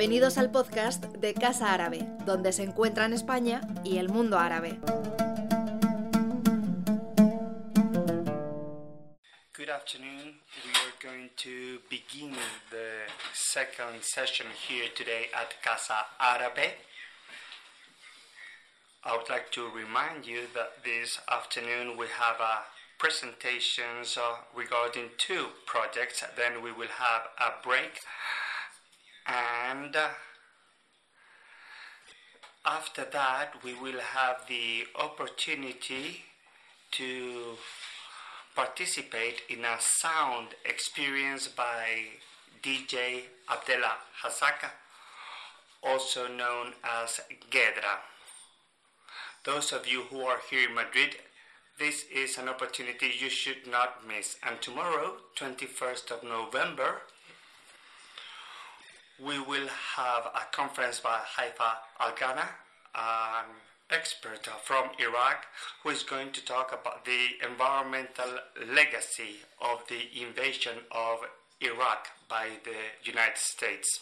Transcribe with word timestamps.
Bienvenidos 0.00 0.38
al 0.38 0.50
podcast 0.50 1.04
de 1.04 1.34
Casa 1.34 1.74
Árabe, 1.74 1.98
donde 2.24 2.54
se 2.54 2.62
encuentran 2.62 3.12
España 3.12 3.60
y 3.84 3.98
el 3.98 4.08
mundo 4.08 4.38
árabe. 4.38 4.78
Good 9.54 9.68
afternoon. 9.68 10.40
We 10.64 10.72
are 10.80 10.96
going 11.02 11.28
to 11.36 11.82
begin 11.90 12.34
the 12.70 13.12
second 13.34 14.02
session 14.02 14.46
here 14.66 14.88
today 14.96 15.28
at 15.34 15.60
Casa 15.62 16.06
Árabe. 16.18 16.76
I 19.04 19.14
would 19.14 19.28
like 19.28 19.50
to 19.50 19.68
remind 19.68 20.24
you 20.24 20.46
that 20.54 20.82
this 20.82 21.20
afternoon 21.28 21.98
we 21.98 22.06
have 22.06 22.40
uh, 22.40 22.62
presentations 22.96 24.16
regarding 24.56 25.10
two 25.18 25.48
projects. 25.66 26.24
Then 26.38 26.62
we 26.62 26.72
will 26.72 26.88
have 26.88 27.28
a 27.36 27.62
break 27.62 28.00
and 29.26 29.96
after 32.64 33.04
that 33.12 33.62
we 33.64 33.74
will 33.74 34.00
have 34.00 34.46
the 34.48 34.84
opportunity 34.96 36.24
to 36.92 37.56
participate 38.54 39.42
in 39.48 39.64
a 39.64 39.76
sound 39.78 40.48
experience 40.64 41.48
by 41.48 42.04
DJ 42.62 43.22
Abdella 43.50 43.92
Hazaka, 44.22 44.70
also 45.82 46.28
known 46.28 46.74
as 46.84 47.20
Gedra. 47.50 48.00
Those 49.44 49.72
of 49.72 49.86
you 49.86 50.02
who 50.02 50.20
are 50.22 50.40
here 50.50 50.68
in 50.68 50.74
Madrid, 50.74 51.16
this 51.78 52.04
is 52.14 52.36
an 52.36 52.48
opportunity 52.48 53.10
you 53.18 53.30
should 53.30 53.66
not 53.66 54.06
miss. 54.06 54.36
And 54.46 54.60
tomorrow, 54.60 55.14
21st 55.36 56.10
of 56.10 56.22
November, 56.22 57.00
we 59.24 59.38
will 59.38 59.68
have 59.96 60.26
a 60.26 60.46
conference 60.52 61.00
by 61.00 61.18
Haifa 61.36 61.76
Al 62.00 62.14
Ghana, 62.18 62.48
an 62.94 63.44
expert 63.90 64.48
from 64.64 64.90
Iraq, 64.98 65.46
who 65.82 65.90
is 65.90 66.02
going 66.02 66.32
to 66.32 66.44
talk 66.44 66.72
about 66.72 67.04
the 67.04 67.28
environmental 67.46 68.38
legacy 68.74 69.36
of 69.60 69.82
the 69.88 70.00
invasion 70.22 70.78
of 70.90 71.18
Iraq 71.60 72.08
by 72.28 72.48
the 72.64 73.10
United 73.10 73.36
States. 73.36 74.00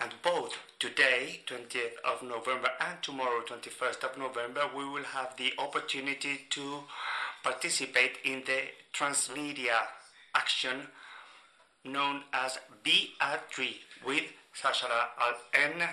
And 0.00 0.12
both 0.22 0.56
today, 0.78 1.40
20th 1.46 1.98
of 2.04 2.22
November, 2.22 2.70
and 2.80 3.02
tomorrow, 3.02 3.42
21st 3.42 4.04
of 4.04 4.18
November, 4.18 4.62
we 4.76 4.84
will 4.84 5.04
have 5.04 5.36
the 5.36 5.52
opportunity 5.58 6.46
to 6.50 6.84
participate 7.42 8.18
in 8.24 8.42
the 8.46 8.62
transmedia 8.94 9.78
action 10.34 10.86
known 11.84 12.22
as 12.32 12.58
Be 12.82 13.10
a 13.20 13.38
Tree 13.50 13.80
with 14.04 14.24
Sashara 14.60 15.08
Al 15.18 15.34
N. 15.54 15.88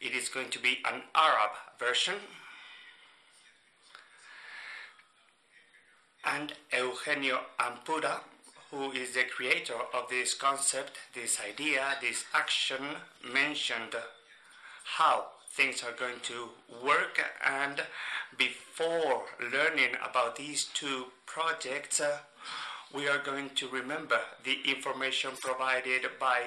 It 0.00 0.12
is 0.14 0.28
going 0.28 0.50
to 0.50 0.58
be 0.58 0.78
an 0.84 1.02
Arab 1.14 1.50
version. 1.78 2.14
And 6.24 6.52
Eugenio 6.72 7.40
Ampudia, 7.58 8.20
who 8.70 8.92
is 8.92 9.14
the 9.14 9.24
creator 9.24 9.78
of 9.94 10.08
this 10.10 10.34
concept, 10.34 10.92
this 11.14 11.38
idea, 11.40 11.96
this 12.00 12.24
action, 12.34 12.82
mentioned 13.32 13.94
how 14.96 15.26
things 15.50 15.82
are 15.82 15.92
going 15.92 16.20
to 16.22 16.48
work. 16.84 17.20
And 17.44 17.82
before 18.36 19.24
learning 19.40 19.96
about 20.08 20.36
these 20.36 20.64
two 20.64 21.06
projects, 21.26 22.00
uh, 22.00 22.18
we 22.94 23.06
are 23.06 23.18
going 23.18 23.50
to 23.50 23.68
remember 23.68 24.18
the 24.44 24.58
information 24.64 25.30
provided 25.40 26.02
by 26.18 26.40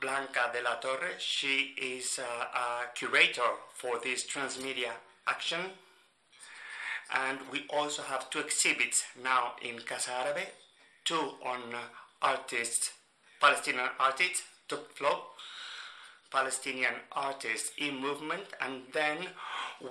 Blanca 0.00 0.50
de 0.52 0.62
la 0.62 0.76
Torre. 0.76 1.18
She 1.18 1.74
is 1.76 2.18
uh, 2.18 2.44
a 2.58 2.94
curator 2.94 3.50
for 3.74 3.98
this 4.02 4.26
transmedia 4.26 4.92
action. 5.26 5.60
And 7.14 7.38
we 7.52 7.64
also 7.68 8.02
have 8.02 8.30
two 8.30 8.40
exhibits 8.40 9.04
now 9.22 9.52
in 9.62 9.78
Casa 9.80 10.10
Árabe, 10.10 10.46
two 11.04 11.34
on 11.44 11.74
uh, 11.74 11.78
artists, 12.22 12.90
Palestinian 13.40 13.90
artists, 14.00 14.42
Tukflo, 14.68 15.20
Palestinian 16.30 16.94
artists 17.12 17.72
in 17.78 18.00
movement, 18.00 18.44
and 18.60 18.82
then 18.92 19.18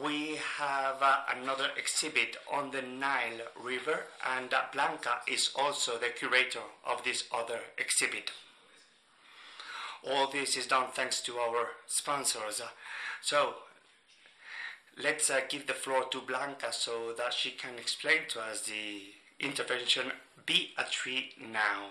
we 0.02 0.40
have 0.58 1.02
uh, 1.02 1.18
another 1.36 1.70
exhibit 1.78 2.38
on 2.52 2.72
the 2.72 2.82
Nile 2.82 3.42
River, 3.62 4.06
and 4.36 4.54
uh, 4.54 4.62
Blanca 4.72 5.20
is 5.28 5.52
also 5.56 5.98
the 5.98 6.10
curator 6.10 6.62
of 6.86 7.04
this 7.04 7.26
other 7.32 7.60
exhibit. 7.78 8.32
All 10.10 10.30
this 10.32 10.58
is 10.58 10.68
done 10.68 10.88
thanks 10.94 11.22
to 11.22 11.38
our 11.38 11.68
sponsors. 11.86 12.62
So 13.22 13.56
let's 15.02 15.30
uh, 15.30 15.42
give 15.48 15.68
the 15.68 15.74
floor 15.74 16.06
to 16.12 16.22
Blanca 16.22 16.72
so 16.72 17.14
that 17.18 17.34
she 17.34 17.52
can 17.52 17.78
explain 17.78 18.28
to 18.30 18.42
us 18.42 18.62
the 18.62 19.02
intervention 19.40 20.12
Be 20.46 20.72
a 20.78 20.84
Tree 20.84 21.34
Now. 21.40 21.90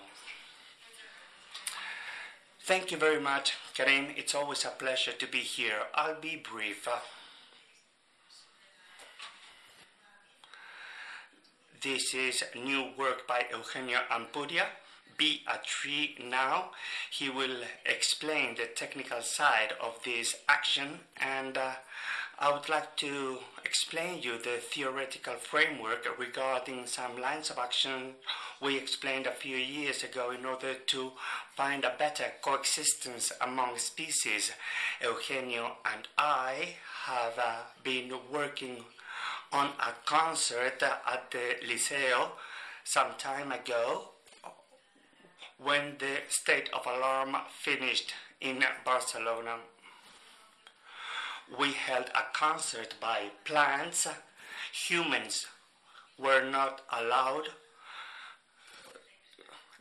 Thank 2.61 2.91
you 2.91 2.97
very 2.97 3.19
much, 3.19 3.53
Karim. 3.73 4.07
It's 4.15 4.35
always 4.35 4.63
a 4.65 4.69
pleasure 4.69 5.11
to 5.11 5.27
be 5.27 5.39
here. 5.39 5.83
I'll 5.93 6.19
be 6.19 6.35
brief. 6.35 6.87
This 11.83 12.13
is 12.13 12.45
new 12.55 12.91
work 12.97 13.27
by 13.27 13.45
Eugenio 13.51 13.99
Ampudia. 14.09 14.67
Be 15.17 15.41
a 15.45 15.57
tree 15.57 16.15
now. 16.17 16.71
He 17.11 17.29
will 17.29 17.57
explain 17.85 18.55
the 18.55 18.67
technical 18.73 19.21
side 19.21 19.73
of 19.81 20.01
this 20.05 20.33
action, 20.47 21.01
and 21.17 21.57
uh, 21.57 21.73
I 22.39 22.53
would 22.53 22.69
like 22.69 22.95
to 22.97 23.39
explain 23.65 24.21
you 24.21 24.37
the 24.37 24.59
theoretical 24.61 25.33
framework 25.33 26.07
regarding 26.17 26.85
some 26.87 27.19
lines 27.19 27.49
of 27.49 27.57
action 27.57 28.15
we 28.61 28.77
explained 28.77 29.27
a 29.27 29.31
few 29.31 29.57
years 29.57 30.03
ago 30.03 30.31
in 30.31 30.45
order 30.45 30.75
to 30.75 31.11
find 31.53 31.83
a 31.83 31.95
better 31.99 32.31
coexistence 32.41 33.33
among 33.41 33.77
species. 33.77 34.53
Eugenio 35.01 35.75
and 35.85 36.07
I 36.17 36.75
have 37.07 37.37
uh, 37.37 37.55
been 37.83 38.13
working 38.31 38.85
on 39.53 39.67
a 39.79 39.93
concert 40.05 40.81
at 40.81 41.29
the 41.29 41.55
Liceo 41.67 42.31
some 42.83 43.11
time 43.19 43.51
ago 43.51 44.09
when 45.59 45.95
the 45.99 46.17
state 46.27 46.69
of 46.73 46.85
alarm 46.87 47.35
finished 47.61 48.13
in 48.41 48.63
Barcelona. 48.83 49.57
We 51.57 51.73
held 51.73 52.09
a 52.15 52.33
concert 52.33 52.95
by 52.99 53.29
plants. 53.45 54.07
Humans 54.87 55.45
were 56.17 56.43
not 56.49 56.81
allowed. 56.91 57.49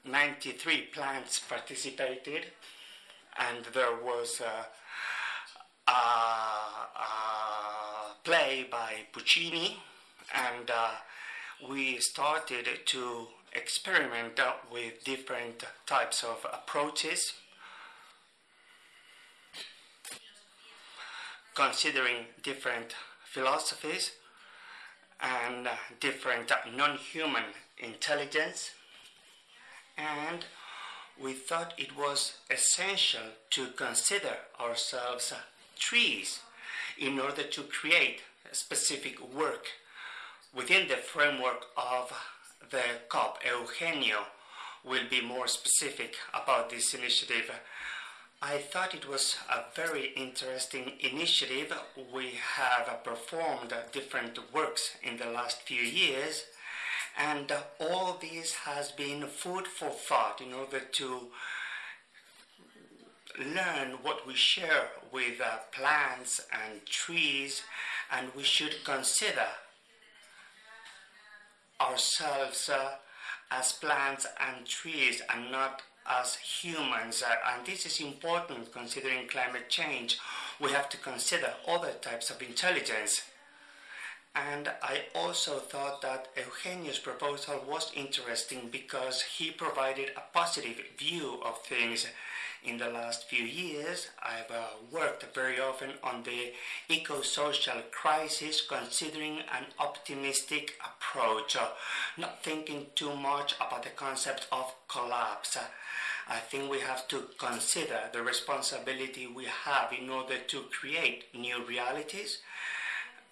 93 0.04 0.88
plants 0.92 1.40
participated, 1.40 2.46
and 3.38 3.64
there 3.72 3.96
was 4.04 4.40
a 4.40 4.66
play 8.24 8.66
by 8.70 8.94
Puccini, 9.12 9.76
and 10.34 10.70
uh, 10.70 10.90
we 11.68 11.98
started 11.98 12.66
to 12.86 13.26
experiment 13.52 14.40
with 14.70 15.04
different 15.04 15.64
types 15.86 16.22
of 16.22 16.46
approaches, 16.52 17.34
considering 21.54 22.26
different 22.42 22.94
philosophies 23.24 24.12
and 25.20 25.68
different 26.00 26.50
non 26.76 26.96
human 26.96 27.44
intelligence, 27.78 28.70
and 29.98 30.44
we 31.20 31.32
thought 31.32 31.74
it 31.76 31.96
was 31.96 32.38
essential 32.50 33.28
to 33.50 33.66
consider 33.68 34.36
ourselves 34.60 35.32
trees 35.88 36.40
in 36.98 37.18
order 37.18 37.42
to 37.42 37.62
create 37.62 38.20
specific 38.52 39.16
work 39.34 39.66
within 40.54 40.88
the 40.88 40.96
framework 40.96 41.62
of 41.76 42.12
the 42.70 42.82
COP. 43.08 43.38
Eugenio 43.44 44.20
will 44.84 45.06
be 45.10 45.20
more 45.20 45.48
specific 45.48 46.16
about 46.34 46.70
this 46.70 46.94
initiative. 46.94 47.50
I 48.40 48.58
thought 48.58 48.94
it 48.94 49.08
was 49.08 49.36
a 49.50 49.60
very 49.74 50.06
interesting 50.16 50.92
initiative. 51.00 51.72
We 52.12 52.32
have 52.56 53.04
performed 53.04 53.72
different 53.92 54.38
works 54.52 54.96
in 55.02 55.16
the 55.16 55.30
last 55.38 55.62
few 55.62 55.82
years, 55.82 56.44
and 57.16 57.52
all 57.78 58.18
this 58.20 58.52
has 58.68 58.90
been 58.92 59.26
food 59.26 59.66
for 59.66 59.90
thought 59.90 60.40
in 60.40 60.52
order 60.52 60.80
to 60.80 61.06
learn 63.38 63.98
what 64.02 64.26
we 64.26 64.34
share 64.34 64.88
with 65.12 65.40
uh, 65.40 65.58
plants 65.72 66.40
and 66.52 66.84
trees, 66.86 67.62
and 68.10 68.28
we 68.36 68.42
should 68.42 68.84
consider 68.84 69.46
ourselves 71.80 72.68
uh, 72.68 72.92
as 73.50 73.72
plants 73.72 74.26
and 74.40 74.66
trees 74.66 75.22
and 75.32 75.50
not 75.50 75.82
as 76.08 76.36
humans, 76.36 77.22
uh, 77.22 77.34
and 77.54 77.66
this 77.66 77.86
is 77.86 78.00
important 78.00 78.72
considering 78.72 79.28
climate 79.28 79.68
change, 79.68 80.18
we 80.60 80.70
have 80.70 80.88
to 80.88 80.96
consider 80.96 81.52
other 81.68 81.92
types 82.00 82.30
of 82.30 82.42
intelligence. 82.42 83.22
And 84.34 84.70
I 84.82 85.02
also 85.14 85.58
thought 85.58 86.00
that 86.02 86.28
Eugenio's 86.36 86.98
proposal 86.98 87.64
was 87.68 87.92
interesting 87.94 88.68
because 88.70 89.20
he 89.20 89.50
provided 89.50 90.10
a 90.16 90.22
positive 90.32 90.80
view 90.96 91.40
of 91.44 91.60
things. 91.62 92.06
In 92.64 92.78
the 92.78 92.88
last 92.88 93.28
few 93.28 93.44
years, 93.44 94.08
I've 94.22 94.50
uh, 94.50 94.68
worked 94.90 95.34
very 95.34 95.60
often 95.60 95.90
on 96.02 96.22
the 96.22 96.52
eco 96.88 97.20
social 97.20 97.82
crisis, 97.90 98.62
considering 98.66 99.40
an 99.52 99.66
optimistic 99.78 100.78
approach, 100.80 101.56
uh, 101.56 101.68
not 102.16 102.42
thinking 102.42 102.86
too 102.94 103.14
much 103.14 103.56
about 103.56 103.82
the 103.82 103.90
concept 103.90 104.46
of 104.52 104.72
collapse. 104.88 105.58
I 106.28 106.38
think 106.38 106.70
we 106.70 106.80
have 106.80 107.08
to 107.08 107.24
consider 107.36 108.08
the 108.12 108.22
responsibility 108.22 109.26
we 109.26 109.46
have 109.64 109.92
in 109.92 110.08
order 110.08 110.38
to 110.38 110.62
create 110.70 111.34
new 111.34 111.64
realities 111.66 112.38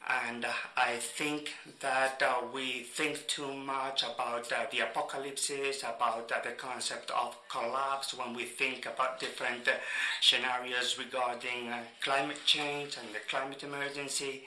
and 0.08 0.44
uh, 0.44 0.52
I 0.76 0.96
think 0.96 1.52
that 1.80 2.22
uh, 2.22 2.46
we 2.52 2.82
think 2.82 3.26
too 3.26 3.52
much 3.52 4.02
about 4.02 4.50
uh, 4.50 4.64
the 4.72 4.80
apocalypses, 4.80 5.80
about 5.80 6.32
uh, 6.32 6.40
the 6.42 6.52
concept 6.52 7.10
of 7.10 7.36
collapse 7.48 8.14
when 8.14 8.34
we 8.34 8.44
think 8.44 8.86
about 8.86 9.20
different 9.20 9.68
uh, 9.68 9.72
scenarios 10.20 10.98
regarding 10.98 11.68
uh, 11.68 11.82
climate 12.00 12.40
change 12.46 12.96
and 12.96 13.14
the 13.14 13.20
climate 13.28 13.62
emergency. 13.62 14.44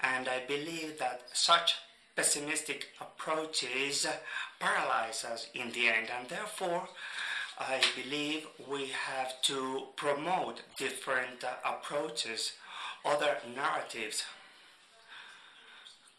And 0.00 0.28
I 0.28 0.42
believe 0.46 0.98
that 0.98 1.22
such 1.32 1.76
pessimistic 2.16 2.88
approaches 3.00 4.06
paralyze 4.58 5.24
us 5.24 5.46
in 5.54 5.70
the 5.72 5.88
end, 5.88 6.08
and 6.18 6.28
therefore. 6.28 6.88
I 7.58 7.80
believe 7.94 8.46
we 8.66 8.86
have 8.86 9.40
to 9.42 9.82
promote 9.94 10.62
different 10.78 11.44
approaches, 11.64 12.52
other 13.04 13.36
narratives 13.54 14.24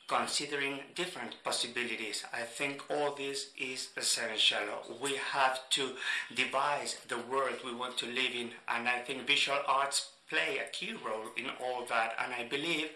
considering 0.08 0.80
different 0.96 1.36
possibilities. 1.44 2.24
I 2.34 2.42
think 2.42 2.84
all 2.90 3.16
this 3.16 3.48
is 3.58 3.90
essential. 3.96 4.98
We 5.02 5.16
have 5.32 5.70
to 5.72 5.94
devise 6.36 6.98
the 7.08 7.18
world 7.18 7.56
we 7.66 7.74
want 7.74 7.98
to 8.00 8.06
live 8.06 8.34
in, 8.36 8.52
and 8.68 8.88
I 8.88 9.00
think 9.00 9.26
visual 9.26 9.60
arts 9.68 10.10
play 10.30 10.60
a 10.60 10.70
key 10.72 10.94
role 10.94 11.30
in 11.38 11.46
all 11.64 11.86
that. 11.86 12.16
And 12.24 12.34
I 12.34 12.48
believe 12.48 12.90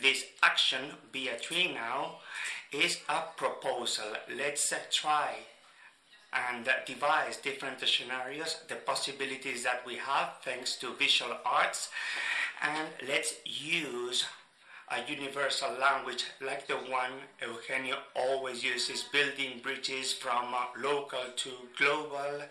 this 0.00 0.24
action, 0.42 0.80
Be 1.12 1.28
a 1.28 1.38
Tree 1.38 1.72
Now, 1.72 2.16
is 2.72 3.00
a 3.08 3.22
proposal. 3.36 4.12
Let's 4.34 4.72
uh, 4.72 4.78
try 4.90 5.36
and 6.32 6.68
devise 6.86 7.36
different 7.38 7.80
scenarios, 7.80 8.58
the 8.68 8.74
possibilities 8.76 9.62
that 9.62 9.86
we 9.86 9.96
have 9.96 10.34
thanks 10.42 10.76
to 10.76 10.94
visual 10.94 11.36
arts, 11.44 11.88
and 12.62 12.88
let's 13.08 13.34
use 13.44 14.24
a 14.88 15.10
universal 15.10 15.72
language 15.80 16.24
like 16.40 16.66
the 16.66 16.74
one 16.74 17.12
Eugenio 17.40 17.96
always 18.14 18.62
uses, 18.62 19.04
building 19.12 19.60
bridges 19.62 20.12
from 20.12 20.54
uh, 20.54 20.66
local 20.80 21.24
to 21.36 21.50
global. 21.76 22.42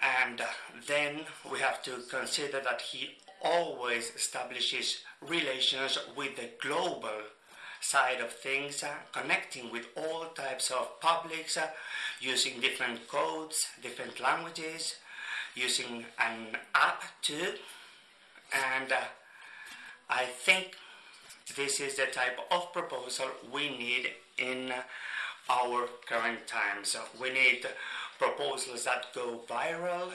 And 0.00 0.40
uh, 0.40 0.44
then 0.86 1.22
we 1.50 1.58
have 1.58 1.82
to 1.84 2.02
consider 2.08 2.60
that 2.60 2.80
he 2.80 3.16
always 3.42 4.14
establishes 4.14 5.00
relations 5.20 5.98
with 6.16 6.36
the 6.36 6.50
global 6.60 7.22
side 7.80 8.20
of 8.20 8.32
things, 8.32 8.82
uh, 8.82 8.88
connecting 9.12 9.70
with 9.70 9.86
all 9.96 10.26
types 10.34 10.70
of 10.70 11.00
publics, 11.00 11.56
uh, 11.56 11.68
using 12.20 12.60
different 12.60 13.08
codes, 13.08 13.66
different 13.82 14.20
languages, 14.20 14.96
using 15.54 16.04
an 16.18 16.56
app 16.74 17.02
too, 17.22 17.54
and 18.52 18.92
uh, 18.92 19.00
I 20.08 20.24
think 20.24 20.76
this 21.56 21.80
is 21.80 21.96
the 21.96 22.06
type 22.06 22.38
of 22.50 22.72
proposal 22.72 23.26
we 23.52 23.70
need 23.70 24.10
in 24.38 24.72
our 25.48 25.88
current 26.08 26.46
times. 26.46 26.96
We 27.20 27.32
need 27.32 27.66
proposals 28.18 28.84
that 28.84 29.06
go 29.14 29.40
viral, 29.48 30.12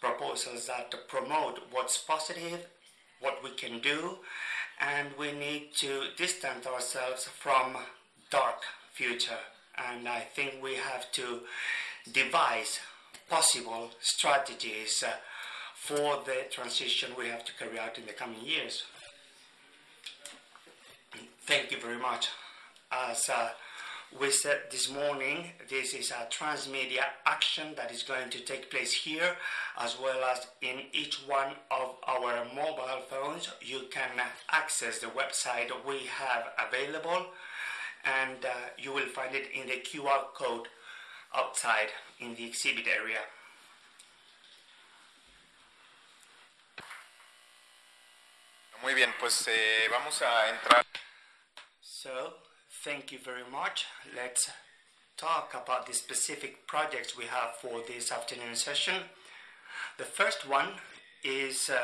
proposals 0.00 0.66
that 0.66 0.94
promote 1.08 1.60
what's 1.70 1.98
positive, 1.98 2.66
what 3.20 3.42
we 3.42 3.50
can 3.50 3.80
do, 3.80 4.18
and 4.80 5.08
we 5.18 5.32
need 5.32 5.70
to 5.76 6.04
distance 6.16 6.66
ourselves 6.66 7.24
from 7.24 7.76
dark 8.30 8.62
future. 8.92 9.42
And 9.88 10.08
I 10.08 10.20
think 10.20 10.62
we 10.62 10.74
have 10.74 11.10
to 11.12 11.40
devise 12.12 12.80
possible 13.30 13.90
strategies 14.00 15.04
for 15.74 16.22
the 16.26 16.44
transition 16.50 17.12
we 17.16 17.28
have 17.28 17.44
to 17.44 17.52
carry 17.58 17.78
out 17.78 17.98
in 17.98 18.06
the 18.06 18.12
coming 18.12 18.40
years. 18.44 18.84
Thank 21.44 21.72
you 21.72 21.80
very 21.80 21.98
much. 21.98 22.28
As 22.92 23.28
uh, 23.28 23.48
we 24.20 24.30
said 24.30 24.60
this 24.70 24.88
morning, 24.88 25.50
this 25.68 25.92
is 25.92 26.12
a 26.12 26.28
transmedia 26.30 27.02
action 27.26 27.74
that 27.76 27.90
is 27.90 28.04
going 28.04 28.30
to 28.30 28.38
take 28.40 28.70
place 28.70 28.92
here 28.92 29.34
as 29.76 29.96
well 30.00 30.22
as 30.22 30.46
in 30.60 30.82
each 30.92 31.16
one 31.26 31.54
of 31.72 31.96
our 32.06 32.44
mobile 32.54 33.02
phones. 33.10 33.48
You 33.60 33.80
can 33.90 34.10
access 34.52 35.00
the 35.00 35.08
website 35.08 35.70
we 35.84 36.06
have 36.06 36.44
available 36.68 37.26
and 38.04 38.44
uh, 38.44 38.50
you 38.78 38.92
will 38.92 39.08
find 39.08 39.34
it 39.34 39.48
in 39.52 39.66
the 39.66 39.80
QR 39.82 40.32
code 40.34 40.68
outside 41.34 41.88
in 42.20 42.36
the 42.36 42.44
exhibit 42.44 42.86
area. 42.86 43.18
Muy 48.80 48.94
bien, 48.94 49.10
pues 49.18 49.48
eh, 49.48 49.88
vamos 49.90 50.22
a 50.22 50.48
entrar. 50.50 50.84
So, 52.02 52.32
thank 52.82 53.12
you 53.12 53.18
very 53.24 53.48
much. 53.48 53.86
Let's 54.16 54.50
talk 55.16 55.54
about 55.54 55.86
the 55.86 55.94
specific 55.94 56.66
projects 56.66 57.16
we 57.16 57.26
have 57.26 57.54
for 57.60 57.80
this 57.86 58.10
afternoon 58.10 58.56
session. 58.56 58.94
The 59.98 60.04
first 60.04 60.48
one 60.48 60.70
is 61.22 61.70
uh, 61.70 61.78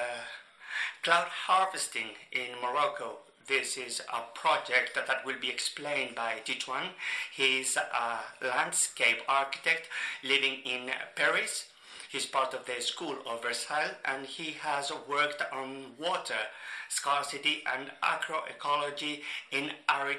cloud 1.04 1.28
harvesting 1.46 2.08
in 2.32 2.60
Morocco. 2.60 3.18
This 3.46 3.76
is 3.76 4.02
a 4.12 4.22
project 4.34 4.96
that, 4.96 5.24
will 5.24 5.38
be 5.40 5.50
explained 5.50 6.16
by 6.16 6.42
Titouan. 6.44 6.88
He's 7.32 7.76
a 7.76 8.18
landscape 8.44 9.18
architect 9.28 9.88
living 10.24 10.62
in 10.64 10.90
Paris. 11.14 11.66
He's 12.10 12.26
part 12.26 12.54
of 12.54 12.64
the 12.64 12.80
School 12.80 13.16
of 13.26 13.42
Versailles 13.42 13.94
and 14.04 14.24
he 14.26 14.52
has 14.62 14.90
worked 15.08 15.42
on 15.52 15.92
water 15.98 16.40
scarcity 16.88 17.62
and 17.70 17.90
agroecology 18.02 19.20
in 19.52 19.72
arid 19.88 20.18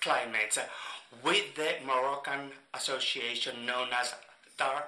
climates 0.00 0.58
with 1.22 1.54
the 1.56 1.74
Moroccan 1.84 2.52
association 2.72 3.66
known 3.66 3.88
as 3.92 4.14
Dar 4.56 4.84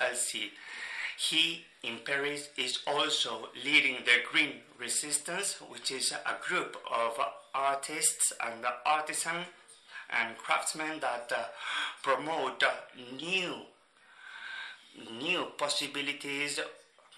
LC. 0.00 0.50
He 1.18 1.64
in 1.82 1.98
Paris 2.04 2.50
is 2.58 2.80
also 2.86 3.48
leading 3.64 3.96
the 4.04 4.18
Green 4.30 4.60
Resistance, 4.78 5.56
which 5.70 5.90
is 5.90 6.12
a 6.12 6.36
group 6.46 6.76
of 6.92 7.18
artists 7.54 8.32
and 8.44 8.66
artisans 8.84 9.46
and 10.10 10.36
craftsmen 10.36 11.00
that 11.00 11.32
uh, 11.34 11.44
promote 12.02 12.62
new 13.18 13.62
new 15.20 15.46
possibilities 15.56 16.60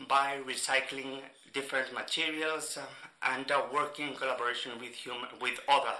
by 0.08 0.38
recycling 0.46 1.20
different 1.52 1.92
materials 1.92 2.78
and 3.22 3.50
uh, 3.50 3.62
working 3.72 4.08
in 4.08 4.14
collaboration 4.14 4.72
with 4.80 4.94
human, 4.94 5.28
with 5.40 5.58
other 5.68 5.96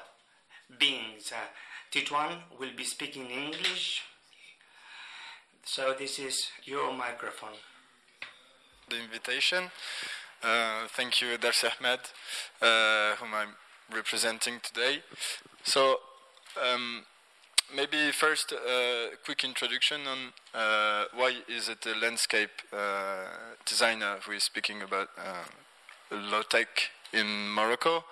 beings. 0.79 1.33
Uh, 1.33 1.39
Titouan 1.91 2.39
will 2.59 2.71
be 2.77 2.85
speaking 2.85 3.31
English, 3.31 4.03
so 5.65 5.95
this 5.99 6.19
is 6.19 6.51
your 6.65 6.93
microphone. 6.93 7.57
The 8.91 9.01
invitation. 9.03 9.71
Uh, 10.43 10.87
thank 10.89 11.21
you, 11.21 11.37
Dar 11.39 11.53
si 11.53 11.67
Hamad, 11.67 12.01
uh, 12.63 13.17
whom 13.17 13.35
I'm 13.35 13.55
representing 13.95 14.61
today. 14.63 15.03
So, 15.65 16.01
um, 16.63 17.05
maybe 17.75 18.13
first 18.13 18.53
a 18.53 18.57
uh, 18.57 19.17
quick 19.25 19.45
introduction 19.45 20.01
on 20.07 20.19
uh, 20.55 21.05
why 21.15 21.37
is 21.49 21.69
it 21.69 21.85
a 21.87 21.95
landscape 21.99 22.51
uh, 22.73 23.25
designer 23.67 24.17
who 24.25 24.33
is 24.33 24.45
speaking 24.45 24.83
about 24.83 25.09
low 26.11 26.43
tech 26.43 26.69
in 27.13 27.51
Morocco, 27.51 28.05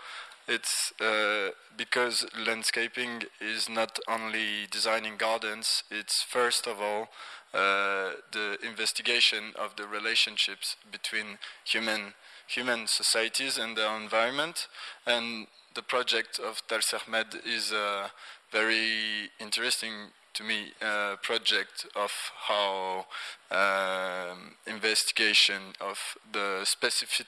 it's 0.49 0.93
uh, 1.01 1.51
because 1.77 2.25
landscaping 2.47 3.23
is 3.41 3.69
not 3.69 3.99
only 4.09 4.67
designing 4.71 5.17
gardens, 5.17 5.83
it's 5.91 6.23
first 6.23 6.67
of 6.67 6.81
all 6.81 7.09
uh, 7.53 8.13
the 8.33 8.57
investigation 8.65 9.53
of 9.59 9.75
the 9.77 9.87
relationships 9.87 10.77
between 10.91 11.39
human 11.65 12.15
human 12.47 12.87
societies 12.87 13.59
and 13.59 13.77
their 13.77 13.97
environment. 13.97 14.69
And 15.05 15.49
the 15.75 15.83
project 15.83 16.39
of 16.39 16.63
Dar 16.69 16.81
si 16.81 16.97
Hamad 16.97 17.45
is 17.45 17.73
uh, 17.73 18.09
very 18.53 19.31
interesting 19.41 20.11
to 20.35 20.45
me 20.45 20.73
a 20.83 21.17
project 21.23 21.87
of 21.97 22.13
how 22.47 23.07
um, 23.51 24.55
investigation 24.67 25.73
of 25.81 25.99
the 26.33 26.61
specific 26.65 27.27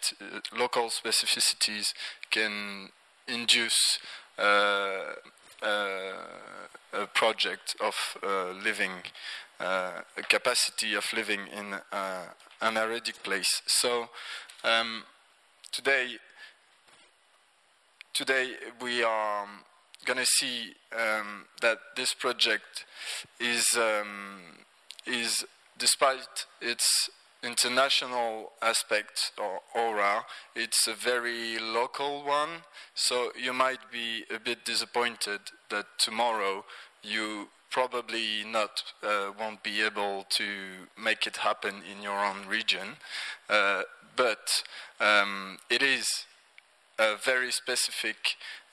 local 0.56 0.90
specificities 0.90 1.94
can 2.30 2.90
induce 3.26 3.98
uh, 4.38 5.14
uh, 5.62 6.12
a 6.92 7.06
project 7.14 7.76
of 7.80 7.94
uh, 8.22 8.50
living, 8.62 8.92
uh, 9.58 10.02
a 10.16 10.22
capacity 10.22 10.94
of 10.94 11.04
living 11.14 11.40
in 11.56 11.74
uh, 11.92 12.24
an 12.60 12.76
arid 12.76 13.10
place. 13.22 13.62
So 13.66 14.08
um, 14.64 15.04
today, 15.72 16.16
today 18.12 18.52
we 18.80 19.02
are 19.02 19.46
going 20.04 20.18
to 20.18 20.26
see 20.26 20.74
um, 20.92 21.44
that 21.60 21.78
this 21.96 22.14
project 22.14 22.86
is 23.40 23.66
um, 23.76 24.40
is 25.06 25.44
despite 25.78 26.46
its 26.60 27.10
international 27.42 28.52
aspect 28.60 29.32
or 29.38 29.60
aura, 29.74 30.24
it's 30.56 30.88
a 30.88 30.94
very 30.94 31.58
local 31.58 32.24
one. 32.24 32.62
So 32.94 33.30
you 33.40 33.52
might 33.52 33.92
be 33.92 34.24
a 34.34 34.40
bit 34.40 34.64
disappointed 34.64 35.40
that 35.70 35.86
tomorrow 35.98 36.64
you 37.02 37.48
probably 37.70 38.44
not 38.44 38.82
uh, 39.02 39.30
won't 39.38 39.62
be 39.62 39.82
able 39.82 40.26
to 40.30 40.44
make 41.00 41.26
it 41.26 41.36
happen 41.38 41.82
in 41.90 42.02
your 42.02 42.18
own 42.18 42.46
region. 42.48 42.96
Uh, 43.48 43.82
but 44.16 44.64
um, 45.00 45.58
it 45.70 45.82
is 45.82 46.26
very 47.24 47.50
specific 47.52 48.16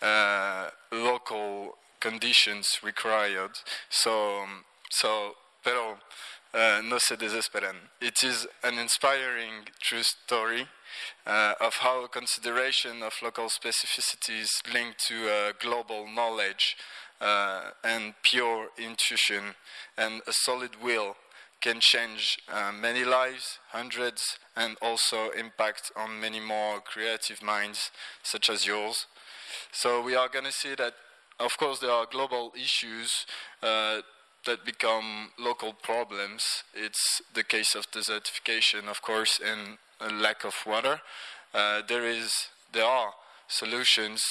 uh, 0.02 0.70
local 0.92 1.78
conditions 2.00 2.80
required. 2.84 3.52
So, 3.90 4.42
um, 4.44 4.64
so, 4.92 5.34
pero 5.64 5.98
uh, 6.54 6.82
no 6.84 6.98
se 7.00 7.16
desesperen. 7.16 7.76
It 8.00 8.24
is 8.24 8.48
an 8.64 8.78
inspiring 8.78 9.66
true 9.82 10.04
story 10.04 10.68
uh, 11.26 11.54
of 11.60 11.74
how 11.76 12.08
consideration 12.08 13.04
of 13.04 13.14
local 13.22 13.50
specificities 13.50 14.50
linked 14.74 15.00
to 15.08 15.30
uh, 15.30 15.52
global 15.60 16.08
knowledge 16.08 16.78
uh, 17.20 17.72
and 17.84 18.14
pure 18.24 18.70
intuition 18.78 19.56
and 19.98 20.22
a 20.28 20.34
solid 20.34 20.82
will 20.82 21.16
can 21.66 21.80
change 21.80 22.38
uh, 22.54 22.72
many 22.72 23.04
lives, 23.04 23.58
hundreds, 23.72 24.22
and 24.56 24.78
also 24.84 25.32
impact 25.32 25.92
on 25.96 26.22
many 26.22 26.40
more 26.40 26.80
creative 26.80 27.42
minds 27.42 27.90
such 28.22 28.52
as 28.52 28.68
yours. 28.68 29.08
So 29.72 30.00
we 30.04 30.14
are 30.16 30.30
going 30.30 30.46
to 30.46 30.52
see 30.52 30.76
that, 30.76 30.94
of 31.40 31.58
course, 31.58 31.80
there 31.80 31.90
are 31.90 32.06
global 32.06 32.52
issues 32.56 33.26
uh, 33.64 34.02
that 34.46 34.64
become 34.64 35.32
local 35.40 35.74
problems. 35.74 36.44
It's 36.76 37.22
the 37.34 37.44
case 37.44 37.74
of 37.74 37.90
desertification, 37.90 38.88
of 38.88 39.02
course, 39.02 39.40
and 39.44 39.80
a 40.00 40.14
lack 40.14 40.46
of 40.46 40.54
water. 40.68 41.02
Uh, 41.52 41.82
there 41.88 42.06
is, 42.06 42.32
there 42.74 42.86
are 42.86 43.12
solutions. 43.48 44.22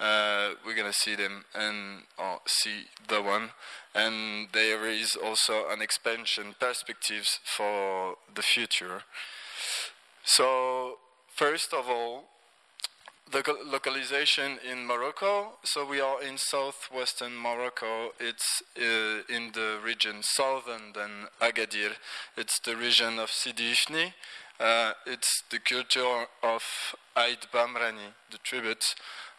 Uh, 0.00 0.54
we're 0.66 0.74
gonna 0.74 0.92
see 0.92 1.14
them 1.14 1.44
and 1.54 2.02
oh, 2.18 2.38
see 2.48 2.86
the 3.06 3.22
one, 3.22 3.50
and 3.94 4.48
there 4.52 4.86
is 4.86 5.16
also 5.16 5.68
an 5.68 5.82
expansion 5.82 6.54
perspectives 6.58 7.40
for 7.44 8.16
the 8.34 8.42
future. 8.42 9.02
So 10.24 10.98
first 11.34 11.72
of 11.72 11.88
all, 11.88 12.24
the 13.32 13.42
localization 13.64 14.58
in 14.68 14.86
Morocco. 14.86 15.52
So 15.62 15.84
we 15.84 16.00
are 16.00 16.22
in 16.22 16.36
southwestern 16.36 17.36
Morocco. 17.36 18.10
It's 18.18 18.62
uh, 18.76 19.22
in 19.28 19.52
the 19.52 19.78
region 19.84 20.22
southern 20.22 20.92
than 20.94 21.28
Agadir. 21.40 21.92
It's 22.36 22.58
the 22.60 22.76
region 22.76 23.18
of 23.18 23.30
Sidi 23.30 23.72
Ifni. 23.72 24.12
Uh, 24.58 24.92
it's 25.06 25.42
the 25.50 25.58
culture 25.58 26.26
of 26.42 26.62
Aït 27.16 27.46
Baamrane, 27.52 28.12
the 28.30 28.38
tribute 28.38 28.94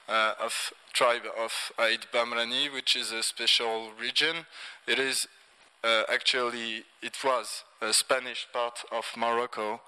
uh, 0.08 0.34
of 0.40 0.74
tribe 0.94 1.24
of 1.38 1.52
Aït 1.78 2.12
Baamrane, 2.14 2.74
which 2.74 2.96
is 2.96 3.12
a 3.12 3.24
special 3.24 3.92
region. 4.00 4.46
It 4.88 5.00
is 5.00 5.28
uh, 5.84 6.04
actually 6.10 6.84
it 7.02 7.18
was 7.24 7.64
a 7.82 7.94
Spanish 7.94 8.48
part 8.54 8.84
of 8.92 9.06
Morocco. 9.18 9.82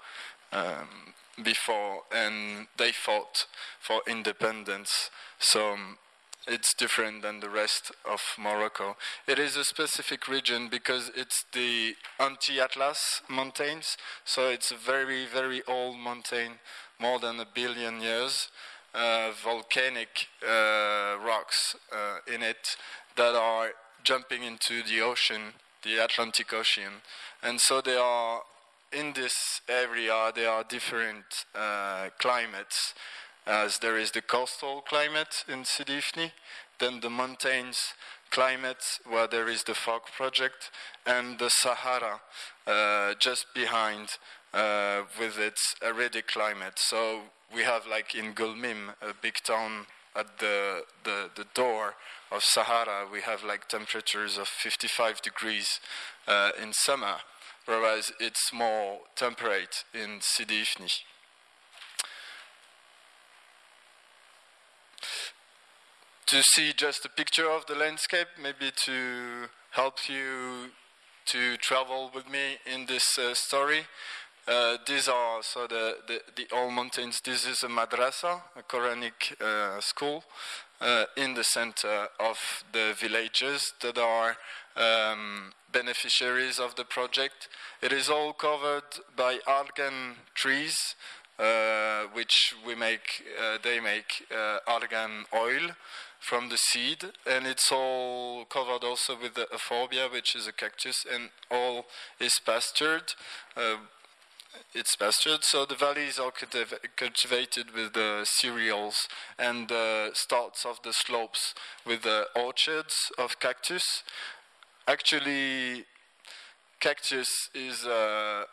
Um, 0.52 1.14
before, 1.42 2.02
and 2.14 2.68
they 2.76 2.92
fought 2.92 3.46
for 3.80 4.02
independence. 4.06 5.10
So 5.38 5.72
um, 5.72 5.98
it's 6.46 6.74
different 6.74 7.22
than 7.22 7.40
the 7.40 7.48
rest 7.48 7.92
of 8.04 8.20
Morocco. 8.38 8.96
It 9.26 9.38
is 9.38 9.56
a 9.56 9.64
specific 9.64 10.28
region 10.28 10.68
because 10.68 11.10
it's 11.16 11.44
the 11.52 11.94
Anti-Atlas 12.20 13.22
mountains, 13.28 13.96
so 14.24 14.48
it's 14.48 14.70
a 14.70 14.76
very, 14.76 15.26
very 15.26 15.62
old 15.66 15.98
mountain, 15.98 16.58
more 17.00 17.18
than 17.18 17.40
a 17.40 17.46
billion 17.52 18.00
years. 18.00 18.48
Uh, 18.94 19.32
volcanic 19.42 20.28
uh, 20.48 21.16
rocks 21.20 21.74
uh, 21.92 22.18
in 22.32 22.42
it 22.42 22.76
that 23.16 23.34
are 23.34 23.70
jumping 24.04 24.44
into 24.44 24.84
the 24.84 25.00
ocean, 25.00 25.54
the 25.82 25.96
Atlantic 25.98 26.52
Ocean, 26.52 27.02
and 27.42 27.60
so 27.60 27.80
they 27.80 27.96
are 27.96 28.42
in 28.92 29.12
this 29.14 29.60
area 29.68 30.30
there 30.34 30.48
are 30.48 30.62
different 30.62 31.24
uh, 31.56 32.08
climates, 32.20 32.94
as 33.46 33.78
there 33.78 33.98
is 33.98 34.12
the 34.12 34.22
coastal 34.22 34.80
climate 34.82 35.44
in 35.48 35.64
Sidi 35.64 35.98
Ifni, 35.98 36.30
then 36.78 37.00
the 37.00 37.10
mountains 37.10 37.94
climate 38.30 38.84
where 39.08 39.26
there 39.26 39.48
is 39.48 39.64
the 39.64 39.74
fog 39.74 40.02
project, 40.16 40.70
and 41.04 41.38
the 41.38 41.50
Sahara 41.50 42.20
uh, 42.66 43.14
just 43.18 43.46
behind 43.54 44.08
uh, 44.52 45.02
with 45.18 45.38
its 45.38 45.74
arid 45.82 46.16
climate. 46.28 46.78
So 46.78 47.22
we 47.54 47.62
have 47.62 47.86
like 47.86 48.14
in 48.14 48.34
Gulmim, 48.34 48.94
a 49.00 49.14
big 49.20 49.36
town 49.44 49.86
at 50.16 50.38
the, 50.38 50.84
the, 51.04 51.30
the 51.34 51.46
door 51.54 51.94
of 52.30 52.42
Sahara, 52.42 53.06
we 53.10 53.20
have 53.20 53.42
like 53.44 53.68
temperatures 53.68 54.38
of 54.38 54.48
55 54.48 55.22
degrees 55.22 55.80
uh, 56.26 56.50
in 56.60 56.72
summer 56.72 57.16
whereas 57.66 58.12
it's 58.20 58.52
more 58.52 59.00
temperate 59.16 59.84
in 59.92 60.18
Sidi 60.20 60.62
Ifni. 60.62 60.90
To 66.26 66.42
see 66.42 66.72
just 66.72 67.04
a 67.04 67.08
picture 67.08 67.48
of 67.48 67.66
the 67.66 67.74
landscape, 67.74 68.28
maybe 68.40 68.72
to 68.84 69.48
help 69.70 70.08
you 70.08 70.70
to 71.26 71.56
travel 71.58 72.10
with 72.14 72.28
me 72.28 72.58
in 72.66 72.86
this 72.86 73.18
uh, 73.18 73.34
story. 73.34 73.82
Uh, 74.46 74.76
these 74.86 75.08
are 75.08 75.42
so 75.42 75.66
the, 75.66 75.96
the, 76.06 76.20
the 76.36 76.46
old 76.54 76.72
mountains. 76.74 77.18
This 77.24 77.46
is 77.46 77.62
a 77.62 77.68
madrasa, 77.68 78.42
a 78.54 78.62
Quranic 78.62 79.40
uh, 79.40 79.80
school, 79.80 80.22
uh, 80.82 81.04
in 81.16 81.32
the 81.32 81.44
center 81.44 82.08
of 82.20 82.38
the 82.72 82.94
villages 83.00 83.72
that 83.80 83.96
are 83.96 84.36
um, 84.76 85.52
beneficiaries 85.72 86.58
of 86.58 86.74
the 86.74 86.84
project. 86.84 87.48
It 87.80 87.90
is 87.90 88.10
all 88.10 88.34
covered 88.34 88.82
by 89.16 89.38
argan 89.46 90.16
trees, 90.34 90.76
uh, 91.38 92.02
which 92.12 92.54
we 92.66 92.74
make, 92.74 93.24
uh, 93.40 93.56
they 93.62 93.80
make 93.80 94.26
uh, 94.30 94.58
argan 94.66 95.24
oil 95.34 95.70
from 96.20 96.50
the 96.50 96.58
seed, 96.58 97.02
and 97.26 97.46
it's 97.46 97.72
all 97.72 98.44
covered 98.44 98.84
also 98.84 99.16
with 99.20 99.34
the 99.34 99.46
euphorbia, 99.52 100.08
which 100.12 100.36
is 100.36 100.46
a 100.46 100.52
cactus, 100.52 101.06
and 101.10 101.30
all 101.50 101.86
is 102.20 102.38
pastured. 102.44 103.14
Uh, 103.56 103.76
it's 104.74 104.96
pastured, 104.96 105.44
so 105.44 105.64
the 105.64 105.74
valleys 105.74 106.18
are 106.18 106.32
cultivated 106.96 107.74
with 107.74 107.92
the 107.92 108.24
cereals, 108.24 109.08
and 109.38 109.70
starts 110.14 110.64
of 110.64 110.80
the 110.82 110.92
slopes 110.92 111.54
with 111.86 112.02
the 112.02 112.26
orchards 112.34 112.94
of 113.18 113.38
cactus. 113.38 114.02
Actually, 114.86 115.84
cactus 116.80 117.28
is 117.54 117.86
uh, 117.86 118.44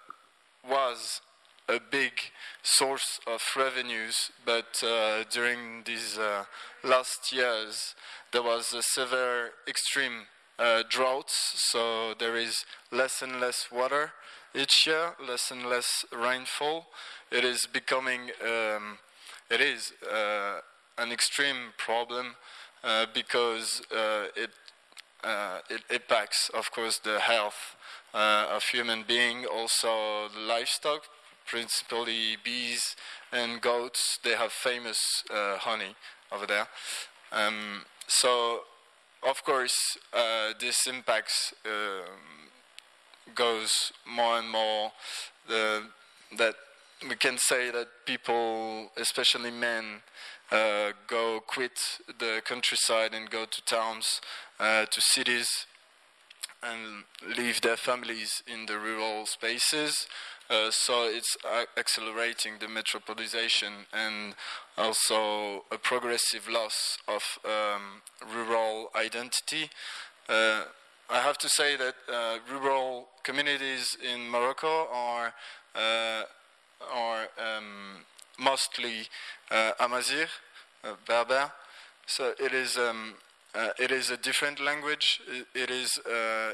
was 0.69 1.21
a 1.67 1.79
big 1.79 2.13
source 2.63 3.19
of 3.27 3.41
revenues, 3.57 4.31
but 4.45 4.83
uh, 4.83 5.23
during 5.29 5.83
these 5.85 6.17
uh, 6.17 6.45
last 6.83 7.33
years, 7.33 7.95
there 8.31 8.43
was 8.43 8.73
a 8.73 8.81
severe 8.81 9.51
extreme 9.67 10.27
uh, 10.59 10.83
droughts, 10.89 11.53
so 11.71 12.13
there 12.19 12.35
is 12.35 12.65
less 12.91 13.21
and 13.21 13.39
less 13.39 13.67
water 13.71 14.11
each 14.53 14.85
year, 14.87 15.15
less 15.25 15.51
and 15.51 15.65
less 15.65 16.05
rainfall. 16.11 16.87
It 17.31 17.43
is 17.43 17.65
becoming, 17.65 18.31
um, 18.45 18.97
it 19.49 19.61
is 19.61 19.93
uh, 20.11 20.59
an 20.97 21.11
extreme 21.11 21.73
problem 21.77 22.35
uh, 22.83 23.05
because 23.13 23.81
it 24.35 24.51
uh, 25.23 25.59
it 25.69 25.81
impacts, 25.91 26.49
of 26.49 26.71
course, 26.71 26.97
the 26.97 27.19
health 27.19 27.75
uh, 28.13 28.47
of 28.49 28.63
human 28.63 29.03
being, 29.07 29.45
also 29.45 30.27
the 30.33 30.39
livestock, 30.39 31.03
principally 31.45 32.37
bees 32.43 32.95
and 33.31 33.61
goats. 33.61 34.17
They 34.23 34.35
have 34.35 34.51
famous 34.51 34.97
uh, 35.29 35.57
honey 35.57 35.95
over 36.31 36.47
there. 36.47 36.67
Um, 37.31 37.85
so 38.07 38.61
of 39.23 39.43
course, 39.43 39.77
uh, 40.13 40.53
this 40.59 40.87
impacts 40.87 41.53
um, 41.65 42.49
goes 43.35 43.91
more 44.05 44.37
and 44.39 44.49
more. 44.49 44.91
That 45.47 46.55
we 47.07 47.15
can 47.15 47.37
say 47.37 47.71
that 47.71 47.87
people, 48.05 48.91
especially 48.97 49.51
men, 49.51 50.01
uh, 50.51 50.91
go 51.07 51.39
quit 51.45 51.79
the 52.19 52.41
countryside 52.45 53.13
and 53.13 53.29
go 53.29 53.45
to 53.45 53.61
towns, 53.65 54.21
uh, 54.59 54.85
to 54.85 55.01
cities, 55.01 55.47
and 56.61 57.03
leave 57.37 57.61
their 57.61 57.77
families 57.77 58.43
in 58.45 58.65
the 58.67 58.77
rural 58.77 59.25
spaces. 59.25 60.07
Uh, 60.49 60.69
so 60.69 61.05
it's 61.05 61.37
uh, 61.49 61.63
accelerating 61.77 62.53
the 62.59 62.67
metropolization 62.67 63.85
and 63.93 64.35
also 64.77 65.63
a 65.71 65.77
progressive 65.77 66.49
loss 66.49 66.97
of 67.07 67.39
um, 67.45 68.01
rural 68.33 68.91
identity. 68.95 69.69
Uh, 71.11 71.15
I 71.15 71.19
have 71.19 71.37
to 71.39 71.49
say 71.49 71.75
that 71.77 71.95
uh, 72.11 72.37
rural 72.51 73.07
communities 73.23 73.97
in 74.01 74.29
Morocco 74.29 74.87
are 74.91 75.33
uh, 75.75 76.23
are 76.91 77.27
um, 77.37 78.05
mostly 78.39 79.07
uh, 79.49 79.71
Amazigh, 79.79 80.27
Berber. 81.07 81.51
So 82.05 82.33
it 82.39 82.53
is 82.53 82.77
um, 82.77 83.15
it 83.79 83.91
is 83.91 84.09
a 84.09 84.17
different 84.17 84.59
language. 84.59 85.21
it, 85.53 85.69
is 85.69 85.99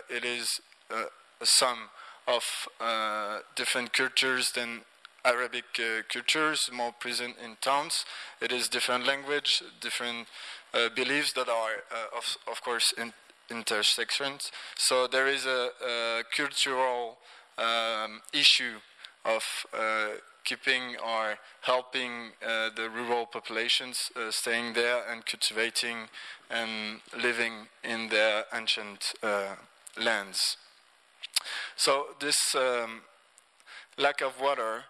it 0.10 0.24
is 0.26 0.62
a 0.92 1.46
sum 1.46 1.90
of 2.28 2.44
uh, 2.82 3.40
different 3.56 3.94
cultures 3.94 4.52
than 4.52 4.82
Arabic 5.24 5.66
uh, 5.80 6.02
cultures, 6.12 6.70
more 6.72 6.94
present 6.94 7.36
in 7.44 7.58
towns. 7.62 8.06
It 8.42 8.52
is 8.52 8.70
different 8.70 9.06
language, 9.06 9.62
different 9.82 10.28
uh, 10.74 10.90
beliefs 10.96 11.34
that 11.34 11.50
are, 11.50 11.84
uh, 11.92 12.18
of, 12.18 12.38
of 12.50 12.62
course, 12.62 12.94
in 12.98 13.14
intersections. 13.50 14.52
So 14.78 15.08
there 15.08 15.28
is 15.28 15.46
a, 15.46 15.70
a 15.86 16.24
cultural 16.36 17.18
um, 17.58 18.22
issue 18.34 18.76
of 19.26 19.44
uh, 19.74 20.08
keeping 20.44 20.96
or 20.98 21.38
helping 21.62 22.32
uh, 22.42 22.70
the 22.76 22.90
rural 22.90 23.26
populations 23.26 24.12
staying 24.30 24.74
there 24.74 25.04
and 25.12 25.26
cultivating 25.26 26.08
and 26.50 27.02
living 27.22 27.68
in 27.84 28.10
their 28.10 28.46
ancient 28.54 29.14
lands. 30.00 30.58
So 31.76 32.08
this 32.20 32.56
um, 32.56 33.02
lack 33.98 34.22
of 34.22 34.40
water, 34.42 34.84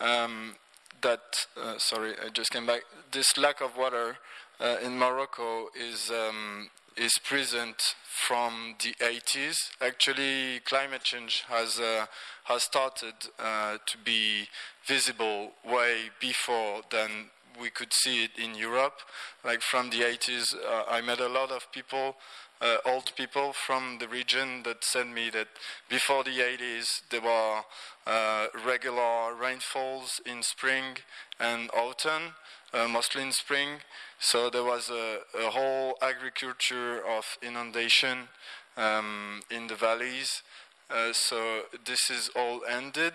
um, 0.00 0.54
that 1.02 1.46
uh, 1.56 1.78
sorry, 1.78 2.14
I 2.24 2.28
just 2.28 2.50
came 2.50 2.66
back. 2.66 2.82
This 3.10 3.36
lack 3.36 3.60
of 3.60 3.76
water 3.76 4.18
uh, 4.60 4.76
in 4.82 4.98
Morocco 4.98 5.68
is 5.74 6.10
um, 6.10 6.70
is 7.00 7.18
present 7.24 7.94
from 8.04 8.74
the 8.84 8.92
80s. 9.02 9.56
Actually, 9.80 10.60
climate 10.66 11.02
change 11.02 11.44
has 11.48 11.80
uh, 11.80 12.04
has 12.44 12.64
started 12.64 13.14
uh, 13.38 13.78
to 13.86 13.96
be 14.04 14.46
visible 14.86 15.52
way 15.64 16.10
before 16.20 16.82
than 16.90 17.30
we 17.58 17.70
could 17.70 17.92
see 17.92 18.24
it 18.24 18.32
in 18.36 18.54
Europe. 18.54 19.00
Like 19.42 19.62
from 19.62 19.88
the 19.88 20.02
80s, 20.02 20.54
uh, 20.54 20.84
I 20.90 21.00
met 21.00 21.20
a 21.20 21.28
lot 21.28 21.50
of 21.50 21.72
people 21.72 22.16
uh, 22.60 22.76
old 22.84 23.12
people 23.16 23.52
from 23.52 23.96
the 24.00 24.08
region 24.08 24.62
that 24.64 24.84
said 24.84 25.06
me 25.06 25.30
that 25.30 25.48
before 25.88 26.22
the 26.24 26.38
80s 26.38 27.02
there 27.10 27.22
were 27.22 27.62
uh, 28.06 28.46
regular 28.66 29.34
rainfalls 29.34 30.20
in 30.26 30.42
spring 30.42 30.98
and 31.38 31.70
autumn, 31.70 32.34
uh, 32.72 32.88
mostly 32.88 33.22
in 33.22 33.32
spring. 33.32 33.80
So 34.18 34.50
there 34.50 34.64
was 34.64 34.90
a, 34.90 35.20
a 35.38 35.50
whole 35.50 35.96
agriculture 36.02 37.02
of 37.06 37.38
inundation 37.42 38.28
um, 38.76 39.40
in 39.50 39.66
the 39.66 39.74
valleys. 39.74 40.42
Uh, 40.90 41.12
so 41.12 41.62
this 41.84 42.10
is 42.10 42.30
all 42.34 42.62
ended 42.68 43.14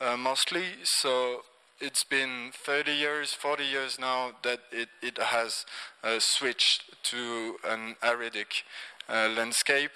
uh, 0.00 0.16
mostly. 0.16 0.64
So 0.84 1.42
it's 1.80 2.04
been 2.04 2.50
30 2.52 2.92
years, 2.92 3.32
40 3.32 3.64
years 3.64 3.98
now 3.98 4.32
that 4.42 4.60
it, 4.72 4.88
it 5.02 5.18
has 5.18 5.64
uh, 6.02 6.18
switched 6.18 7.02
to 7.04 7.56
an 7.64 7.96
aridic 8.02 8.62
uh, 9.08 9.28
landscape 9.36 9.92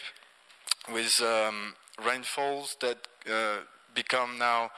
with 0.92 1.12
um, 1.22 1.74
rainfalls 2.04 2.76
that 2.80 2.98
uh, 3.30 3.58
become 3.94 4.38
now 4.38 4.70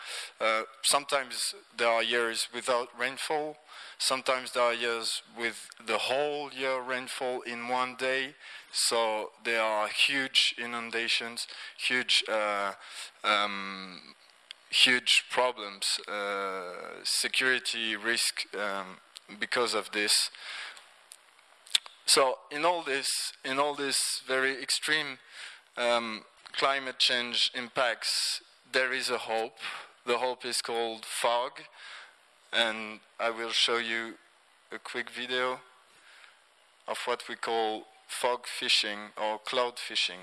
sometimes 0.82 1.54
there 1.78 1.88
are 1.88 2.02
years 2.02 2.48
without 2.52 2.88
rainfall 2.98 3.56
sometimes 4.04 4.52
there 4.52 4.62
are 4.62 4.74
years 4.74 5.22
with 5.38 5.68
the 5.86 5.98
whole 5.98 6.50
year 6.52 6.80
rainfall 6.80 7.40
in 7.42 7.68
one 7.68 7.96
day 7.96 8.34
so 8.70 9.30
there 9.44 9.62
are 9.62 9.88
huge 9.88 10.54
inundations 10.58 11.46
huge 11.76 12.22
uh, 12.28 12.72
um, 13.22 14.14
huge 14.74 15.24
problems, 15.30 16.00
uh, 16.08 16.72
security 17.04 17.96
risk 17.96 18.42
um, 18.56 18.98
because 19.38 19.72
of 19.74 19.90
this. 19.92 20.30
So 22.06 22.38
in 22.50 22.64
all 22.64 22.82
this, 22.82 23.08
in 23.44 23.58
all 23.58 23.74
this 23.74 23.98
very 24.26 24.60
extreme 24.60 25.18
um, 25.76 26.22
climate 26.56 26.98
change 26.98 27.50
impacts, 27.54 28.42
there 28.72 28.92
is 28.92 29.10
a 29.10 29.18
hope. 29.18 29.58
The 30.06 30.18
hope 30.18 30.44
is 30.44 30.60
called 30.60 31.04
fog, 31.04 31.52
and 32.54 33.00
I 33.18 33.30
will 33.30 33.50
show 33.50 33.78
you 33.78 34.14
a 34.70 34.78
quick 34.78 35.10
video 35.10 35.58
of 36.86 36.98
what 37.04 37.24
we 37.28 37.34
call 37.34 37.84
fog 38.06 38.46
fishing 38.46 38.98
or 39.20 39.38
cloud 39.38 39.78
fishing. 39.78 40.20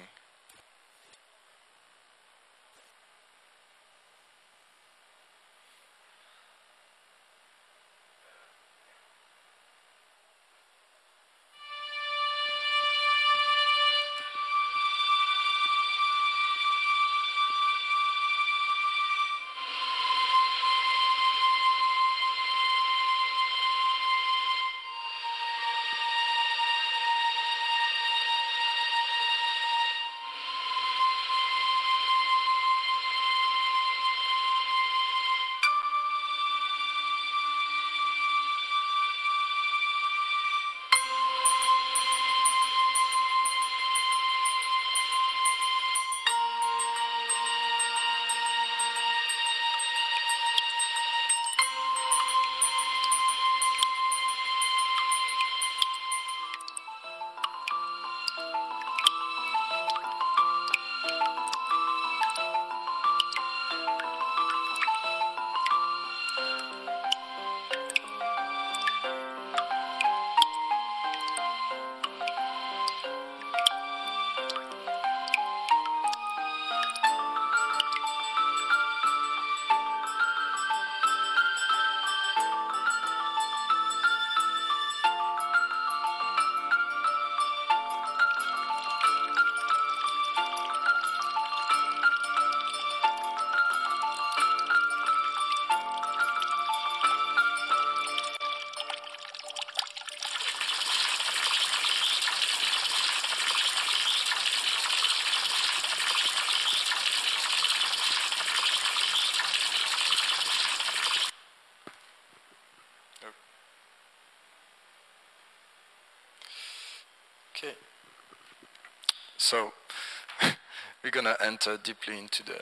We're 121.22 121.36
gonna 121.36 121.52
enter 121.52 121.78
deeply 121.78 122.18
into 122.18 122.44
the 122.44 122.60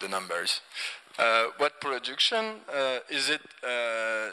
the 0.00 0.08
numbers. 0.08 0.60
Uh, 1.18 1.46
what 1.58 1.80
production 1.80 2.56
uh, 2.72 2.98
is 3.10 3.30
it? 3.30 3.40
Uh, 3.62 4.30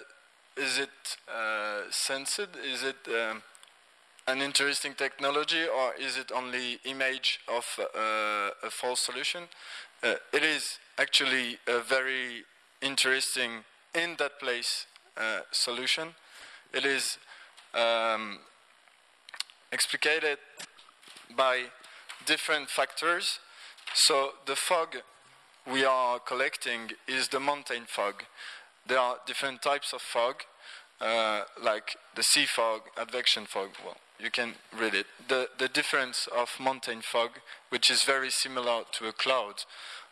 is 0.58 0.80
it 0.80 1.18
uh, 1.28 1.82
sensed? 1.90 2.48
Is 2.64 2.84
it 2.84 2.98
um, 3.08 3.42
an 4.28 4.42
interesting 4.42 4.94
technology, 4.94 5.66
or 5.66 5.94
is 6.00 6.18
it 6.18 6.32
only 6.32 6.80
image 6.86 7.40
of 7.48 7.66
uh, 7.80 8.50
a 8.64 8.70
false 8.70 9.02
solution? 9.02 9.44
Uh, 10.04 10.16
it 10.34 10.44
is 10.44 10.80
actually 10.98 11.58
a 11.68 11.80
very 11.80 12.44
interesting 12.82 13.64
in 13.94 14.16
that 14.18 14.40
place 14.40 14.88
solution. 15.52 16.16
It 16.74 16.86
is 16.86 17.18
um, 17.74 18.40
explicated 19.72 20.38
by 21.36 21.66
different 22.26 22.70
factors. 22.70 23.40
So 23.94 24.32
the 24.46 24.56
fog 24.56 24.98
we 25.72 25.86
are 25.86 26.20
collecting 26.20 26.92
is 27.08 27.28
the 27.28 27.40
mountain 27.40 27.84
fog. 27.88 28.24
There 28.88 29.00
are 29.00 29.18
different 29.28 29.62
types 29.62 29.94
of 29.94 30.02
fog, 30.02 30.44
uh, 31.00 31.44
like 31.62 31.98
the 32.16 32.24
sea 32.24 32.46
fog, 32.46 32.82
advection 32.98 33.46
fog. 33.46 33.70
Well, 33.84 33.98
you 34.20 34.32
can 34.32 34.54
read 34.78 34.94
it. 34.94 35.06
The, 35.28 35.50
the 35.58 35.68
difference 35.68 36.28
of 36.36 36.50
mountain 36.60 37.02
fog, 37.02 37.32
which 37.70 37.90
is 37.90 38.04
very 38.04 38.30
similar 38.30 38.84
to 38.94 39.08
a 39.08 39.14
cloud, 39.14 39.64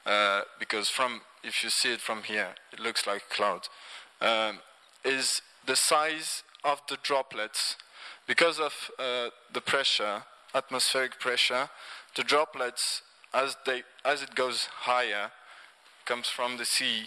uh, 0.05 0.41
because 0.59 0.89
from 0.89 1.21
if 1.43 1.63
you 1.63 1.69
see 1.69 1.93
it 1.93 2.01
from 2.01 2.23
here, 2.23 2.49
it 2.71 2.79
looks 2.79 3.07
like 3.07 3.23
a 3.29 3.33
cloud, 3.33 3.67
um, 4.21 4.59
is 5.03 5.41
the 5.65 5.75
size 5.75 6.43
of 6.63 6.81
the 6.89 6.97
droplets. 7.01 7.75
Because 8.27 8.59
of 8.59 8.73
uh, 8.99 9.29
the 9.53 9.61
pressure, 9.61 10.23
atmospheric 10.53 11.19
pressure, 11.19 11.69
the 12.15 12.23
droplets, 12.23 13.01
as, 13.33 13.57
they, 13.65 13.83
as 14.03 14.21
it 14.21 14.35
goes 14.35 14.67
higher, 14.81 15.31
comes 16.05 16.27
from 16.27 16.57
the 16.57 16.65
sea. 16.65 17.05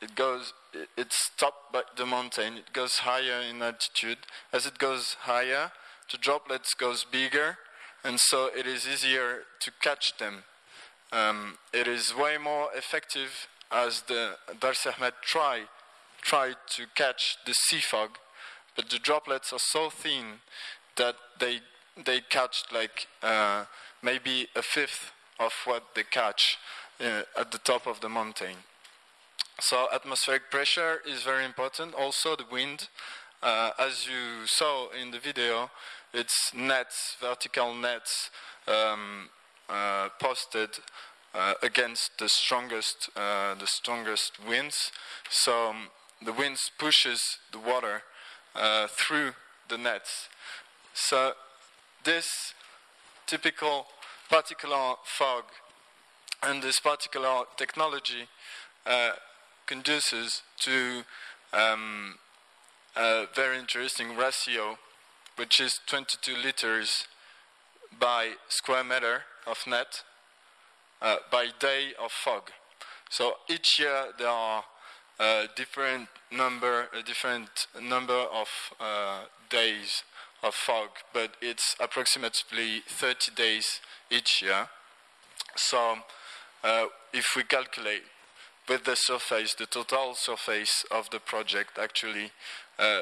It 0.00 0.14
goes, 0.14 0.52
it's 0.96 1.16
stopped 1.16 1.72
by 1.72 1.82
the 1.96 2.06
mountain. 2.06 2.56
It 2.56 2.72
goes 2.72 2.98
higher 2.98 3.40
in 3.40 3.60
altitude. 3.60 4.18
As 4.52 4.66
it 4.66 4.78
goes 4.78 5.16
higher, 5.20 5.72
the 6.10 6.18
droplets 6.18 6.74
goes 6.74 7.04
bigger, 7.04 7.58
and 8.04 8.18
so 8.18 8.48
it 8.56 8.66
is 8.66 8.86
easier 8.86 9.42
to 9.60 9.70
catch 9.82 10.16
them. 10.18 10.44
Um, 11.12 11.58
it 11.72 11.88
is 11.88 12.14
way 12.14 12.38
more 12.38 12.68
effective 12.74 13.48
as 13.70 14.02
the 14.02 14.36
Dar 14.60 14.74
si 14.74 14.90
Hamad 14.90 15.12
try 15.22 15.64
tried 16.20 16.56
to 16.68 16.84
catch 16.94 17.36
the 17.46 17.54
sea 17.54 17.80
fog, 17.80 18.18
but 18.74 18.90
the 18.90 18.98
droplets 18.98 19.52
are 19.52 19.58
so 19.58 19.88
thin 19.88 20.40
that 20.96 21.16
they 21.38 21.60
they 22.04 22.20
catch 22.20 22.64
like 22.72 23.06
uh, 23.22 23.64
maybe 24.02 24.48
a 24.54 24.62
fifth 24.62 25.12
of 25.38 25.52
what 25.64 25.94
they 25.94 26.04
catch 26.04 26.58
uh, 27.00 27.22
at 27.38 27.52
the 27.52 27.58
top 27.58 27.86
of 27.86 28.00
the 28.00 28.08
mountain. 28.08 28.56
So 29.60 29.88
atmospheric 29.92 30.50
pressure 30.50 31.00
is 31.06 31.22
very 31.22 31.44
important. 31.44 31.94
Also 31.94 32.36
the 32.36 32.44
wind, 32.50 32.88
uh, 33.42 33.70
as 33.78 34.06
you 34.06 34.46
saw 34.46 34.88
in 34.90 35.10
the 35.10 35.18
video, 35.18 35.70
it's 36.14 36.52
nets, 36.54 37.16
vertical 37.20 37.74
nets 37.74 38.30
um, 38.66 39.28
uh, 39.68 40.08
posted 40.20 40.70
uh, 41.34 41.54
against 41.62 42.18
the 42.18 42.28
strongest, 42.28 43.10
uh, 43.16 43.54
the 43.54 43.66
strongest 43.66 44.32
winds. 44.46 44.90
So 45.28 45.70
um, 45.70 45.88
the 46.24 46.32
winds 46.32 46.70
pushes 46.78 47.38
the 47.52 47.58
water 47.58 48.02
through 48.88 49.32
the 49.68 49.78
nets. 49.78 50.28
So 50.94 51.32
this 52.08 52.54
typical 53.26 53.84
particular 54.30 54.94
fog 55.04 55.44
and 56.42 56.62
this 56.62 56.80
particular 56.80 57.42
technology 57.58 58.26
uh, 58.86 59.10
conduces 59.66 60.40
to 60.58 61.02
um, 61.52 62.14
a 62.96 63.26
very 63.36 63.58
interesting 63.58 64.16
ratio, 64.16 64.78
which 65.36 65.60
is 65.60 65.80
22 65.86 66.34
liters 66.34 67.04
by 68.00 68.30
square 68.48 68.84
meter 68.84 69.24
of 69.46 69.58
net 69.66 70.02
uh, 71.02 71.16
by 71.30 71.48
day 71.60 71.88
of 72.02 72.10
fog. 72.10 72.44
So 73.10 73.34
each 73.50 73.78
year 73.78 74.14
there 74.18 74.28
are 74.28 74.64
a 75.20 75.44
different 75.54 76.08
number, 76.32 76.88
a 76.98 77.02
different 77.02 77.66
number 77.78 78.24
of 78.32 78.48
uh, 78.80 79.24
days 79.50 80.04
of 80.42 80.54
fog, 80.54 80.88
but 81.12 81.32
it's 81.40 81.76
approximately 81.80 82.82
30 82.88 83.32
days 83.34 83.80
each 84.10 84.42
year. 84.42 84.68
So 85.56 85.96
uh, 86.62 86.86
if 87.12 87.34
we 87.36 87.44
calculate 87.44 88.02
with 88.68 88.84
the 88.84 88.96
surface, 88.96 89.54
the 89.54 89.66
total 89.66 90.14
surface 90.14 90.84
of 90.90 91.10
the 91.10 91.18
project, 91.18 91.78
actually, 91.80 92.32
uh, 92.78 93.00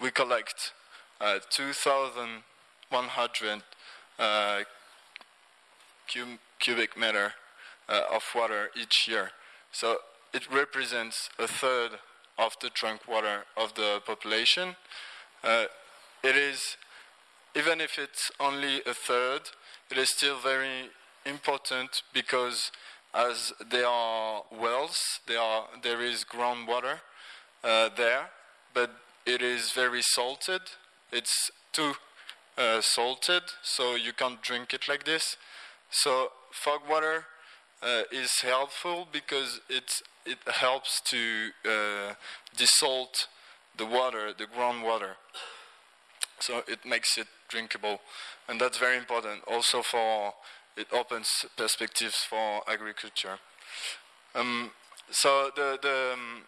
we 0.00 0.10
collect 0.10 0.72
uh, 1.20 1.38
2,100 1.50 3.62
uh, 4.18 4.60
cubic 6.58 6.96
meter 6.96 7.34
uh, 7.88 8.02
of 8.12 8.22
water 8.34 8.70
each 8.80 9.08
year. 9.08 9.30
So 9.72 9.98
it 10.32 10.50
represents 10.52 11.30
a 11.38 11.48
third 11.48 11.92
of 12.38 12.56
the 12.60 12.70
trunk 12.70 13.08
water 13.08 13.44
of 13.56 13.74
the 13.74 14.00
population. 14.06 14.76
It 16.22 16.36
is, 16.36 16.76
even 17.54 17.80
if 17.80 17.98
it's 17.98 18.30
only 18.40 18.82
a 18.84 18.94
third, 18.94 19.42
it 19.90 19.98
is 19.98 20.10
still 20.10 20.38
very 20.38 20.90
important 21.24 22.02
because 22.12 22.72
as 23.14 23.52
there 23.70 23.86
are 23.86 24.42
wells, 24.50 25.20
there, 25.26 25.40
are, 25.40 25.66
there 25.82 26.02
is 26.02 26.24
groundwater 26.24 27.00
uh, 27.64 27.90
there, 27.96 28.30
but 28.74 28.90
it 29.26 29.42
is 29.42 29.72
very 29.72 30.02
salted. 30.02 30.62
It's 31.12 31.50
too 31.72 31.94
uh, 32.56 32.80
salted, 32.80 33.42
so 33.62 33.94
you 33.94 34.12
can't 34.12 34.42
drink 34.42 34.74
it 34.74 34.88
like 34.88 35.04
this. 35.04 35.36
So 35.90 36.32
fog 36.50 36.80
water 36.88 37.26
uh, 37.82 38.02
is 38.10 38.40
helpful 38.40 39.06
because 39.10 39.60
it 39.68 40.02
it 40.26 40.38
helps 40.46 41.00
to 41.00 41.50
uh, 41.64 42.14
desalt 42.54 43.28
the 43.78 43.86
water, 43.86 44.32
the 44.36 44.44
groundwater. 44.44 45.14
So 46.40 46.62
it 46.66 46.84
makes 46.84 47.18
it 47.18 47.26
drinkable, 47.48 48.00
and 48.48 48.60
that's 48.60 48.78
very 48.78 48.96
important. 48.96 49.42
Also 49.46 49.82
for 49.82 50.34
it 50.76 50.86
opens 50.92 51.28
perspectives 51.56 52.16
for 52.28 52.62
agriculture. 52.68 53.38
Um, 54.34 54.70
so 55.10 55.50
the 55.54 55.78
the 55.80 56.12
um, 56.14 56.42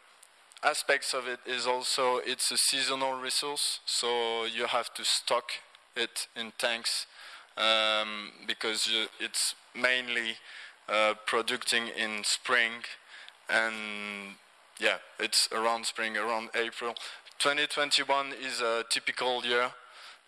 aspects 0.63 1.15
of 1.15 1.27
it 1.27 1.41
is 1.47 1.67
also 1.67 2.19
it's 2.19 2.51
a 2.51 2.57
seasonal 2.57 3.21
resource, 3.21 3.81
so 3.85 4.45
you 4.45 4.67
have 4.67 4.93
to 4.95 5.05
stock 5.05 5.51
it 5.97 6.29
in 6.37 6.53
tanks 6.59 7.07
um, 7.57 8.31
because 8.47 8.87
you, 8.87 9.07
it's 9.19 9.55
mainly 9.75 10.37
uh, 10.89 11.15
producing 11.27 11.89
in 11.89 12.23
spring 12.25 12.85
and 13.49 14.37
yeah, 14.79 14.97
it's 15.19 15.49
around 15.53 15.87
spring, 15.87 16.17
around 16.17 16.51
April. 16.55 16.95
2021 17.39 18.33
is 18.43 18.61
a 18.61 18.85
typical 18.91 19.45
year. 19.45 19.71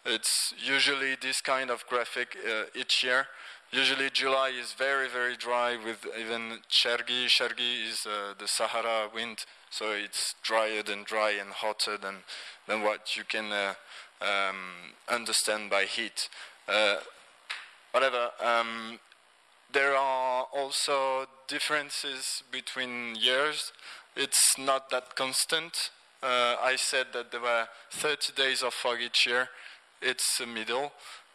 It's 0.04 0.52
usually 0.58 1.14
this 1.20 1.40
kind 1.40 1.70
of 1.70 1.86
graphic 1.86 2.36
uh, 2.36 2.64
each 2.74 3.04
year. 3.04 3.26
Usually 3.70 4.10
July 4.10 4.48
is 4.48 4.72
very, 4.72 5.08
very 5.08 5.36
dry 5.36 5.78
with 5.82 6.04
even 6.18 6.58
Chergi. 6.68 7.26
Chergi 7.26 7.88
is 7.88 8.04
uh, 8.04 8.34
the 8.38 8.48
Sahara 8.48 9.08
wind, 9.14 9.44
so 9.70 9.92
it's 9.92 10.34
drier 10.42 10.82
than 10.82 11.04
dry 11.04 11.30
and 11.30 11.50
hotter 11.50 11.96
than, 11.96 12.16
than 12.66 12.82
what 12.82 13.16
you 13.16 13.22
can 13.24 13.52
uh, 13.52 13.74
um, 14.20 14.92
understand 15.08 15.70
by 15.70 15.84
heat. 15.84 16.28
Uh, 16.68 16.96
whatever. 17.92 18.30
Um, 18.44 18.98
there 19.72 19.96
are 19.96 20.46
also 20.52 21.26
differences 21.46 22.42
between 22.50 23.14
years. 23.14 23.72
It's 24.16 24.58
not 24.58 24.90
that 24.90 25.14
constant. 25.14 25.90
Uh, 26.22 26.56
I 26.62 26.76
said 26.76 27.06
that 27.14 27.30
there 27.30 27.40
were 27.40 27.68
30 27.90 28.32
days 28.34 28.62
of 28.62 28.74
fog 28.74 28.98
each 29.00 29.26
year. 29.26 29.48
It's 30.02 30.40
a 30.40 30.46
middle. 30.46 30.92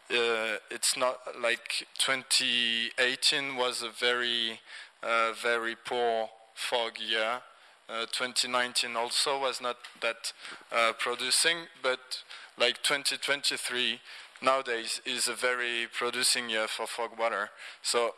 Uh, 0.10 0.60
it's 0.70 0.98
not 0.98 1.20
like 1.42 1.88
2018 2.00 3.56
was 3.56 3.82
a 3.82 3.90
very, 3.90 4.60
uh, 5.02 5.32
very 5.42 5.76
poor 5.76 6.30
fog 6.54 7.00
year. 7.00 7.42
Uh, 7.90 8.06
2019 8.12 8.98
also 8.98 9.40
was 9.40 9.62
not 9.62 9.78
that 10.02 10.34
uh, 10.74 10.92
producing, 11.00 11.68
but 11.82 12.24
like 12.60 12.84
2023 12.84 14.02
nowadays 14.42 15.00
is 15.06 15.30
a 15.30 15.34
very 15.34 15.88
producing 15.98 16.50
year 16.50 16.68
for 16.68 16.86
fog 16.88 17.12
water. 17.18 17.50
So 17.82 18.16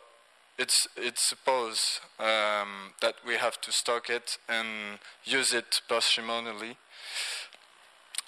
it's 0.58 0.88
it's 0.96 1.28
supposed 1.28 2.00
um, 2.18 2.94
that 3.00 3.14
we 3.24 3.36
have 3.36 3.60
to 3.60 3.70
stock 3.70 4.10
it 4.10 4.36
and 4.48 4.98
use 5.24 5.52
it 5.54 5.80
parsimoniously. 5.88 6.76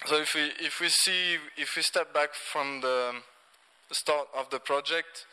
So 0.05 0.17
if 0.17 0.35
we 0.35 0.51
if 0.59 0.79
we 0.79 0.89
see 0.89 1.37
if 1.57 1.75
we 1.75 1.81
step 1.81 2.13
back 2.13 2.33
from 2.33 2.81
the 2.81 3.13
start 3.93 4.27
of 4.35 4.49
the 4.49 4.59
project. 4.59 5.25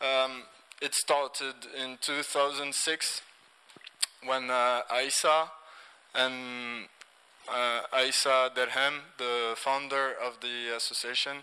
Um, 0.00 0.44
it 0.80 0.94
started 0.94 1.54
in 1.76 1.98
2006 2.00 3.22
when 4.24 4.50
uh, 4.50 4.82
Aisa 4.92 5.48
and 6.14 6.86
uh, 7.48 7.80
Aisa 7.92 8.50
Derhem, 8.54 9.00
the 9.18 9.54
founder 9.56 10.14
of 10.22 10.40
the 10.40 10.74
association, 10.76 11.38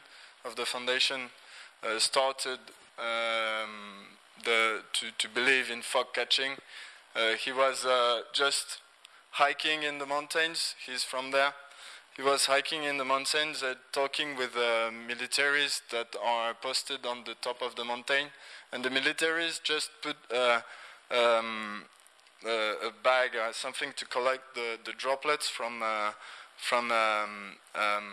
of 0.46 0.56
the 0.56 0.66
foundation, 0.66 1.30
uh, 1.84 2.00
started 2.00 2.60
um, 2.98 4.08
the, 4.44 4.82
to, 4.94 5.08
to 5.18 5.30
believe 5.30 5.70
in 5.70 5.82
fog 5.82 6.08
catching. 6.14 6.54
Uh, 7.16 7.34
he 7.34 7.52
was 7.52 7.86
uh, 7.86 8.22
just 8.34 8.80
hiking 9.32 9.84
in 9.84 9.98
the 9.98 10.06
mountains, 10.06 10.76
he's 10.86 11.04
from 11.04 11.32
there. 11.32 11.54
He 12.18 12.22
was 12.22 12.46
hiking 12.46 12.84
in 12.84 12.98
the 12.98 13.06
mountains, 13.06 13.64
uh, 13.64 13.76
talking 13.94 14.36
with 14.36 14.56
uh, 14.56 14.92
militaries 14.92 15.82
that 15.92 16.14
are 16.22 16.54
posted 16.54 17.06
on 17.06 17.24
the 17.26 17.36
top 17.36 17.62
of 17.62 17.76
the 17.76 17.86
mountain, 17.86 18.28
and 18.72 18.84
the 18.84 18.90
militaries 18.90 19.64
just 19.64 19.92
put 20.02 20.18
uh, 20.30 20.60
um, 21.10 21.86
a 22.46 22.92
bag, 23.02 23.32
uh, 23.38 23.54
something 23.54 23.94
to 23.96 24.06
collect 24.06 24.56
the, 24.56 24.78
the 24.84 24.92
droplets 24.92 25.48
from 25.48 25.82
uh, 25.82 26.12
from 26.58 26.92
um, 26.92 27.56
um, 27.76 28.04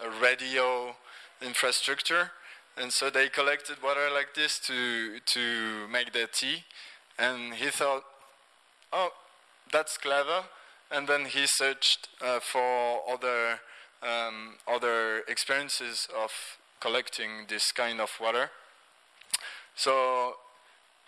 a 0.00 0.08
radio 0.22 0.96
infrastructure, 1.42 2.30
and 2.78 2.92
so 2.92 3.10
they 3.10 3.28
collected 3.28 3.76
water 3.82 4.08
like 4.12 4.34
this 4.34 4.58
to 4.60 5.20
to 5.20 5.86
make 5.88 6.14
their 6.14 6.26
tea, 6.26 6.64
and 7.18 7.54
he 7.54 7.68
thought, 7.68 8.04
oh, 8.90 9.10
that's 9.70 9.98
clever 9.98 10.44
and 10.94 11.08
then 11.08 11.24
he 11.24 11.46
searched 11.46 12.08
uh, 12.22 12.38
for 12.40 13.00
other 13.10 13.60
um, 14.02 14.56
other 14.68 15.22
experiences 15.28 16.08
of 16.16 16.30
collecting 16.80 17.46
this 17.48 17.72
kind 17.72 18.00
of 18.00 18.10
water. 18.20 18.50
So 19.74 20.34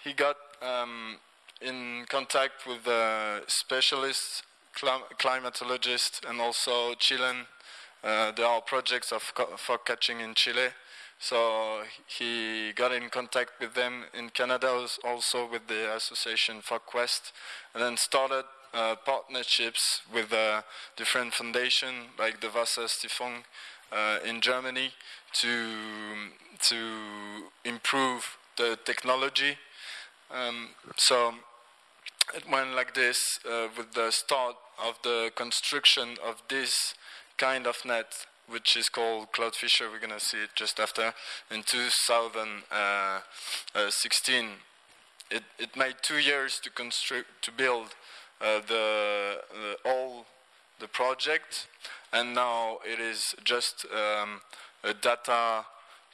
he 0.02 0.12
got 0.12 0.36
um, 0.62 1.18
in 1.60 2.06
contact 2.08 2.66
with 2.66 2.84
the 2.84 3.42
specialists, 3.46 4.42
clim- 4.74 5.08
climatologists, 5.18 6.28
and 6.28 6.40
also 6.40 6.94
Chilean. 6.94 7.46
Uh, 8.02 8.32
there 8.32 8.46
are 8.46 8.60
projects 8.60 9.12
of 9.12 9.22
fog 9.56 9.84
catching 9.84 10.20
in 10.20 10.34
Chile. 10.34 10.68
So 11.18 11.82
he 12.06 12.72
got 12.74 12.92
in 12.92 13.08
contact 13.08 13.52
with 13.60 13.74
them 13.74 14.04
in 14.12 14.30
Canada, 14.30 14.86
also 15.04 15.48
with 15.50 15.66
the 15.66 15.94
association 15.94 16.60
FogQuest, 16.60 17.32
and 17.74 17.82
then 17.82 17.96
started 17.96 18.44
uh, 18.76 18.94
partnerships 19.06 20.02
with 20.12 20.32
uh, 20.32 20.60
different 20.96 21.32
foundations 21.32 22.08
like 22.18 22.42
the 22.42 22.48
Wasserstiftung 22.48 23.44
uh, 23.90 24.18
in 24.22 24.42
Germany 24.42 24.90
to 25.32 25.70
to 26.68 27.50
improve 27.64 28.36
the 28.56 28.78
technology. 28.84 29.56
Um, 30.30 30.74
so 30.96 31.34
it 32.34 32.44
went 32.50 32.74
like 32.74 32.92
this 32.94 33.38
uh, 33.50 33.68
with 33.76 33.94
the 33.94 34.10
start 34.10 34.56
of 34.84 34.98
the 35.02 35.30
construction 35.34 36.16
of 36.22 36.42
this 36.48 36.94
kind 37.38 37.66
of 37.66 37.82
net, 37.84 38.26
which 38.48 38.76
is 38.76 38.90
called 38.90 39.32
Cloudfisher. 39.32 39.90
We're 39.90 40.00
going 40.00 40.10
to 40.10 40.20
see 40.20 40.42
it 40.42 40.50
just 40.54 40.80
after 40.80 41.14
in 41.50 41.62
2016. 41.62 44.48
It, 45.28 45.42
it 45.58 45.76
made 45.76 45.96
two 46.02 46.18
years 46.18 46.60
to 46.62 46.70
construct 46.70 47.42
to 47.42 47.50
build 47.50 47.96
uh, 48.40 48.60
the, 48.66 49.38
the, 49.52 49.76
all 49.84 50.26
the 50.80 50.88
project, 50.88 51.68
and 52.12 52.34
now 52.34 52.78
it 52.84 53.00
is 53.00 53.34
just 53.44 53.86
um, 53.92 54.40
a 54.84 54.94
data 54.94 55.64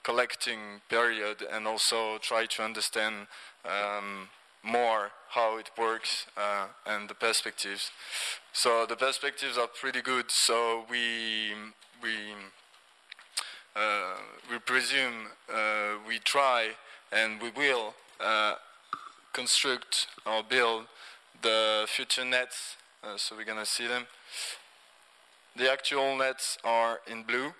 collecting 0.02 0.80
period, 0.88 1.44
and 1.52 1.66
also 1.66 2.18
try 2.18 2.46
to 2.46 2.62
understand 2.62 3.26
um, 3.64 4.28
more 4.62 5.10
how 5.30 5.58
it 5.58 5.70
works 5.78 6.26
uh, 6.36 6.66
and 6.86 7.08
the 7.08 7.14
perspectives. 7.14 7.90
So 8.52 8.86
the 8.86 8.96
perspectives 8.96 9.58
are 9.58 9.66
pretty 9.66 10.02
good. 10.02 10.26
So 10.28 10.84
we 10.90 11.52
we 12.02 12.14
uh, 13.74 14.16
we 14.50 14.58
presume 14.58 15.28
uh, 15.52 15.94
we 16.06 16.18
try 16.18 16.70
and 17.10 17.40
we 17.40 17.50
will 17.50 17.94
uh, 18.20 18.54
construct 19.32 20.06
or 20.26 20.42
build 20.42 20.86
the 21.40 21.86
future 21.88 22.24
nets, 22.24 22.76
uh, 23.02 23.16
so 23.16 23.36
we're 23.36 23.44
gonna 23.44 23.66
see 23.66 23.86
them. 23.86 24.06
The 25.56 25.70
actual 25.70 26.16
nets 26.16 26.58
are 26.64 27.00
in 27.06 27.24
blue. 27.24 27.52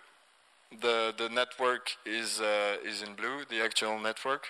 The 0.81 1.15
the 1.17 1.29
network 1.29 1.91
is 2.07 2.41
uh, 2.41 2.77
is 2.85 3.03
in 3.03 3.15
blue. 3.15 3.45
The 3.49 3.63
actual 3.63 3.99
network 3.99 4.49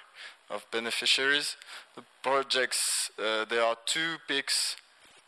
of 0.50 0.64
beneficiaries. 0.70 1.56
The 1.96 2.02
projects 2.22 3.10
uh, 3.18 3.44
there 3.44 3.64
are 3.64 3.76
two 3.86 4.16
peaks 4.28 4.76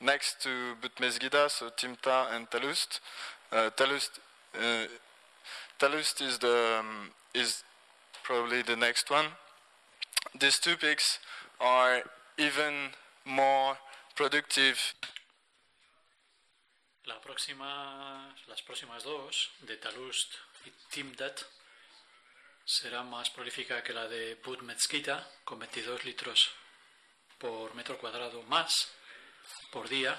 next 0.01 0.41
to 0.43 0.77
Boutmezguida, 0.81 1.51
so 1.51 1.71
Timta 1.71 2.33
and 2.35 2.51
Talust. 2.51 3.01
Uh, 3.51 3.71
Talust 3.71 4.19
uh, 4.59 4.87
Talust 5.81 6.23
is 6.23 6.39
the 6.39 6.79
um, 6.81 7.11
is 7.35 7.65
probably 8.23 8.63
the 8.63 8.77
next 8.77 9.11
one. 9.11 9.27
These 10.39 10.59
two 10.59 10.77
peaks 10.77 11.19
are 11.61 12.03
even 12.39 12.91
more 13.25 13.79
productive. 14.15 14.79
La 17.05 17.21
próxima, 17.21 18.35
las 18.47 18.63
próximas 18.63 19.03
dos, 19.03 19.51
de 19.61 19.77
Talust 19.77 20.35
y 20.65 20.71
Timdat, 20.91 21.41
será 22.65 23.03
más 23.03 23.29
prolífica 23.31 23.83
que 23.83 23.93
la 23.93 24.09
de 24.09 24.37
Bud 24.37 24.61
Mezquita, 24.63 25.31
con 25.45 25.59
22 25.59 26.05
litros 26.05 26.51
por 27.39 27.75
metro 27.75 27.99
cuadrado 27.99 28.43
más 28.45 28.91
por 29.71 29.89
día. 29.89 30.19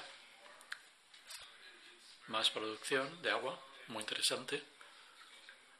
Más 2.27 2.49
producción 2.49 3.21
de 3.21 3.31
agua, 3.31 3.59
muy 3.87 4.01
interesante. 4.01 4.63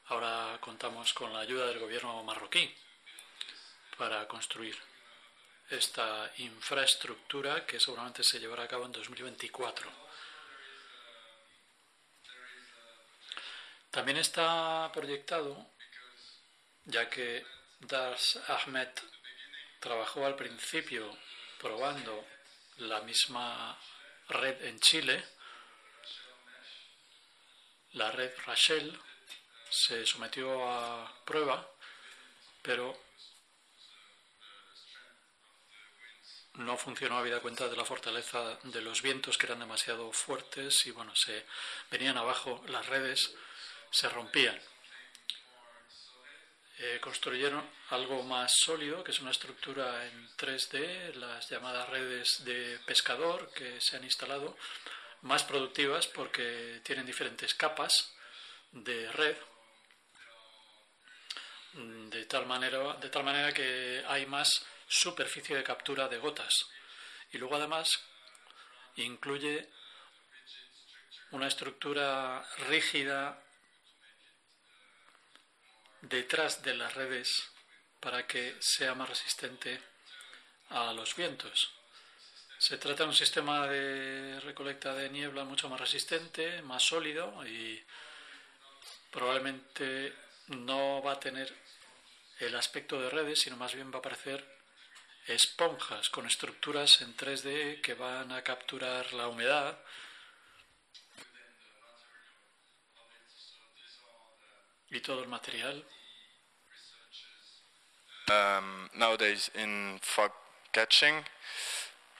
Ahora 0.06 0.58
contamos 0.62 1.14
con 1.14 1.34
la 1.34 1.40
ayuda 1.40 1.68
del 1.68 1.80
gobierno 1.80 2.24
marroquí 2.24 2.76
para 3.98 4.28
construir 4.28 4.78
esta 5.70 6.32
infraestructura 6.38 7.66
que 7.66 7.80
seguramente 7.80 8.24
se 8.24 8.40
llevará 8.40 8.64
a 8.64 8.68
cabo 8.68 8.86
en 8.86 8.92
2024. 8.92 9.90
También 13.90 14.18
está 14.18 14.92
proyectado, 14.94 15.72
ya 16.84 17.10
que 17.10 17.46
Dars 17.80 18.40
Ahmed 18.48 18.90
trabajó 19.80 20.26
al 20.26 20.36
principio 20.36 21.18
probando 21.60 22.26
la 22.78 23.02
misma 23.02 23.80
red 24.28 24.62
en 24.66 24.80
Chile, 24.80 25.24
la 27.94 28.12
red 28.12 28.32
Rachel 28.46 29.00
se 29.70 30.06
sometió 30.06 30.70
a 30.70 31.24
prueba, 31.26 31.66
pero 32.62 33.05
no 36.58 36.78
funcionó 36.78 37.18
habida 37.18 37.40
cuenta 37.40 37.68
de 37.68 37.76
la 37.76 37.86
fortaleza 37.86 38.58
de 38.64 38.82
los 38.82 39.02
vientos 39.02 39.38
que 39.38 39.46
eran 39.46 39.60
demasiado 39.60 40.12
fuertes 40.12 40.86
y 40.86 40.92
bueno, 40.92 41.16
se 41.16 41.46
venían 41.92 42.18
abajo 42.18 42.64
las 42.68 42.86
redes, 42.88 43.34
se 43.92 44.10
rompían. 44.10 44.60
Eh, 46.78 47.00
construyeron 47.02 47.64
algo 47.90 48.22
más 48.24 48.52
sólido, 48.54 49.02
que 49.04 49.12
es 49.12 49.22
una 49.22 49.32
estructura 49.32 50.06
en 50.08 50.30
3D, 50.36 51.14
las 51.16 51.50
llamadas 51.50 51.88
redes 51.90 52.44
de 52.44 52.80
pescador 52.86 53.50
que 53.54 53.80
se 53.80 53.96
han 53.96 54.04
instalado, 54.04 54.58
más 55.22 55.44
productivas 55.44 56.08
porque 56.08 56.82
tienen 56.84 57.06
diferentes 57.06 57.56
capas 57.56 58.14
de 58.72 59.10
red, 59.14 59.38
de 61.74 62.26
tal 62.26 62.46
manera, 62.46 62.94
de 62.96 63.10
tal 63.10 63.24
manera 63.24 63.54
que 63.54 64.04
hay 64.08 64.26
más 64.26 64.66
superficie 64.88 65.56
de 65.56 65.64
captura 65.64 66.08
de 66.08 66.18
gotas. 66.18 66.68
Y 67.32 67.38
luego 67.38 67.56
además 67.56 68.00
incluye 68.96 69.70
una 71.32 71.48
estructura 71.48 72.46
rígida 72.70 73.42
detrás 76.02 76.62
de 76.64 76.76
las 76.76 76.94
redes 76.94 77.52
para 78.00 78.28
que 78.28 78.56
sea 78.60 78.94
más 78.94 79.10
resistente 79.10 79.82
a 80.70 80.94
los 80.94 81.16
vientos. 81.16 81.72
Se 82.58 82.78
trata 82.78 83.04
de 83.04 83.10
un 83.10 83.16
sistema 83.16 83.68
de 83.68 84.40
recolecta 84.40 84.94
de 84.94 85.10
niebla 85.10 85.44
mucho 85.44 85.68
más 85.68 85.80
resistente, 85.80 86.62
más 86.62 86.84
sólido 86.84 87.46
y 87.46 87.84
probablemente 89.12 90.14
no 90.48 91.02
va 91.02 91.14
a 91.14 91.20
tener 91.20 91.54
el 92.40 92.56
aspecto 92.56 93.00
de 93.00 93.10
redes, 93.10 93.40
sino 93.40 93.58
más 93.58 93.74
bien 93.74 93.92
va 93.94 94.00
a 94.00 94.02
parecer 94.02 94.55
esponjas 95.28 96.10
con 96.10 96.26
estructuras 96.26 97.02
en 97.02 97.16
3D 97.16 97.82
que 97.82 97.94
van 97.94 98.32
a 98.32 98.44
capturar 98.44 99.14
la 99.14 99.28
humedad. 99.28 99.78
Y 104.90 105.00
todo 105.02 105.24
el 105.24 105.28
material 105.28 105.86
um, 108.30 108.90
nowadays 108.98 109.50
in 109.56 110.00
fog 110.02 110.32
catching. 110.72 111.24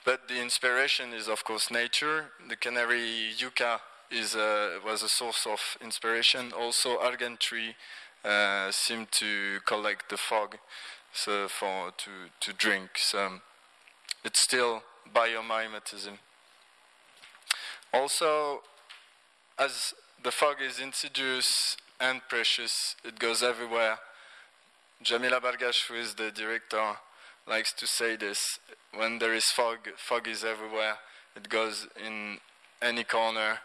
But 0.04 0.28
the 0.28 0.40
inspiration 0.40 1.12
is, 1.12 1.28
of 1.28 1.44
course, 1.44 1.70
nature. 1.70 2.26
The 2.48 2.56
canary 2.56 3.32
yucca 3.36 3.80
is 4.10 4.34
a, 4.36 4.78
was 4.84 5.02
a 5.02 5.08
source 5.08 5.46
of 5.46 5.60
inspiration. 5.82 6.52
Also, 6.52 6.98
argan 6.98 7.36
tree 7.38 7.74
uh, 8.24 8.70
seemed 8.70 9.10
to 9.12 9.58
collect 9.66 10.08
the 10.08 10.16
fog 10.16 10.58
so 11.16 11.48
for 11.48 11.92
to, 11.96 12.10
to 12.40 12.52
drink. 12.52 12.90
So 12.96 13.40
it's 14.24 14.40
still 14.40 14.82
biomimetism. 15.14 16.18
Also, 17.92 18.60
as 19.58 19.94
the 20.22 20.30
fog 20.30 20.56
is 20.60 20.78
insidious 20.78 21.76
and 21.98 22.20
precious, 22.28 22.96
it 23.04 23.18
goes 23.18 23.42
everywhere. 23.42 23.98
Jamila 25.02 25.40
Bargach, 25.40 25.88
who 25.88 25.94
is 25.94 26.14
the 26.14 26.30
director, 26.30 26.96
likes 27.46 27.72
to 27.74 27.86
say 27.86 28.16
this. 28.16 28.58
When 28.94 29.18
there 29.18 29.34
is 29.34 29.46
fog, 29.46 29.78
fog 29.96 30.28
is 30.28 30.44
everywhere. 30.44 30.98
It 31.34 31.48
goes 31.48 31.86
in 32.04 32.38
any 32.82 33.04
corner, 33.04 33.58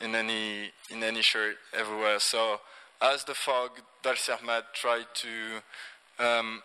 in 0.00 0.14
any 0.14 0.72
in 0.90 1.02
any 1.02 1.22
shirt, 1.22 1.56
everywhere. 1.72 2.18
So, 2.18 2.60
as 3.00 3.24
the 3.24 3.34
fog, 3.34 3.70
Dar 4.02 4.16
si 4.16 4.32
Hamad 4.32 4.64
tried 4.74 5.06
to 5.14 6.24
um, 6.24 6.62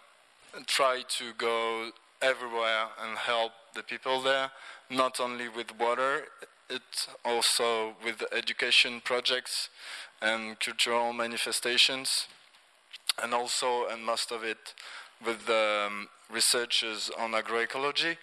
try 0.65 1.03
to 1.07 1.33
go 1.37 1.91
everywhere 2.21 2.87
and 3.01 3.17
help 3.17 3.51
the 3.75 3.83
people 3.83 4.21
there, 4.21 4.51
not 4.89 5.19
only 5.19 5.47
with 5.47 5.77
water, 5.79 6.25
it 6.69 7.07
also 7.23 7.95
with 8.03 8.23
education 8.31 9.01
projects 9.03 9.69
and 10.21 10.59
cultural 10.59 11.13
manifestations, 11.13 12.27
and 13.21 13.33
also, 13.33 13.87
and 13.87 14.03
most 14.03 14.31
of 14.31 14.43
it, 14.43 14.73
with 15.25 15.49
um, 15.49 16.07
researchers 16.31 17.09
on 17.17 17.31
agroecology. 17.31 18.17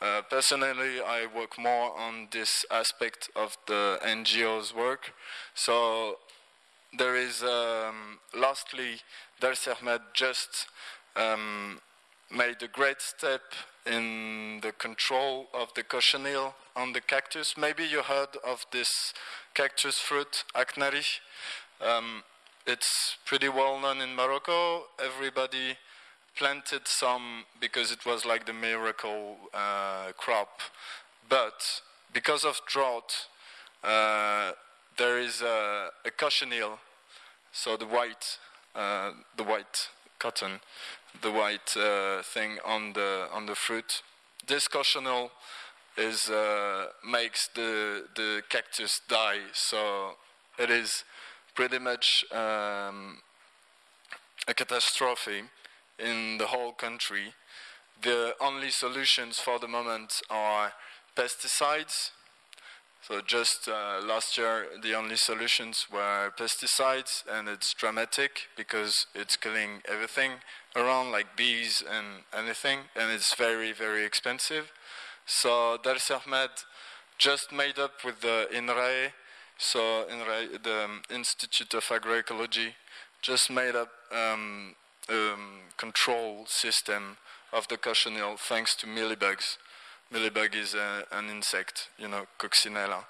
Uh, 0.00 0.22
personally, 0.30 1.00
I 1.00 1.26
work 1.34 1.58
more 1.58 1.98
on 1.98 2.28
this 2.30 2.64
aspect 2.70 3.28
of 3.36 3.56
the 3.66 3.98
NGO's 4.02 4.74
work. 4.74 5.12
So 5.54 6.16
there 6.96 7.16
is, 7.16 7.42
um, 7.42 8.18
lastly, 8.34 9.00
Ahmed 9.42 10.00
just 10.14 10.66
um, 11.16 11.80
made 12.30 12.62
a 12.62 12.68
great 12.68 13.00
step 13.00 13.42
in 13.86 14.60
the 14.62 14.72
control 14.72 15.48
of 15.54 15.72
the 15.74 15.82
cochineal 15.82 16.54
on 16.76 16.92
the 16.92 17.00
cactus. 17.00 17.54
Maybe 17.56 17.84
you 17.84 18.02
heard 18.02 18.36
of 18.46 18.66
this 18.72 19.12
cactus 19.54 19.98
fruit, 19.98 20.44
Aknari. 20.54 21.04
Um, 21.80 22.22
it's 22.66 23.16
pretty 23.24 23.48
well 23.48 23.80
known 23.80 24.00
in 24.00 24.14
Morocco. 24.14 24.84
Everybody 25.02 25.76
planted 26.36 26.86
some 26.86 27.44
because 27.60 27.90
it 27.90 28.06
was 28.06 28.24
like 28.24 28.46
the 28.46 28.52
miracle 28.52 29.36
uh, 29.52 30.12
crop. 30.16 30.60
But 31.28 31.82
because 32.12 32.44
of 32.44 32.60
drought, 32.66 33.26
uh, 33.82 34.52
there 34.98 35.18
is 35.18 35.42
a, 35.42 35.88
a 36.04 36.10
cochineal, 36.10 36.78
so 37.52 37.76
the 37.76 37.86
white, 37.86 38.38
uh, 38.74 39.12
the 39.36 39.44
white 39.44 39.88
cotton, 40.20 40.60
the 41.22 41.32
white 41.32 41.76
uh, 41.76 42.22
thing 42.22 42.58
on 42.64 42.92
the 42.92 43.26
on 43.32 43.46
the 43.46 43.56
fruit. 43.56 44.02
This 44.46 44.68
cochineal 44.68 45.30
is 45.96 46.28
uh, 46.30 46.86
makes 47.04 47.48
the 47.54 48.04
the 48.14 48.42
cactus 48.48 49.00
die, 49.08 49.40
so 49.52 50.16
it 50.58 50.70
is 50.70 51.04
pretty 51.54 51.78
much 51.78 52.24
um, 52.32 53.18
a 54.46 54.54
catastrophe 54.54 55.42
in 55.98 56.38
the 56.38 56.46
whole 56.46 56.72
country. 56.72 57.34
The 58.02 58.34
only 58.40 58.70
solutions 58.70 59.38
for 59.38 59.58
the 59.58 59.68
moment 59.68 60.22
are 60.30 60.72
pesticides. 61.16 62.10
So 63.10 63.20
just 63.26 63.68
uh, 63.68 64.00
last 64.06 64.38
year, 64.38 64.66
the 64.84 64.94
only 64.94 65.16
solutions 65.16 65.88
were 65.92 66.30
pesticides, 66.38 67.24
and 67.28 67.48
it's 67.48 67.74
dramatic 67.74 68.46
because 68.56 69.08
it's 69.16 69.34
killing 69.34 69.82
everything 69.84 70.34
around, 70.76 71.10
like 71.10 71.36
bees 71.36 71.82
and 71.90 72.22
anything, 72.32 72.78
and 72.94 73.10
it's 73.10 73.34
very, 73.34 73.72
very 73.72 74.04
expensive. 74.04 74.70
So 75.26 75.76
Dar 75.82 75.98
si 75.98 76.14
Hamad 76.14 76.50
just 77.18 77.50
made 77.50 77.80
up 77.80 78.04
with 78.04 78.20
the 78.20 78.46
INRAE, 78.52 79.10
so 79.58 80.06
INRAE, 80.08 80.62
the 80.62 80.84
um, 80.84 81.02
Institute 81.10 81.74
of 81.74 81.82
Agroecology, 81.86 82.74
just 83.22 83.50
made 83.50 83.74
up 83.74 83.90
um, 84.12 84.76
um, 85.08 85.62
control 85.76 86.44
system 86.46 87.16
of 87.52 87.66
the 87.66 87.76
cochineal 87.76 88.36
thanks 88.38 88.76
to 88.76 88.86
mealybugs. 88.86 89.56
Mealybug 90.12 90.56
is 90.56 90.74
a, 90.74 91.04
an 91.12 91.30
insect, 91.30 91.88
you 91.96 92.08
know, 92.08 92.26
coccinella, 92.36 93.04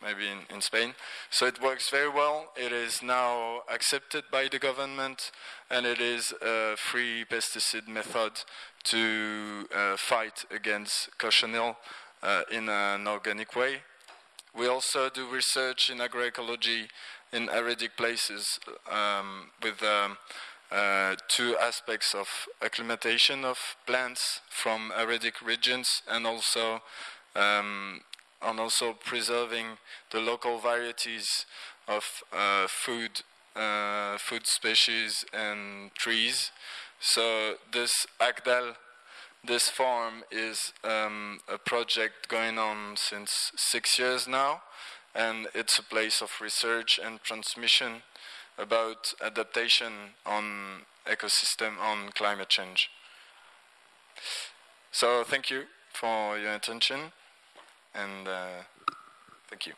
maybe 0.00 0.28
in, 0.28 0.38
in 0.54 0.60
Spain. 0.60 0.94
So 1.30 1.46
it 1.46 1.60
works 1.60 1.90
very 1.90 2.08
well. 2.08 2.52
It 2.56 2.70
is 2.70 3.02
now 3.02 3.62
accepted 3.68 4.22
by 4.30 4.46
the 4.46 4.60
government, 4.60 5.32
and 5.68 5.84
it 5.84 6.00
is 6.00 6.32
a 6.40 6.76
free 6.76 7.24
pesticide 7.24 7.88
method 7.88 8.44
to 8.84 9.66
uh, 9.74 9.96
fight 9.96 10.44
against 10.54 11.10
cochineal 11.18 11.76
uh, 12.22 12.42
in 12.52 12.68
an 12.68 13.08
organic 13.08 13.56
way. 13.56 13.82
We 14.56 14.68
also 14.68 15.10
do 15.10 15.28
research 15.28 15.90
in 15.90 15.98
agroecology 15.98 16.86
in 17.32 17.48
acidic 17.48 17.96
places 17.96 18.60
um, 18.90 19.50
with 19.62 19.82
um, 19.82 20.16
uh, 20.70 21.16
two 21.28 21.56
aspects 21.56 22.14
of 22.14 22.28
acclimatization 22.62 23.44
of 23.44 23.58
plants 23.86 24.40
from 24.50 24.92
acidic 24.96 25.44
regions 25.44 26.02
and 26.08 26.26
also 26.26 26.82
um, 27.34 28.00
and 28.42 28.60
also 28.60 28.92
preserving 28.92 29.78
the 30.10 30.20
local 30.20 30.58
varieties 30.58 31.46
of 31.86 32.04
uh, 32.32 32.66
food 32.68 33.22
uh, 33.56 34.16
food 34.18 34.46
species 34.46 35.24
and 35.32 35.92
trees. 35.94 36.52
So 37.00 37.54
this 37.72 38.06
Agdal, 38.20 38.74
this 39.44 39.68
farm 39.68 40.22
is 40.30 40.72
um, 40.84 41.40
a 41.52 41.58
project 41.58 42.28
going 42.28 42.58
on 42.58 42.96
since 42.96 43.50
six 43.56 43.98
years 43.98 44.28
now, 44.28 44.62
and 45.14 45.48
it's 45.54 45.78
a 45.78 45.82
place 45.82 46.20
of 46.22 46.30
research 46.40 47.00
and 47.02 47.20
transmission 47.22 48.02
about 48.58 49.14
adaptation 49.24 50.14
on 50.26 50.82
ecosystem 51.06 51.78
on 51.80 52.10
climate 52.12 52.48
change. 52.48 52.90
So 54.90 55.24
thank 55.24 55.50
you 55.50 55.64
for 55.92 56.38
your 56.38 56.54
attention 56.54 57.12
and 57.94 58.28
uh, 58.28 58.62
thank 59.48 59.66
you. 59.66 59.74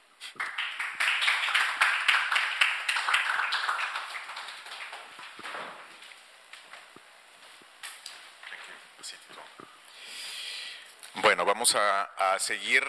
Bueno, 11.23 11.45
vamos 11.45 11.75
a, 11.75 12.09
a 12.19 12.39
seguir. 12.39 12.83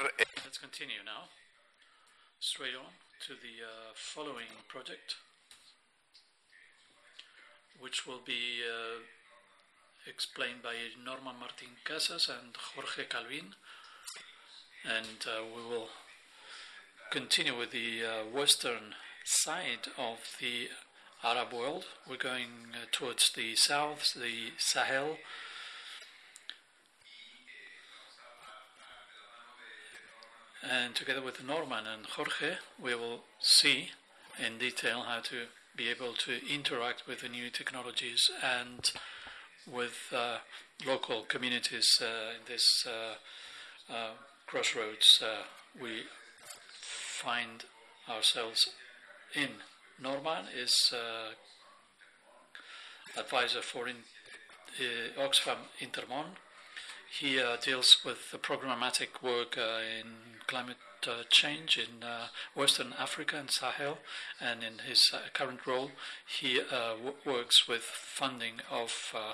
Let's 0.43 0.57
continue 0.57 1.03
now. 1.03 1.27
Straight 2.39 2.75
on 2.75 2.93
to 3.27 3.33
the 3.33 3.63
uh, 3.63 3.91
following 3.93 4.47
project. 4.67 5.15
Which 7.81 8.05
will 8.05 8.21
be 8.25 8.61
uh, 8.63 9.01
explained 10.07 10.61
by 10.63 10.73
Norman 11.03 11.35
Martin 11.39 11.75
Casas 11.83 12.29
and 12.29 12.55
Jorge 12.75 13.05
Calvin. 13.09 13.55
And 14.85 15.25
uh, 15.25 15.43
we 15.55 15.63
will 15.63 15.89
continue 17.11 17.57
with 17.57 17.71
the 17.71 18.03
uh, 18.03 18.35
western 18.35 18.95
side 19.25 19.87
of 19.97 20.17
the 20.39 20.69
Arab 21.23 21.53
world. 21.53 21.85
We're 22.09 22.17
going 22.17 22.73
uh, 22.73 22.85
towards 22.91 23.31
the 23.35 23.55
south, 23.55 24.13
the 24.13 24.51
Sahel. 24.57 25.17
And 30.63 30.95
together 30.95 31.21
with 31.21 31.43
Norman 31.43 31.85
and 31.87 32.05
Jorge, 32.05 32.57
we 32.81 32.93
will 32.93 33.21
see 33.39 33.89
in 34.43 34.59
detail 34.59 35.01
how 35.01 35.19
to 35.21 35.47
be 35.75 35.89
able 35.89 36.13
to 36.13 36.39
interact 36.53 37.03
with 37.07 37.21
the 37.21 37.29
new 37.29 37.49
technologies 37.49 38.29
and 38.43 38.91
with 39.71 40.13
uh, 40.13 40.37
local 40.85 41.23
communities 41.23 41.87
uh, 42.01 42.05
in 42.35 42.45
this 42.47 42.85
uh, 42.87 43.93
uh 43.93 44.11
crossroads 44.47 45.23
uh, 45.23 45.43
we 45.81 46.03
find 46.81 47.65
ourselves 48.09 48.67
in. 49.33 49.49
Norman 50.01 50.45
is 50.57 50.73
uh, 50.93 51.31
advisor 53.19 53.61
for 53.61 53.87
in, 53.87 53.97
Oxfam 55.17 55.57
Intermon. 55.79 56.37
He 57.19 57.39
deals 57.63 57.97
with 58.05 58.31
the 58.31 58.37
programmatic 58.37 59.21
work 59.21 59.57
in 59.57 60.07
climate 60.47 60.77
uh, 61.07 61.23
change 61.29 61.77
in 61.77 62.03
uh, 62.03 62.27
Western 62.55 62.93
Africa 62.97 63.37
and 63.37 63.51
Sahel, 63.51 63.99
and 64.39 64.63
in 64.63 64.79
his 64.87 65.11
uh, 65.13 65.19
current 65.33 65.65
role, 65.65 65.91
he 66.39 66.59
uh, 66.59 66.95
w- 66.95 67.15
works 67.25 67.67
with 67.67 67.81
funding 67.81 68.61
of 68.69 69.13
uh, 69.15 69.33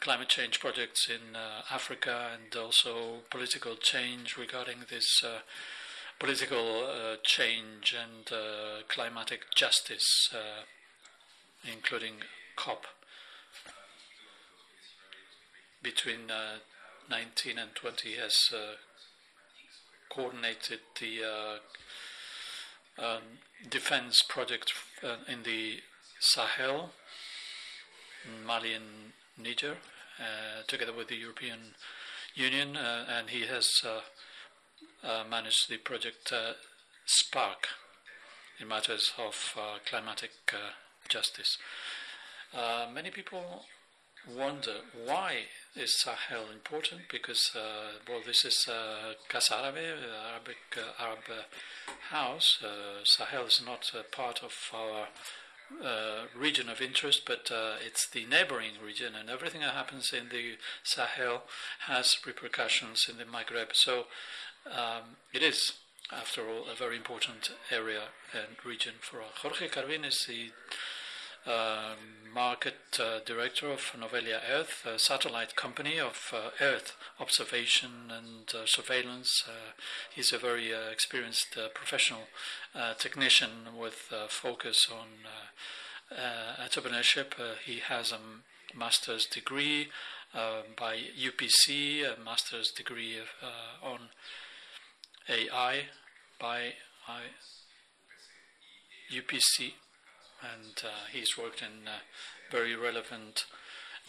climate 0.00 0.28
change 0.28 0.60
projects 0.60 1.08
in 1.08 1.34
uh, 1.34 1.62
Africa 1.70 2.30
and 2.34 2.54
also 2.54 3.22
political 3.30 3.76
change 3.76 4.36
regarding 4.36 4.78
this 4.90 5.22
uh, 5.24 5.38
political 6.18 6.84
uh, 6.84 7.16
change 7.22 7.94
and 7.94 8.32
uh, 8.32 8.82
climatic 8.88 9.54
justice, 9.54 10.30
uh, 10.32 10.62
including 11.70 12.14
COP. 12.56 12.86
Between 15.82 16.30
19 17.08 17.58
and 17.58 17.74
20 17.74 18.14
has 18.14 18.34
coordinated 20.08 20.80
the 21.00 21.60
um, 22.98 23.22
defense 23.68 24.22
project 24.28 24.72
in 25.28 25.42
the 25.42 25.80
Sahel, 26.18 26.90
Mali 28.44 28.72
and 28.72 29.12
Niger, 29.38 29.76
uh, 30.18 30.62
together 30.66 30.92
with 30.92 31.08
the 31.08 31.16
European 31.16 31.74
Union, 32.34 32.76
uh, 32.76 33.04
and 33.08 33.30
he 33.30 33.42
has 33.46 33.68
uh, 33.84 35.24
managed 35.28 35.68
the 35.68 35.76
project 35.78 36.32
Spark 37.04 37.68
in 38.58 38.68
matters 38.68 39.12
of 39.18 39.56
climatic 39.84 40.30
justice. 41.08 41.58
many 42.92 43.10
people 43.10 43.64
wonder 44.34 44.76
why 45.04 45.42
is 45.76 46.00
Sahel 46.00 46.50
important? 46.52 47.02
Because 47.10 47.50
uh, 47.54 47.98
well, 48.08 48.20
this 48.24 48.44
is 48.44 48.66
uh, 48.68 49.14
Arabe, 49.52 49.98
Arabic 50.32 50.56
uh, 50.76 51.02
Arab 51.02 51.24
House. 52.10 52.58
Sahel 53.04 53.46
is 53.46 53.62
not 53.64 53.92
part 54.10 54.42
of 54.42 54.52
our 54.74 55.08
uh, 55.82 56.26
region 56.36 56.68
of 56.68 56.80
interest, 56.80 57.22
but 57.26 57.50
uh, 57.50 57.74
it's 57.84 58.08
the 58.08 58.24
neighboring 58.26 58.72
region, 58.84 59.14
and 59.18 59.28
everything 59.28 59.60
that 59.60 59.74
happens 59.74 60.12
in 60.12 60.28
the 60.28 60.56
Sahel 60.84 61.42
has 61.86 62.16
repercussions 62.24 63.06
in 63.10 63.18
the 63.18 63.24
Maghreb. 63.24 63.74
So 63.74 64.06
um, 64.70 65.16
it 65.32 65.42
is, 65.42 65.72
after 66.12 66.48
all, 66.48 66.70
a 66.70 66.76
very 66.76 66.96
important 66.96 67.50
area 67.70 68.04
and 68.32 68.56
region 68.64 68.94
for 69.00 69.20
us. 69.20 69.30
Jorge 69.42 69.68
Carvin 69.68 70.04
is 70.04 70.24
the 70.28 70.50
uh, 70.70 70.74
Um, 71.46 72.16
market 72.34 72.98
uh, 73.00 73.20
director 73.24 73.70
of 73.70 73.92
Lobelia 73.98 74.40
Earth, 74.50 74.84
a 74.84 74.98
satellite 74.98 75.56
company 75.56 75.98
of 75.98 76.34
uh, 76.34 76.50
Earth 76.60 76.94
observation 77.18 78.10
and 78.10 78.52
uh, 78.54 78.66
surveillance. 78.66 79.44
Uh, 79.48 79.72
he's 80.14 80.34
a 80.34 80.38
very 80.38 80.74
uh, 80.74 80.90
experienced 80.92 81.56
uh, 81.56 81.68
professional 81.72 82.24
technician 82.98 83.78
with 83.80 84.12
focus 84.28 84.86
on 84.92 85.08
entrepreneurship. 86.60 87.32
he 87.64 87.78
has 87.78 88.12
a 88.12 88.18
master's 88.76 89.24
degree 89.24 89.88
um, 90.34 90.74
by 90.76 90.98
UPC, 91.18 92.04
a 92.04 92.20
master's 92.22 92.70
degree 92.70 93.16
on 93.82 94.10
AI 95.28 95.84
by 96.38 96.72
UPC 99.10 99.72
and 100.42 100.74
uh, 100.84 101.08
he's 101.12 101.38
worked 101.38 101.62
in 101.62 101.88
uh, 101.88 101.98
very 102.50 102.74
relevant 102.74 103.44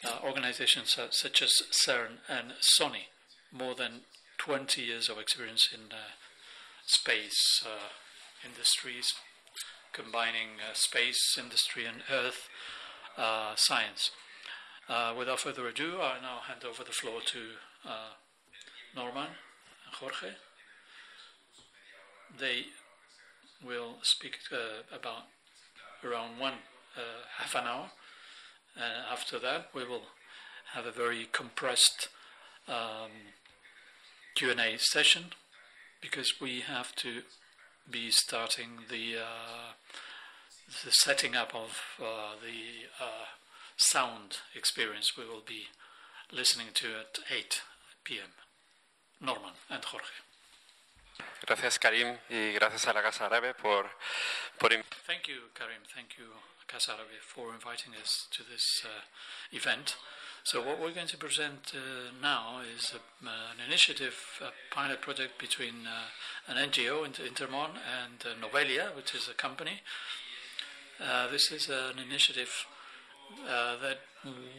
uh, 0.04 0.20
organizations 0.24 0.96
such 1.12 1.42
as 1.42 1.52
CERN 1.72 2.20
and 2.30 2.54
Sony. 2.80 3.08
More 3.52 3.76
than 3.76 4.02
20 4.38 4.82
years 4.82 5.10
of 5.10 5.18
experience 5.18 5.70
in 5.74 5.92
uh, 5.92 6.14
space 6.86 7.64
uh, 7.66 7.90
industries, 8.46 9.14
combining 9.94 10.60
uh, 10.60 10.74
space 10.74 11.38
industry 11.40 11.86
and 11.86 12.04
Earth 12.12 12.48
science. 13.56 14.12
Without 15.18 15.40
further 15.40 15.68
ado, 15.68 15.96
I 16.02 16.22
now 16.22 16.40
hand 16.48 16.64
over 16.64 16.84
the 16.84 16.92
floor 16.92 17.22
to 17.26 17.40
Norman 18.96 19.28
and 19.86 19.96
Jorge. 19.96 20.36
They 22.40 22.66
will 23.66 23.96
speak 24.04 24.38
about 24.94 25.24
around 26.04 26.40
one 26.40 26.54
uh, 26.96 27.26
half 27.38 27.56
an 27.56 27.66
hour. 27.66 27.90
And 28.76 29.06
after 29.12 29.40
that, 29.40 29.70
we 29.74 29.84
will 29.84 30.04
have 30.74 30.86
a 30.86 30.92
very 30.92 31.28
compressed 31.32 32.10
um, 32.68 33.34
Q&A 34.36 34.78
session 34.78 35.26
because 36.02 36.40
we 36.40 36.62
have 36.62 36.96
to 36.98 37.22
be 37.90 38.12
starting 38.12 38.86
the 38.90 39.16
uh, 39.18 39.74
the 40.84 40.92
setting 40.92 41.36
up 41.36 41.56
of 41.56 41.82
uh, 42.00 42.36
the 42.44 42.88
uh, 43.02 43.26
sound 43.78 44.40
experience 44.54 45.18
we 45.18 45.26
will 45.26 45.44
be 45.46 45.68
listening 46.32 46.68
to 46.74 46.88
at 46.88 47.20
8 47.32 47.62
p.m. 48.04 48.32
Norman 49.22 49.54
and 49.70 49.84
Jorge. 49.86 50.06
Gracias, 51.46 51.80
Karim, 51.80 52.18
y 52.30 52.52
gracias 52.54 52.86
a 52.88 52.94
la 52.94 53.02
Casa 53.02 53.26
Árabe 53.26 53.54
por, 53.54 53.90
por 54.60 54.70
Thank 55.06 55.28
you, 55.28 55.50
Karim. 55.54 55.82
Thank 55.94 56.18
you, 56.18 56.26
Casa 56.68 56.92
Árabe, 56.92 57.20
for 57.22 57.54
inviting 57.54 57.94
us 58.02 58.28
to 58.32 58.44
this 58.44 58.84
uh, 58.86 58.90
event. 59.52 59.96
So, 60.44 60.62
what 60.62 60.80
we're 60.80 60.94
going 60.94 61.08
to 61.08 61.18
present 61.18 61.74
uh, 61.76 62.12
now 62.22 62.62
is 62.76 62.94
a, 62.94 63.28
uh, 63.28 63.32
an 63.54 63.60
initiative, 63.68 64.16
a 64.42 64.74
pilot 64.74 65.02
project 65.02 65.40
between 65.40 65.86
uh, 65.86 66.52
an 66.52 66.70
NGO, 66.70 67.06
Intermon, 67.06 67.72
and 68.02 68.24
uh, 68.26 68.30
Lobelia, 68.42 68.96
which 68.96 69.14
is 69.14 69.28
a 69.28 69.34
company. 69.34 69.82
Uh, 71.00 71.28
this 71.30 71.52
is 71.52 71.70
an 71.70 72.00
initiative 72.00 72.66
that 73.46 74.00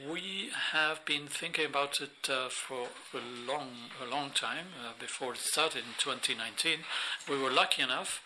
we 0.08 0.50
have 0.72 1.04
been 1.04 1.26
thinking 1.26 1.66
about 1.66 2.00
it 2.00 2.30
uh, 2.30 2.48
for 2.48 2.88
a 3.14 3.46
long, 3.46 3.70
a 4.00 4.08
long 4.08 4.30
time 4.30 4.66
uh, 4.84 4.92
before 4.98 5.32
it 5.32 5.40
started 5.40 5.78
in 5.78 5.94
2019. 5.98 6.80
We 7.28 7.42
were 7.42 7.50
lucky 7.50 7.82
enough 7.82 8.20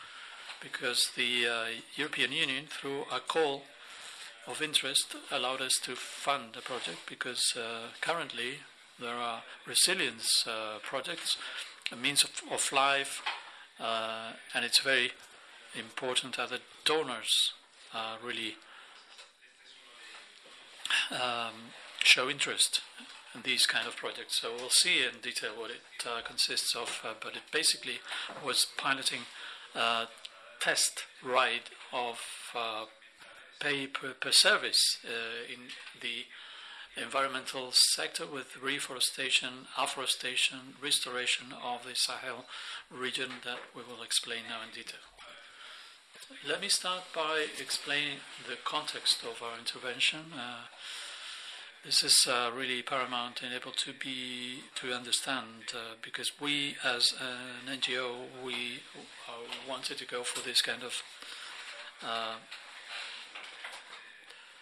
because 0.62 1.10
the 1.16 1.46
uh, 1.46 1.64
European 1.96 2.32
Union, 2.32 2.64
through 2.68 3.02
a 3.12 3.20
call 3.20 3.62
of 4.46 4.62
interest, 4.62 5.16
allowed 5.30 5.60
us 5.60 5.74
to 5.82 5.94
fund 5.96 6.54
the 6.54 6.60
project 6.60 6.98
because 7.08 7.54
uh, 7.56 7.88
currently 8.00 8.60
there 9.00 9.14
are 9.14 9.42
resilience 9.66 10.44
uh, 10.46 10.78
projects, 10.82 11.36
a 11.90 11.96
means 11.96 12.22
of, 12.22 12.30
of 12.50 12.72
life, 12.72 13.22
uh, 13.80 14.32
and 14.54 14.64
it's 14.64 14.80
very 14.80 15.12
important 15.78 16.36
that 16.36 16.50
the 16.50 16.60
donors 16.84 17.52
really 18.24 18.54
um, 21.10 21.72
show 22.02 22.28
interest 22.28 22.80
in 23.34 23.42
these 23.42 23.66
kind 23.66 23.86
of 23.86 23.96
projects. 23.96 24.40
So 24.40 24.52
we'll 24.56 24.70
see 24.70 25.02
in 25.02 25.20
detail 25.22 25.52
what 25.56 25.70
it 25.70 26.06
uh, 26.06 26.20
consists 26.22 26.74
of, 26.74 27.00
uh, 27.04 27.14
but 27.20 27.34
it 27.34 27.42
basically 27.50 28.00
was 28.44 28.66
piloting 28.76 29.20
a 29.74 30.06
test 30.62 31.04
ride 31.24 31.70
of 31.92 32.18
uh, 32.54 32.84
pay 33.60 33.86
per, 33.86 34.12
per 34.12 34.30
service 34.30 34.98
uh, 35.04 35.52
in 35.52 35.60
the 36.00 36.24
environmental 37.00 37.70
sector 37.72 38.26
with 38.26 38.56
reforestation, 38.62 39.66
afforestation, 39.78 40.74
restoration 40.80 41.46
of 41.64 41.84
the 41.84 41.94
Sahel 41.94 42.44
region 42.90 43.30
that 43.44 43.58
we 43.74 43.82
will 43.82 44.02
explain 44.02 44.40
now 44.48 44.60
in 44.62 44.74
detail. 44.74 45.00
Let 46.46 46.60
me 46.60 46.68
start 46.68 47.04
by 47.14 47.46
explaining 47.60 48.18
the 48.48 48.56
context 48.64 49.22
of 49.24 49.42
our 49.42 49.58
intervention. 49.58 50.32
Uh, 50.36 50.68
this 51.84 52.04
is 52.04 52.26
uh, 52.28 52.50
really 52.54 52.80
paramount 52.80 53.42
and 53.42 53.52
able 53.52 53.72
to 53.72 53.92
be 53.92 54.60
to 54.76 54.92
understand 54.92 55.74
uh, 55.74 55.94
because 56.00 56.32
we, 56.40 56.76
as 56.84 57.12
an 57.20 57.76
NGO, 57.80 58.26
we 58.44 58.82
uh, 59.28 59.32
wanted 59.68 59.98
to 59.98 60.06
go 60.06 60.22
for 60.22 60.46
this 60.46 60.62
kind 60.62 60.84
of 60.84 61.02
uh, 62.06 62.34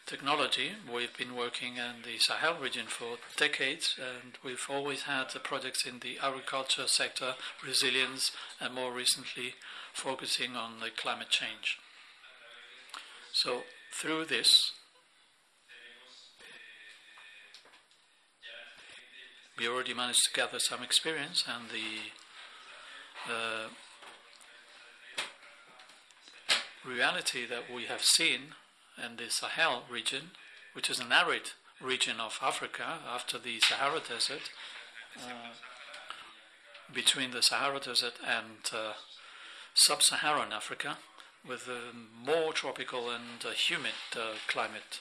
technology. 0.06 0.72
We've 0.92 1.16
been 1.16 1.36
working 1.36 1.76
in 1.76 2.02
the 2.04 2.18
Sahel 2.18 2.56
region 2.58 2.86
for 2.86 3.18
decades, 3.36 3.96
and 3.98 4.38
we've 4.42 4.66
always 4.70 5.02
had 5.02 5.28
projects 5.44 5.84
in 5.86 5.98
the 5.98 6.18
agriculture 6.22 6.86
sector, 6.86 7.34
resilience, 7.64 8.32
and 8.58 8.74
more 8.74 8.92
recently, 8.92 9.56
focusing 9.92 10.56
on 10.56 10.80
the 10.80 10.88
climate 10.90 11.28
change. 11.28 11.78
So, 13.32 13.62
through 13.92 14.24
this, 14.24 14.72
we 19.60 19.68
already 19.68 19.92
managed 19.92 20.24
to 20.24 20.32
gather 20.32 20.58
some 20.58 20.82
experience, 20.82 21.44
and 21.46 21.68
the 21.68 22.10
uh, 23.30 23.68
reality 26.88 27.44
that 27.44 27.64
we 27.72 27.84
have 27.84 28.02
seen 28.02 28.54
in 29.04 29.16
the 29.16 29.28
Sahel 29.28 29.82
region, 29.90 30.30
which 30.72 30.88
is 30.88 30.98
an 30.98 31.12
arid 31.12 31.50
region 31.78 32.20
of 32.20 32.38
Africa 32.42 33.00
after 33.06 33.38
the 33.38 33.60
Sahara 33.60 34.00
Desert, 34.00 34.50
uh, 35.18 35.52
between 36.94 37.32
the 37.32 37.42
Sahara 37.42 37.80
Desert 37.80 38.14
and 38.26 38.70
uh, 38.72 38.94
sub 39.74 40.02
Saharan 40.02 40.52
Africa, 40.52 40.96
with 41.46 41.68
a 41.68 41.94
more 41.94 42.54
tropical 42.54 43.10
and 43.10 43.44
uh, 43.44 43.50
humid 43.50 43.92
uh, 44.16 44.36
climate. 44.48 45.00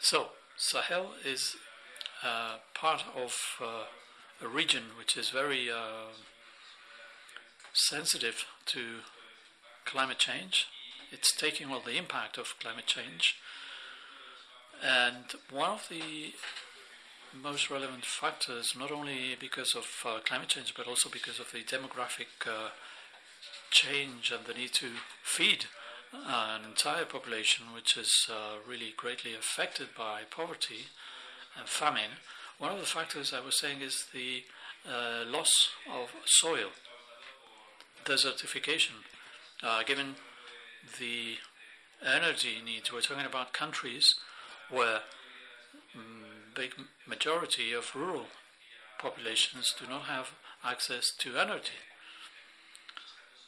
So, 0.00 0.30
Sahel 0.56 1.12
is 1.24 1.56
uh, 2.24 2.56
part 2.74 3.04
of 3.16 3.56
uh, 3.60 3.84
a 4.42 4.48
region 4.48 4.82
which 4.98 5.16
is 5.16 5.30
very 5.30 5.70
uh, 5.70 6.12
sensitive 7.72 8.44
to 8.66 9.00
climate 9.84 10.18
change. 10.18 10.66
It's 11.10 11.34
taking 11.34 11.70
all 11.70 11.80
the 11.80 11.96
impact 11.96 12.38
of 12.38 12.54
climate 12.60 12.86
change. 12.86 13.36
And 14.82 15.24
one 15.50 15.70
of 15.70 15.88
the 15.90 16.32
most 17.34 17.70
relevant 17.70 18.04
factors, 18.04 18.74
not 18.78 18.90
only 18.90 19.36
because 19.38 19.74
of 19.74 19.86
uh, 20.04 20.20
climate 20.24 20.48
change, 20.48 20.74
but 20.76 20.86
also 20.86 21.08
because 21.08 21.38
of 21.38 21.52
the 21.52 21.62
demographic 21.62 22.46
uh, 22.46 22.70
change 23.70 24.32
and 24.32 24.46
the 24.46 24.54
need 24.54 24.72
to 24.74 24.88
feed 25.22 25.66
an 26.12 26.64
entire 26.64 27.04
population 27.04 27.66
which 27.72 27.96
is 27.96 28.26
uh, 28.28 28.56
really 28.68 28.92
greatly 28.96 29.34
affected 29.34 29.88
by 29.96 30.22
poverty 30.28 30.86
and 31.60 31.68
famine. 31.68 32.18
One 32.58 32.72
of 32.72 32.80
the 32.80 32.86
factors 32.86 33.32
I 33.32 33.44
was 33.44 33.58
saying 33.58 33.80
is 33.82 34.06
the 34.12 34.42
uh, 34.88 35.24
loss 35.26 35.70
of 35.92 36.10
soil, 36.24 36.70
desertification. 38.04 39.04
Uh, 39.62 39.82
given 39.82 40.16
the 40.98 41.36
energy 42.04 42.56
needs, 42.64 42.92
we're 42.92 43.02
talking 43.02 43.26
about 43.26 43.52
countries 43.52 44.14
where 44.70 45.00
mm, 45.96 46.54
big 46.54 46.72
majority 47.06 47.72
of 47.72 47.94
rural 47.94 48.26
populations 48.98 49.74
do 49.78 49.86
not 49.88 50.02
have 50.02 50.30
access 50.64 51.12
to 51.18 51.36
energy 51.36 51.80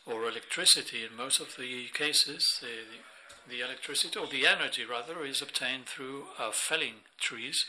or 0.06 0.28
electricity. 0.28 1.04
In 1.04 1.16
most 1.16 1.40
of 1.40 1.56
the 1.58 1.86
cases, 1.94 2.60
the, 2.60 3.50
the 3.50 3.64
electricity 3.64 4.18
or 4.18 4.26
the 4.26 4.46
energy 4.46 4.84
rather 4.84 5.24
is 5.24 5.40
obtained 5.40 5.86
through 5.86 6.24
uh, 6.38 6.50
felling 6.50 7.04
trees 7.18 7.64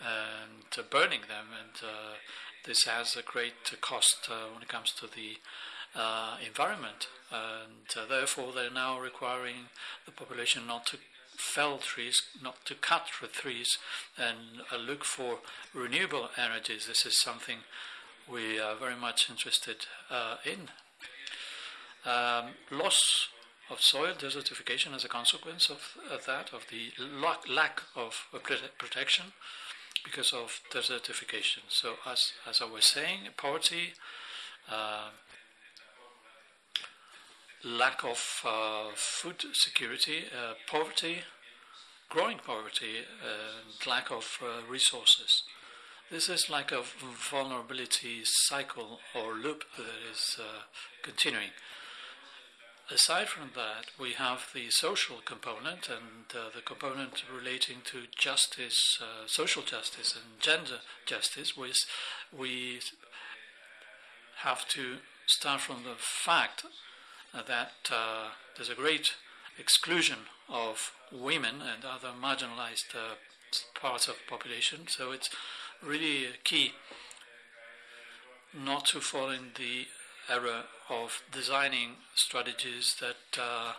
and 0.00 0.78
uh, 0.78 0.82
burning 0.90 1.22
them, 1.28 1.46
and 1.58 1.82
uh, 1.82 2.14
this 2.64 2.84
has 2.84 3.16
a 3.16 3.22
great 3.22 3.54
cost 3.80 4.28
uh, 4.30 4.52
when 4.52 4.62
it 4.62 4.68
comes 4.68 4.92
to 4.92 5.06
the 5.06 5.38
uh, 5.98 6.36
environment, 6.44 7.08
and 7.30 7.96
uh, 7.96 8.06
therefore 8.08 8.52
they're 8.54 8.70
now 8.70 8.98
requiring 9.00 9.70
the 10.04 10.12
population 10.12 10.66
not 10.66 10.86
to 10.86 10.98
fell 11.36 11.78
trees, 11.78 12.20
not 12.42 12.64
to 12.64 12.74
cut 12.74 13.06
trees, 13.06 13.78
and 14.16 14.62
look 14.86 15.04
for 15.04 15.38
renewable 15.74 16.30
energies. 16.38 16.86
This 16.86 17.04
is 17.04 17.20
something 17.20 17.58
we 18.30 18.58
are 18.58 18.74
very 18.74 18.96
much 18.96 19.28
interested 19.28 19.86
in. 20.46 20.68
Um, 22.10 22.52
loss 22.70 23.28
of 23.68 23.80
soil 23.80 24.14
desertification 24.14 24.94
as 24.94 25.04
a 25.04 25.08
consequence 25.08 25.68
of, 25.68 25.96
of 26.10 26.24
that, 26.26 26.52
of 26.52 26.66
the 26.70 26.92
lack, 27.00 27.48
lack 27.48 27.82
of 27.94 28.28
protection 28.78 29.32
because 30.06 30.32
of 30.32 30.60
desertification. 30.72 31.62
So, 31.68 31.94
as, 32.06 32.32
as 32.48 32.62
I 32.62 32.66
was 32.66 32.86
saying, 32.86 33.20
poverty, 33.36 33.94
uh, 34.70 35.10
lack 37.64 38.04
of 38.04 38.42
uh, 38.46 38.90
food 38.94 39.44
security, 39.52 40.24
uh, 40.32 40.54
poverty, 40.70 41.18
growing 42.08 42.38
poverty, 42.38 42.98
and 43.20 43.86
lack 43.88 44.10
of 44.10 44.38
uh, 44.40 44.70
resources. 44.70 45.42
This 46.10 46.28
is 46.28 46.48
like 46.48 46.70
a 46.70 46.82
vulnerability 47.30 48.20
cycle 48.22 49.00
or 49.12 49.34
loop 49.34 49.64
that 49.76 49.86
is 50.12 50.36
uh, 50.38 50.62
continuing. 51.02 51.50
Aside 52.88 53.28
from 53.28 53.50
that, 53.56 53.86
we 53.98 54.12
have 54.12 54.46
the 54.54 54.70
social 54.70 55.16
component 55.24 55.88
and 55.88 56.30
uh, 56.32 56.50
the 56.54 56.62
component 56.62 57.24
relating 57.34 57.78
to 57.86 58.02
justice, 58.16 58.98
uh, 59.02 59.26
social 59.26 59.62
justice, 59.62 60.14
and 60.14 60.40
gender 60.40 60.78
justice, 61.04 61.56
which 61.56 61.84
we 62.32 62.78
have 64.42 64.68
to 64.68 64.98
start 65.26 65.62
from 65.62 65.82
the 65.82 65.96
fact 65.98 66.64
that 67.34 67.72
uh, 67.90 68.28
there's 68.54 68.70
a 68.70 68.74
great 68.74 69.14
exclusion 69.58 70.18
of 70.48 70.92
women 71.10 71.56
and 71.62 71.84
other 71.84 72.12
marginalized 72.16 72.94
uh, 72.94 73.16
parts 73.80 74.06
of 74.06 74.14
population. 74.28 74.86
So 74.86 75.10
it's 75.10 75.30
really 75.82 76.26
key 76.44 76.72
not 78.54 78.86
to 78.86 79.00
fall 79.00 79.30
in 79.30 79.50
the 79.56 79.86
error 80.30 80.64
of 80.88 81.22
designing 81.32 81.96
strategies 82.14 82.96
that 83.00 83.40
uh, 83.40 83.72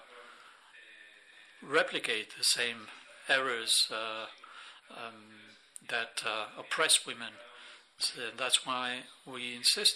replicate 1.61 2.37
the 2.37 2.43
same 2.43 2.87
errors 3.29 3.87
uh, 3.91 4.25
um, 4.91 5.23
that 5.89 6.23
uh, 6.25 6.59
oppress 6.59 7.05
women. 7.05 7.33
So 7.99 8.21
that's 8.37 8.65
why 8.65 8.99
we 9.25 9.55
insist 9.55 9.95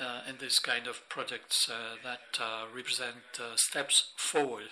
uh, 0.00 0.20
in 0.28 0.36
this 0.38 0.58
kind 0.58 0.86
of 0.86 1.08
projects 1.08 1.68
uh, 1.68 1.96
that 2.04 2.40
represent 2.74 3.40
steps 3.56 4.12
forward 4.16 4.70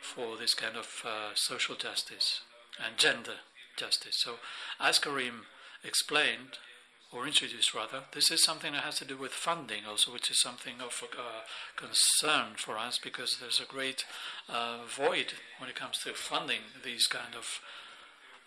for 0.00 0.36
this 0.36 0.54
kind 0.54 0.76
of 0.76 1.04
social 1.34 1.74
justice 1.74 2.40
and 2.84 2.96
gender 2.96 3.36
justice. 3.76 4.16
So, 4.18 4.34
as 4.80 4.98
Karim 4.98 5.46
explained, 5.84 6.58
or 7.12 7.26
introduced 7.26 7.74
rather, 7.74 8.04
this 8.12 8.30
is 8.30 8.42
something 8.42 8.72
that 8.72 8.82
has 8.84 8.98
to 8.98 9.04
do 9.04 9.16
with 9.16 9.32
funding 9.32 9.84
also, 9.88 10.12
which 10.12 10.30
is 10.30 10.40
something 10.40 10.74
of 10.80 11.02
uh, 11.16 11.42
concern 11.76 12.54
for 12.56 12.78
us 12.78 12.98
because 12.98 13.36
there's 13.38 13.60
a 13.60 13.70
great 13.70 14.04
uh, 14.48 14.78
void 14.88 15.34
when 15.58 15.68
it 15.68 15.76
comes 15.76 15.98
to 15.98 16.14
funding 16.14 16.60
these 16.82 17.06
kind 17.06 17.34
of 17.36 17.60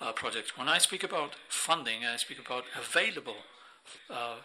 uh, 0.01 0.11
projects. 0.11 0.57
When 0.57 0.67
I 0.67 0.79
speak 0.79 1.03
about 1.03 1.35
funding, 1.47 2.05
I 2.05 2.17
speak 2.17 2.39
about 2.39 2.65
available 2.77 3.37
uh, 4.09 4.37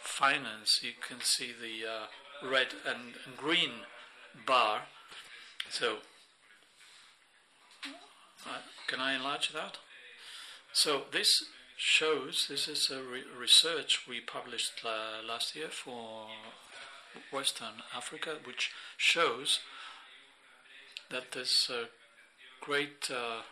finance. 0.00 0.80
You 0.82 0.92
can 1.06 1.18
see 1.20 1.50
the 1.52 1.88
uh, 1.88 2.48
red 2.48 2.68
and 2.86 3.14
green 3.36 3.70
bar. 4.46 4.82
So, 5.70 5.96
uh, 8.46 8.60
can 8.86 9.00
I 9.00 9.16
enlarge 9.16 9.52
that? 9.52 9.78
So 10.72 11.04
this 11.10 11.28
shows 11.76 12.46
this 12.48 12.68
is 12.68 12.90
a 12.90 13.02
re- 13.02 13.24
research 13.38 14.06
we 14.08 14.20
published 14.20 14.82
uh, 14.84 15.26
last 15.26 15.54
year 15.54 15.68
for 15.68 16.26
Western 17.30 17.82
Africa, 17.94 18.36
which 18.44 18.70
shows 18.96 19.60
that 21.10 21.32
there's 21.32 21.70
a 21.70 21.84
great 22.64 23.10
uh, 23.10 23.42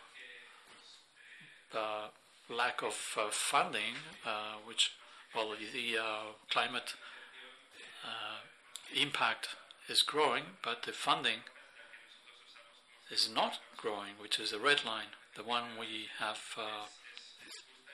uh, 1.77 2.07
lack 2.49 2.81
of 2.81 2.95
uh, 3.17 3.27
funding, 3.29 3.95
uh, 4.25 4.55
which 4.65 4.91
well 5.35 5.51
the 5.73 5.97
uh, 5.97 6.31
climate 6.49 6.93
impact 8.95 9.49
is 9.89 10.01
growing, 10.03 10.43
but 10.63 10.83
the 10.83 10.91
funding 10.91 11.39
is 13.11 13.29
not 13.33 13.59
growing, 13.75 14.13
which 14.21 14.39
is 14.39 14.51
the 14.51 14.59
red 14.59 14.85
line, 14.85 15.11
the 15.35 15.43
one 15.43 15.63
we 15.77 16.05
have 16.19 16.39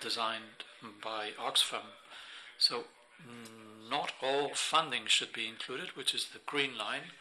designed 0.01 0.65
by 1.03 1.29
Oxfam. 1.39 1.93
So 2.57 2.85
not 3.89 4.13
all 4.21 4.51
funding 4.53 5.03
should 5.05 5.33
be 5.33 5.47
included, 5.47 5.95
which 5.95 6.13
is 6.13 6.27
the 6.33 6.39
green 6.45 6.77
line, 6.77 7.11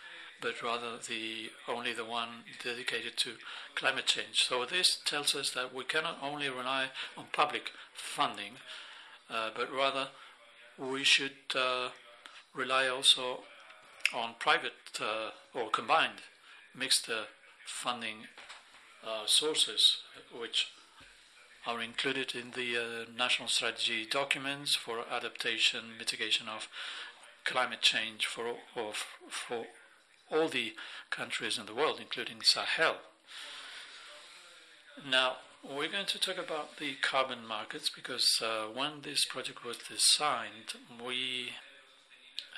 but 0.40 0.62
rather 0.62 0.96
the 0.96 1.50
only 1.68 1.92
the 1.92 2.04
one 2.04 2.44
dedicated 2.64 3.16
to 3.18 3.32
climate 3.74 4.06
change. 4.06 4.44
So 4.44 4.64
this 4.64 4.98
tells 5.04 5.34
us 5.34 5.50
that 5.50 5.74
we 5.74 5.84
cannot 5.84 6.18
only 6.22 6.48
rely 6.48 6.90
on 7.16 7.26
public 7.32 7.72
funding, 7.92 8.54
uh, 9.28 9.50
but 9.54 9.72
rather 9.72 10.08
we 10.78 11.04
should 11.04 11.32
uh, 11.54 11.88
rely 12.54 12.88
also 12.88 13.40
on 14.14 14.34
private 14.38 14.72
uh, 15.00 15.30
or 15.54 15.70
combined 15.70 16.22
mixed 16.74 17.08
uh, 17.10 17.24
funding 17.66 18.28
uh, 19.06 19.26
sources, 19.26 19.98
which 20.32 20.68
are 21.66 21.80
included 21.80 22.34
in 22.34 22.52
the 22.52 22.76
uh, 22.76 23.04
national 23.16 23.48
strategy 23.48 24.06
documents 24.11 24.74
for 24.74 25.04
adaptation, 25.11 25.96
mitigation 25.98 26.48
of 26.48 26.68
climate 27.44 27.82
change 27.82 28.26
for, 28.26 28.54
of, 28.76 29.04
for 29.28 29.66
all 30.30 30.48
the 30.48 30.72
countries 31.11 31.58
in 31.58 31.66
the 31.66 31.74
world, 31.74 31.98
including 32.00 32.38
Sahel. 32.42 32.96
Now, 35.08 35.36
we're 35.62 35.88
going 35.88 36.06
to 36.06 36.18
talk 36.18 36.38
about 36.38 36.78
the 36.78 36.94
carbon 37.02 37.46
markets 37.46 37.90
because 37.94 38.40
uh, 38.42 38.66
when 38.72 39.02
this 39.02 39.24
project 39.24 39.64
was 39.64 39.78
designed, 39.78 40.74
we 41.04 41.50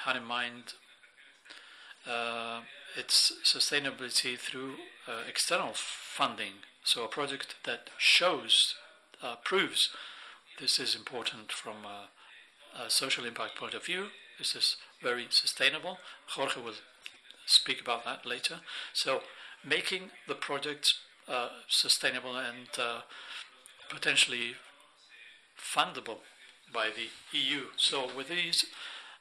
had 0.05 0.17
in 0.17 0.25
mind 0.25 0.75
uh, 2.09 2.61
its 2.97 3.33
sustainability 3.45 4.39
through 4.39 4.75
uh, 5.09 5.23
external 5.29 5.73
funding. 5.75 6.55
So, 6.85 7.05
a 7.05 7.09
project 7.09 7.57
that 7.65 7.91
shows 7.99 8.75
uh, 9.23 9.37
proves 9.45 9.89
this 10.61 10.79
is 10.79 10.95
important 10.95 11.51
from 11.51 11.77
a, 11.85 12.85
a, 12.85 12.91
social 12.91 13.25
impact 13.25 13.57
point 13.57 13.75
of 13.75 13.85
view. 13.85 14.07
This 14.39 14.55
is 14.55 14.77
very 15.03 15.27
sustainable. 15.31 15.99
Jorge 16.29 16.61
will 16.61 16.75
speak 17.47 17.81
about 17.81 18.05
that 18.05 18.27
later. 18.27 18.61
So, 18.93 19.23
making 19.65 20.11
the 20.29 20.35
project 20.35 20.93
uh, 21.29 21.49
sustainable 21.69 22.37
and 22.37 22.69
uh, 22.79 23.01
potentially 23.89 24.57
fundable 25.57 26.19
by 26.73 26.89
the 26.89 27.39
EU. 27.39 27.67
So 27.77 28.09
with 28.17 28.29
these 28.29 28.65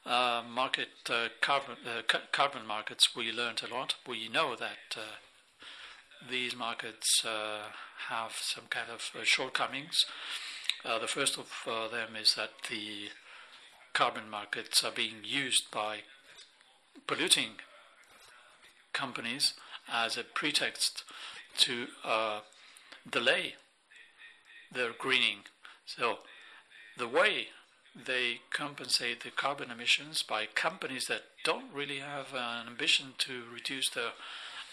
uh, 0.04 0.42
market 0.48 0.88
uh, 1.08 1.28
carbon 1.40 1.76
uh, 1.86 2.02
ca- 2.06 2.22
carbon 2.32 2.66
markets, 2.66 3.14
we 3.14 3.30
learned 3.30 3.62
a 3.62 3.72
lot. 3.72 3.94
We 4.06 4.28
know 4.28 4.56
that 4.56 4.96
these 6.30 6.56
markets 6.56 7.24
uh, 7.24 7.62
have 8.08 8.32
some 8.32 8.64
kind 8.70 8.86
of 8.92 9.10
uh, 9.14 9.24
shortcomings. 9.24 10.06
the 10.84 11.06
first 11.06 11.38
of 11.38 11.50
them 11.90 12.16
is 12.20 12.34
that 12.34 12.50
the 12.70 13.08
carbon 13.92 14.28
markets 14.30 14.82
are 14.84 14.92
being 14.92 15.22
used 15.22 15.70
by 15.70 15.98
polluting 17.06 17.52
companies 18.92 19.54
as 19.90 20.16
a 20.16 20.24
pretext 20.24 21.04
to 21.58 21.86
delay 23.10 23.54
their 24.72 24.92
greening. 24.92 25.40
So 25.86 26.18
the 26.96 27.08
way 27.08 27.48
they 27.94 28.40
compensate 28.50 29.22
the 29.22 29.30
carbon 29.30 29.70
emissions 29.70 30.22
by 30.22 30.46
companies 30.46 31.06
that 31.06 31.22
don't 31.44 31.72
really 31.72 31.98
have 31.98 32.32
an 32.34 32.66
ambition 32.66 33.14
to 33.18 33.42
reduce 33.52 33.90
their 33.90 34.12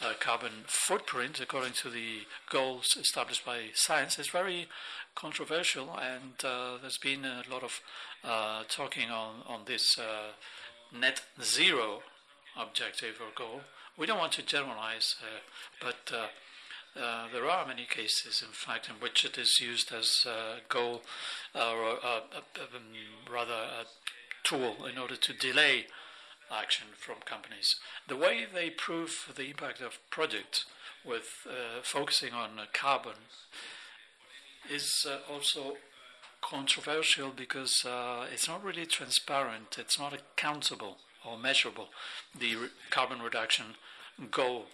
uh, 0.01 0.13
carbon 0.19 0.63
footprint 0.65 1.39
according 1.41 1.73
to 1.73 1.89
the 1.89 2.19
goals 2.49 2.95
established 2.99 3.45
by 3.45 3.69
science 3.73 4.17
is 4.17 4.29
very 4.29 4.67
controversial, 5.15 5.97
and 5.97 6.33
uh, 6.43 6.77
there's 6.81 6.97
been 6.97 7.25
a 7.25 7.43
lot 7.51 7.63
of 7.63 7.81
uh, 8.23 8.63
talking 8.69 9.09
on 9.09 9.41
on 9.47 9.61
this 9.65 9.97
uh, 9.99 10.31
net 10.97 11.21
zero 11.41 12.01
objective 12.57 13.15
or 13.19 13.31
goal. 13.35 13.61
We 13.97 14.05
don't 14.05 14.19
want 14.19 14.33
to 14.33 14.43
generalize, 14.43 15.15
uh, 15.21 15.39
but 15.81 16.11
there 17.31 17.49
are 17.49 17.67
many 17.67 17.85
cases, 17.85 18.41
in 18.41 18.53
fact, 18.53 18.89
in 18.89 18.95
which 18.95 19.25
it 19.25 19.37
is 19.37 19.59
used 19.59 19.91
as 19.93 20.25
a 20.25 20.61
goal 20.69 21.01
or 21.53 21.89
um, 22.05 22.21
rather 23.31 23.53
a 23.53 23.85
tool 24.43 24.85
in 24.85 24.97
order 24.97 25.15
to 25.15 25.33
delay 25.33 25.85
action 26.51 26.87
from 26.97 27.17
companies. 27.25 27.75
The 28.07 28.15
way 28.15 28.45
they 28.51 28.69
prove 28.69 29.31
the 29.35 29.49
impact 29.49 29.81
of 29.81 29.99
projects 30.09 30.65
with 31.05 31.47
uh, 31.47 31.81
focusing 31.83 32.33
on 32.33 32.51
carbon 32.73 33.15
is 34.69 35.05
uh, 35.07 35.31
also 35.31 35.77
controversial 36.41 37.31
because 37.35 37.85
uh, 37.85 38.25
it's 38.31 38.47
not 38.47 38.63
really 38.63 38.85
transparent, 38.85 39.77
it's 39.77 39.99
not 39.99 40.13
accountable 40.13 40.97
or 41.25 41.37
measurable, 41.37 41.89
the 42.37 42.55
re- 42.55 42.67
carbon 42.89 43.21
reduction 43.21 43.75
goal 44.31 44.65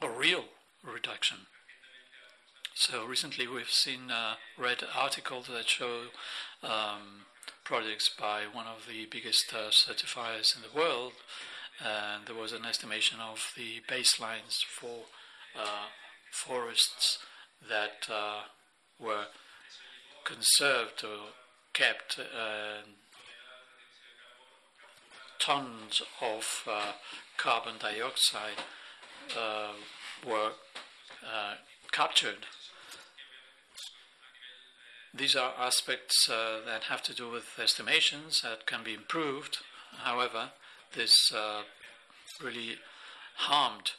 or 0.00 0.10
real 0.10 0.44
reduction. 0.84 1.38
So 2.74 3.04
recently 3.04 3.46
we've 3.46 3.70
seen 3.70 4.10
uh, 4.10 4.34
read 4.56 4.84
articles 4.94 5.48
that 5.48 5.68
show 5.68 6.06
um, 6.62 7.26
projects 7.64 8.10
by 8.18 8.42
one 8.52 8.66
of 8.66 8.86
the 8.88 9.06
biggest 9.06 9.52
uh, 9.54 9.70
certifiers 9.70 10.54
in 10.56 10.62
the 10.62 10.78
world, 10.78 11.12
and 11.80 12.26
there 12.26 12.34
was 12.34 12.52
an 12.52 12.64
estimation 12.64 13.18
of 13.20 13.52
the 13.56 13.80
baselines 13.88 14.62
for 14.64 15.04
uh, 15.58 15.86
forests 16.30 17.18
that 17.68 18.08
uh, 18.10 18.42
were 18.98 19.26
conserved 20.24 21.04
or 21.04 21.30
kept 21.72 22.18
uh, 22.18 22.86
tons 25.38 26.02
of 26.20 26.64
uh, 26.70 26.92
carbon 27.36 27.74
dioxide 27.78 28.62
were 30.26 30.52
uh, 31.24 31.54
captured. 31.90 32.46
These 35.14 35.36
are 35.36 35.52
aspects 35.58 36.26
uh, 36.30 36.60
that 36.64 36.84
have 36.84 37.02
to 37.02 37.14
do 37.14 37.30
with 37.30 37.58
estimations 37.58 38.40
that 38.40 38.64
can 38.64 38.82
be 38.82 38.94
improved. 38.94 39.58
However, 39.98 40.52
this 40.94 41.14
uh, 41.34 41.62
really 42.42 42.76
harmed 43.36 43.92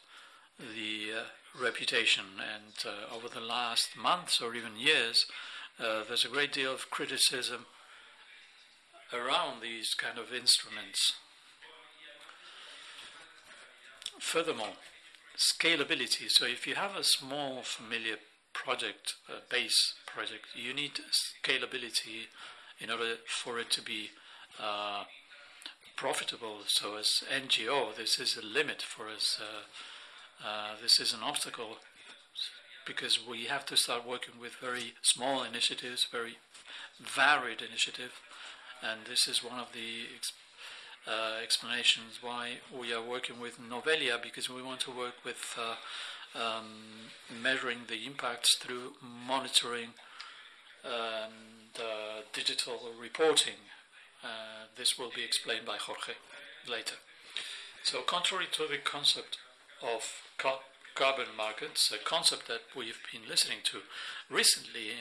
the 0.57 1.20
uh, 1.20 1.61
reputation, 1.61 2.26
and 2.39 2.74
uh, 2.84 3.16
over 3.16 3.30
the 3.30 3.45
last 3.45 3.89
months 3.95 4.41
or 4.41 4.55
even 4.55 4.76
years, 4.76 5.26
uh, 5.80 6.03
there's 6.07 6.26
a 6.26 6.30
great 6.30 6.51
deal 6.51 6.74
of 6.74 6.89
criticism 6.89 7.68
around 9.14 9.61
these 9.61 9.93
kind 9.93 10.18
of 10.18 10.34
instruments. 10.34 11.14
Furthermore, 14.20 14.78
scalability. 15.38 16.28
So 16.28 16.45
if 16.45 16.66
you 16.66 16.74
have 16.74 16.95
a 16.95 17.03
small 17.03 17.61
familiar 17.61 18.18
project, 18.53 19.15
a 19.29 19.41
base 19.49 19.95
project, 20.05 20.45
you 20.55 20.73
need 20.73 20.99
scalability 21.11 22.27
in 22.79 22.89
order 22.89 23.15
for 23.27 23.59
it 23.59 23.69
to 23.71 23.81
be 23.81 24.09
uh, 24.61 25.03
profitable. 25.95 26.59
So 26.67 26.97
as 26.97 27.23
NGO, 27.31 27.95
this 27.95 28.19
is 28.19 28.37
a 28.37 28.45
limit 28.45 28.81
for 28.81 29.07
us. 29.07 29.39
Uh, 29.41 30.47
uh, 30.47 30.71
this 30.81 30.99
is 30.99 31.13
an 31.13 31.21
obstacle 31.23 31.77
because 32.85 33.19
we 33.25 33.45
have 33.45 33.65
to 33.65 33.77
start 33.77 34.07
working 34.07 34.39
with 34.39 34.53
very 34.55 34.93
small 35.01 35.43
initiatives, 35.43 36.05
very 36.11 36.37
varied 36.99 37.61
initiatives, 37.61 38.13
and 38.81 39.01
this 39.07 39.27
is 39.27 39.43
one 39.43 39.59
of 39.59 39.71
the 39.73 40.07
uh, 41.07 41.41
explanations 41.41 42.19
why 42.21 42.57
we 42.77 42.93
are 42.93 43.01
working 43.01 43.39
with 43.39 43.57
Lobelia 43.59 44.17
because 44.21 44.49
we 44.49 44.61
want 44.61 44.79
to 44.81 44.91
work 44.91 45.15
with 45.23 45.55
uh, 45.57 45.75
um, 46.36 47.11
measuring 47.41 47.79
the 47.88 48.05
impacts 48.05 48.55
through 48.57 48.93
monitoring 49.01 49.89
and 50.84 51.79
uh, 51.79 52.21
digital 52.34 52.91
reporting. 52.99 53.59
Uh, 54.23 54.67
this 54.77 54.97
will 54.97 55.11
be 55.15 55.23
explained 55.23 55.65
by 55.65 55.77
Jorge 55.77 56.13
later. 56.69 56.95
So, 57.84 58.01
contrary 58.01 58.45
to 58.53 58.67
the 58.67 58.77
concept 58.77 59.38
of 59.81 60.21
ca- 60.38 60.59
carbon 60.95 61.36
markets, 61.36 61.91
a 61.91 62.03
concept 62.03 62.47
that 62.47 62.61
we've 62.75 62.99
been 63.11 63.27
listening 63.27 63.59
to 63.65 63.79
recently, 64.29 64.91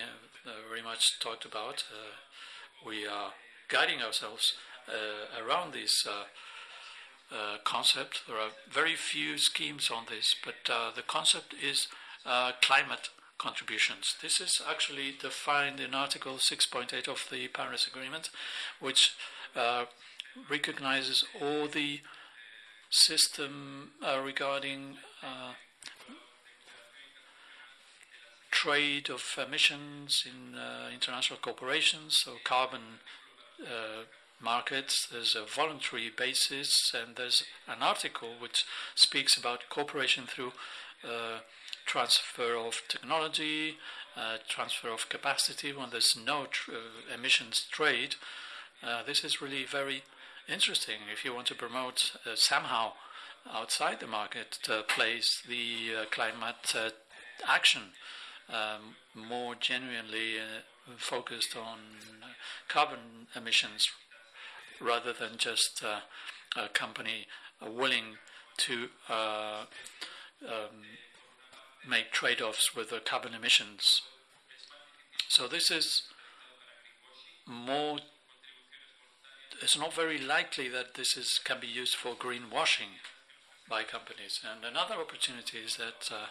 uh, 0.44 0.50
very 0.68 0.82
much 0.82 1.20
talked 1.20 1.44
about, 1.44 1.84
we 2.84 3.06
are 3.06 3.32
guiding 3.68 4.02
ourselves 4.02 4.54
uh, 4.88 5.40
around 5.42 5.72
this 5.72 6.04
uh, 7.32 7.36
uh, 7.36 7.58
concept. 7.64 8.22
There 8.26 8.36
are 8.36 8.50
very 8.70 8.94
few 8.94 9.38
schemes 9.38 9.90
on 9.90 10.04
this, 10.08 10.34
but 10.44 10.54
the 10.94 11.02
concept 11.02 11.54
is 11.62 11.88
climate 12.60 13.10
contributions. 13.38 14.14
This 14.22 14.40
is 14.40 14.62
actually 14.68 15.14
defined 15.20 15.80
in 15.80 15.94
Article 15.94 16.34
6.8 16.34 17.08
of 17.08 17.26
the 17.30 17.48
Paris 17.48 17.86
Agreement, 17.86 18.30
which 18.80 19.14
uh, 19.56 19.86
recognizes 20.50 21.24
all 21.40 21.66
the 21.66 22.00
system 22.90 23.90
uh, 24.02 24.20
regarding 24.24 24.98
uh, 25.22 25.54
trade 28.50 29.10
of 29.10 29.22
emissions 29.44 30.24
in 30.26 30.54
international 30.92 31.38
corporations, 31.40 32.20
so 32.24 32.36
carbon 32.44 33.00
markets. 34.42 35.06
There's 35.10 35.36
a 35.36 35.44
voluntary 35.44 36.10
basis, 36.14 36.92
and 36.94 37.16
there's 37.16 37.44
an 37.68 37.82
article 37.82 38.30
which 38.38 38.64
speaks 38.94 39.36
about 39.36 39.68
cooperation 39.68 40.24
through 40.26 40.52
uh, 41.04 41.40
transfer 41.86 42.56
of 42.56 42.82
technology, 42.88 43.76
uh, 44.16 44.36
transfer 44.48 44.88
of 44.88 45.08
capacity 45.08 45.72
when 45.72 45.90
there's 45.90 46.16
no 46.16 46.46
tr- 46.50 46.72
uh, 46.72 47.14
emissions 47.14 47.66
trade. 47.70 48.16
Uh, 48.82 49.02
this 49.02 49.24
is 49.24 49.40
really 49.40 49.64
very 49.64 50.02
interesting 50.48 50.96
if 51.12 51.24
you 51.24 51.34
want 51.34 51.46
to 51.46 51.54
promote 51.54 52.12
uh, 52.26 52.30
somehow 52.34 52.92
outside 53.50 54.00
the 54.00 54.06
market 54.06 54.58
place 54.88 55.42
the 55.48 55.94
uh, 55.96 56.04
climate 56.10 56.74
action 57.48 57.82
um, 58.48 58.96
more 59.14 59.54
genuinely 59.54 60.36
focused 60.96 61.56
on 61.56 61.78
carbon 62.68 63.26
emissions 63.34 63.88
rather 64.80 65.12
than 65.12 65.36
just 65.36 65.82
uh, 65.84 66.00
a 66.56 66.68
company 66.68 67.26
uh, 67.64 67.70
willing 67.70 68.16
to 68.58 68.88
uh, 69.08 69.64
um, 70.46 70.82
make 71.88 72.12
trade 72.12 72.40
offs 72.40 72.74
with 72.74 72.90
the 72.90 73.00
carbon 73.00 73.34
emissions. 73.34 74.02
So, 75.28 75.48
this 75.48 75.70
is 75.70 76.02
more 77.46 77.98
it's 79.62 79.78
not 79.78 79.94
very 79.94 80.18
likely 80.18 80.68
that 80.68 80.94
this 80.94 81.16
is, 81.16 81.38
can 81.44 81.60
be 81.60 81.68
used 81.68 81.94
for 81.94 82.14
greenwashing 82.14 82.98
by 83.70 83.84
companies. 83.84 84.40
And 84.42 84.64
another 84.64 84.96
opportunity 84.96 85.58
is 85.58 85.76
that 85.76 86.10
uh, 86.10 86.26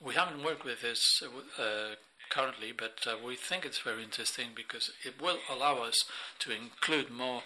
we 0.00 0.14
haven't 0.14 0.44
worked 0.44 0.64
with 0.64 0.82
this 0.82 1.22
uh, 1.58 1.94
currently, 2.28 2.72
but 2.76 2.98
uh, 3.06 3.16
we 3.24 3.34
think 3.34 3.64
it's 3.64 3.78
very 3.78 4.02
interesting 4.02 4.48
because 4.54 4.90
it 5.04 5.20
will 5.20 5.38
allow 5.50 5.82
us 5.82 5.96
to 6.40 6.52
include 6.52 7.10
more 7.10 7.42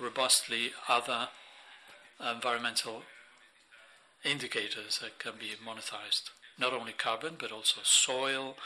robustly 0.00 0.72
other 0.88 1.28
environmental 2.20 3.02
indicators 4.24 4.98
that 5.00 5.18
can 5.18 5.32
be 5.38 5.52
monetized. 5.64 6.30
Not 6.58 6.72
only 6.72 6.92
carbon, 6.92 7.36
but 7.38 7.52
also 7.52 7.80
soil, 7.84 8.56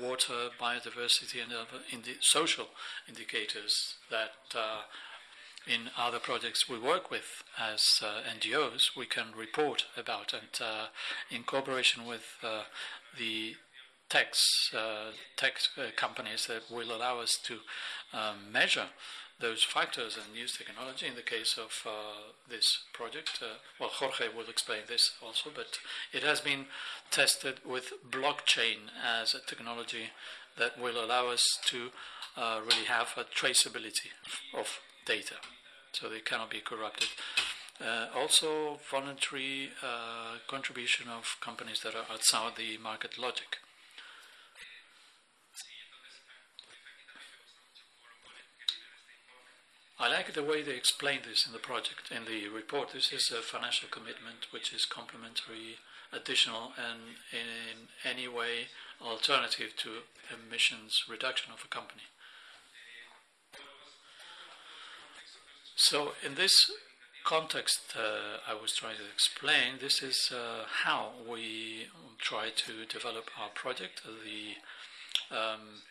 water, 0.00 0.50
biodiversity, 0.60 1.42
and 1.42 1.52
other 1.52 1.84
indi- 1.92 2.16
social 2.20 2.68
indicators 3.08 3.94
that 4.10 4.32
uh, 4.54 4.82
in 5.66 5.90
other 5.96 6.18
projects 6.18 6.68
we 6.68 6.78
work 6.78 7.10
with 7.10 7.42
as 7.58 7.82
uh, 8.02 8.20
NGOs 8.28 8.96
we 8.96 9.06
can 9.06 9.26
report 9.36 9.86
about. 9.96 10.32
And 10.32 10.60
uh, 10.60 10.86
in 11.30 11.44
cooperation 11.44 12.06
with 12.06 12.36
uh, 12.42 12.62
the 13.16 13.56
uh, 14.14 15.12
tech 15.36 15.58
uh, 15.76 15.82
companies 15.94 16.46
that 16.46 16.62
will 16.70 16.92
allow 16.92 17.20
us 17.20 17.38
to 17.44 17.58
um, 18.12 18.50
measure 18.50 18.88
those 19.40 19.62
factors 19.62 20.16
and 20.16 20.36
use 20.36 20.56
technology. 20.56 21.06
In 21.06 21.14
the 21.14 21.22
case 21.22 21.58
of 21.58 21.86
uh, 21.86 22.32
this 22.48 22.84
project, 22.92 23.40
uh, 23.42 23.58
well, 23.78 23.90
Jorge 23.92 24.26
will 24.34 24.48
explain 24.48 24.80
this 24.88 25.12
also, 25.24 25.50
but 25.54 25.78
it 26.12 26.22
has 26.22 26.40
been 26.40 26.66
tested 27.10 27.60
with 27.64 27.92
blockchain 28.10 28.90
as 29.02 29.34
a 29.34 29.40
technology 29.40 30.10
that 30.58 30.80
will 30.80 31.02
allow 31.02 31.28
us 31.28 31.44
to 31.66 31.90
uh, 32.36 32.60
really 32.60 32.86
have 32.86 33.14
a 33.16 33.24
traceability 33.24 34.10
of 34.56 34.80
data, 35.06 35.36
so 35.92 36.08
they 36.08 36.20
cannot 36.20 36.50
be 36.50 36.60
corrupted. 36.60 37.08
Uh, 37.80 38.06
also, 38.16 38.80
voluntary 38.90 39.70
uh, 39.82 40.38
contribution 40.48 41.08
of 41.08 41.36
companies 41.40 41.80
that 41.82 41.94
are 41.94 42.12
outside 42.12 42.52
the 42.56 42.76
market 42.78 43.18
logic. 43.18 43.58
I 50.00 50.08
like 50.08 50.32
the 50.32 50.44
way 50.44 50.62
they 50.62 50.76
explain 50.76 51.20
this 51.28 51.44
in 51.44 51.52
the 51.52 51.58
project, 51.58 52.12
in 52.12 52.24
the 52.24 52.48
report. 52.48 52.92
This 52.92 53.12
is 53.12 53.32
a 53.32 53.42
financial 53.42 53.88
commitment 53.88 54.46
which 54.52 54.72
is 54.72 54.84
complementary, 54.84 55.78
additional, 56.12 56.72
and 56.78 57.18
in 57.32 57.88
any 58.08 58.28
way 58.28 58.68
alternative 59.02 59.74
to 59.78 60.02
emissions 60.32 61.02
reduction 61.10 61.52
of 61.52 61.64
a 61.64 61.68
company. 61.68 62.02
So, 65.74 66.12
in 66.24 66.36
this 66.36 66.54
context, 67.24 67.96
uh, 67.96 68.38
I 68.48 68.54
was 68.54 68.74
trying 68.74 68.96
to 68.98 69.04
explain 69.12 69.80
this 69.80 70.00
is 70.00 70.30
uh, 70.32 70.64
how 70.84 71.10
we 71.28 71.88
try 72.18 72.50
to 72.50 72.84
develop 72.86 73.30
our 73.36 73.48
project. 73.48 74.02
The 74.04 75.36
um, 75.36 75.82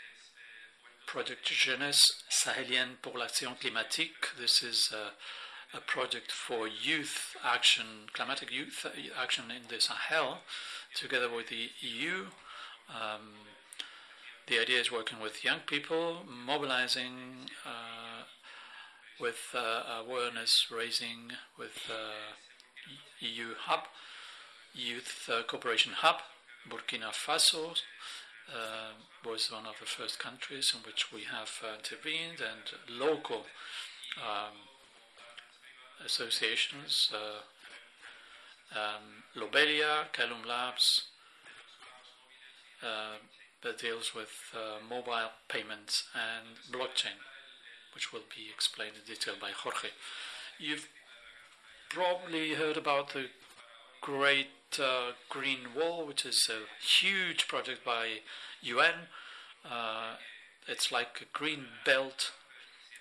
project 1.08 1.50
Jeunesse 1.50 2.26
Sahélienne 2.30 2.98
pour 3.02 3.18
l'Action 3.18 3.56
Climatique. 3.56 4.36
This 4.38 4.62
is 4.62 4.94
a, 4.94 5.78
a, 5.78 5.80
project 5.80 6.34
for 6.34 6.68
youth 6.68 7.38
action, 7.46 7.86
climatic 8.12 8.52
youth 8.52 8.86
action 9.18 9.46
in 9.50 9.64
the 9.70 9.80
Sahel, 9.80 10.40
together 10.94 11.30
with 11.34 11.48
the 11.48 11.70
EU. 11.80 12.26
Um, 12.90 13.48
the 14.48 14.60
idea 14.60 14.82
is 14.82 14.92
working 14.92 15.22
with 15.22 15.46
young 15.46 15.60
people, 15.66 16.24
mobilizing 16.28 17.50
uh, 17.66 18.24
with 19.20 19.56
uh, 19.56 19.84
awareness 20.06 20.68
raising 20.70 21.32
with 21.58 21.90
uh, 21.90 22.36
EU 23.22 23.54
Hub, 23.62 23.86
Youth 24.74 25.30
uh, 25.32 25.44
Cooperation 25.44 25.94
Hub, 25.94 26.18
Burkina 26.70 27.12
Faso, 27.14 27.82
uh, 28.52 29.30
was 29.30 29.52
one 29.52 29.66
of 29.66 29.76
the 29.80 29.86
first 29.86 30.20
countries 30.20 30.74
in 30.76 30.82
which 30.86 31.12
we 31.12 31.22
have 31.24 31.52
uh, 31.64 31.78
intervened, 31.78 32.40
and 32.42 33.00
local 33.00 33.46
um, 34.18 34.56
associations, 36.06 37.12
uh, 37.14 38.78
um, 38.78 39.24
Lobelia, 39.36 40.06
Calum 40.14 40.44
Labs, 40.48 41.04
uh, 42.84 43.18
that 43.64 43.80
deals 43.80 44.14
with 44.16 44.54
uh, 44.54 44.78
mobile 44.88 45.32
payments 45.50 46.04
and 46.14 46.58
blockchain, 46.72 47.18
which 47.94 48.14
will 48.14 48.26
be 48.36 48.50
explained 48.54 48.94
in 48.96 49.14
detail 49.14 49.34
by 49.40 49.50
Jorge. 49.52 49.90
You've 50.60 50.88
probably 51.90 52.54
heard 52.54 52.78
about 52.78 53.14
the 53.14 53.28
great 54.02 54.48
uh, 54.80 55.12
Green 55.30 55.74
Wall, 55.76 56.06
which 56.06 56.26
is 56.26 56.50
a 56.50 56.62
huge 56.86 57.48
project 57.48 57.84
by 57.86 58.20
UN. 58.62 59.10
Uh, 59.70 60.16
it's 60.68 60.92
like 60.92 61.20
a 61.22 61.38
green 61.38 61.66
belt 61.86 62.32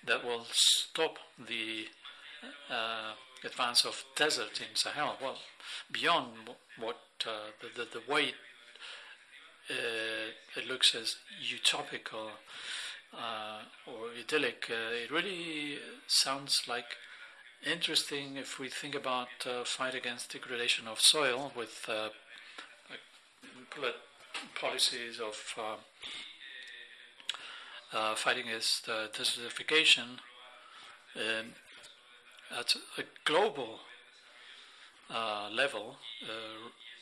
that 0.05 0.23
will 0.23 0.45
stop 0.51 1.17
the 1.37 1.85
uh, 2.69 3.13
advance 3.43 3.85
of 3.85 4.03
desert 4.15 4.59
in 4.61 4.75
Sahel. 4.75 5.17
Well, 5.21 5.37
beyond 5.91 6.49
what 6.79 6.99
uh, 7.25 7.51
the, 7.61 7.83
the, 7.83 7.99
the 7.99 8.11
way 8.11 8.33
uh, 9.69 10.31
it 10.55 10.67
looks 10.67 10.95
as 10.95 11.15
utopical 11.41 12.29
uh, 13.13 13.61
or 13.85 14.09
idyllic, 14.17 14.69
it 14.69 15.11
really 15.11 15.77
sounds 16.07 16.61
like 16.67 16.95
interesting 17.65 18.37
if 18.37 18.59
we 18.59 18.69
think 18.69 18.95
about 18.95 19.27
uh, 19.45 19.63
fight 19.63 19.95
against 19.95 20.31
degradation 20.31 20.87
of 20.87 20.99
soil 20.99 21.51
with 21.55 21.85
uh, 21.89 22.09
policies 24.59 25.19
of 25.19 25.35
uh, 25.57 25.75
uh, 27.97 28.15
fighting 28.15 28.47
against 28.47 28.87
uh, 28.89 29.07
desertification 29.07 30.19
um, 31.15 31.53
at 32.57 32.75
a 32.97 33.03
global 33.25 33.79
level 35.53 35.97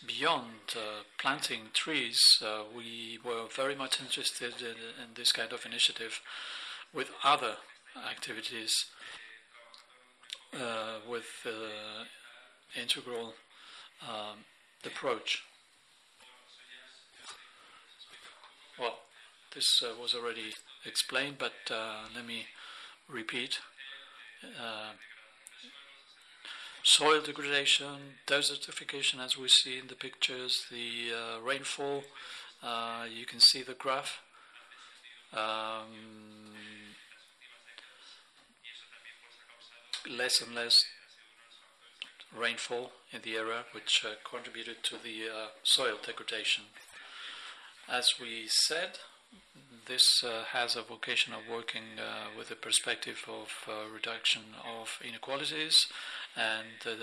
beyond 0.05 0.75
uh, 0.75 1.03
planting 1.17 1.69
trees, 1.73 2.19
uh, 2.43 2.63
we 2.75 3.17
were 3.23 3.45
very 3.49 3.75
much 3.75 3.99
interested 4.01 4.53
in, 4.61 4.75
in, 5.03 5.13
this 5.15 5.31
kind 5.31 5.51
of 5.51 5.65
initiative 5.65 6.21
with 6.93 7.09
other 7.23 7.57
activities 8.09 8.85
uh, 10.53 10.99
with 11.09 11.25
uh, 11.45 12.03
integral 12.79 13.33
um, 14.01 14.39
approach. 14.85 15.43
Well, 18.79 18.97
this 19.53 19.81
uh, 19.83 19.99
was 20.01 20.13
already 20.13 20.53
explained, 20.85 21.37
but 21.39 21.53
uh, 21.71 22.07
let 22.15 22.25
me 22.25 22.45
repeat. 23.09 23.59
Uh, 24.43 24.91
soil 26.83 27.21
degradation, 27.21 28.17
desertification, 28.27 29.19
as 29.23 29.37
we 29.37 29.47
see 29.47 29.79
in 29.79 29.87
the 29.87 29.95
pictures, 29.95 30.65
the 30.69 31.11
uh, 31.11 31.41
rainfall, 31.41 32.03
you 33.09 33.25
can 33.25 33.39
see 33.39 33.63
the 33.63 33.73
graph. 33.73 34.19
Um, 35.33 36.53
less 40.09 40.41
and 40.41 40.55
less 40.55 40.83
rainfall 42.35 42.91
in 43.11 43.21
the 43.23 43.35
area, 43.35 43.63
which 43.71 44.03
uh, 44.05 44.15
contributed 44.29 44.83
to 44.83 44.95
the 44.95 45.29
uh, 45.29 45.47
soil 45.63 45.95
degradation. 46.05 46.65
As 47.89 48.15
we 48.19 48.45
said, 48.47 48.99
this 49.87 50.23
uh, 50.23 50.43
has 50.51 50.75
a 50.75 50.81
vocation 50.81 51.33
of 51.33 51.41
working 51.49 51.99
uh, 51.99 52.35
with 52.37 52.49
the 52.49 52.55
perspective 52.55 53.23
of 53.27 53.49
uh, 53.67 53.87
reduction 53.93 54.41
of 54.65 54.99
inequalities 55.07 55.87
and 56.35 56.65
the 56.83 56.97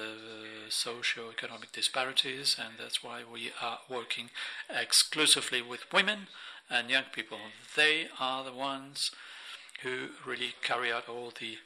socio-economic 0.69 1.73
disparities, 1.73 2.57
and 2.59 2.75
that's 2.79 3.03
why 3.03 3.23
we 3.31 3.51
are 3.63 3.79
working 3.89 4.31
exclusively 4.69 5.63
with 5.63 5.91
women 5.93 6.27
and 6.69 6.91
young 6.91 7.05
people. 7.13 7.39
They 7.77 8.09
are 8.21 8.45
the 8.45 8.53
ones 8.53 9.11
who 9.83 10.09
really 10.27 10.55
carry 10.63 10.93
out 10.93 11.09
all 11.09 11.33
the 11.39 11.59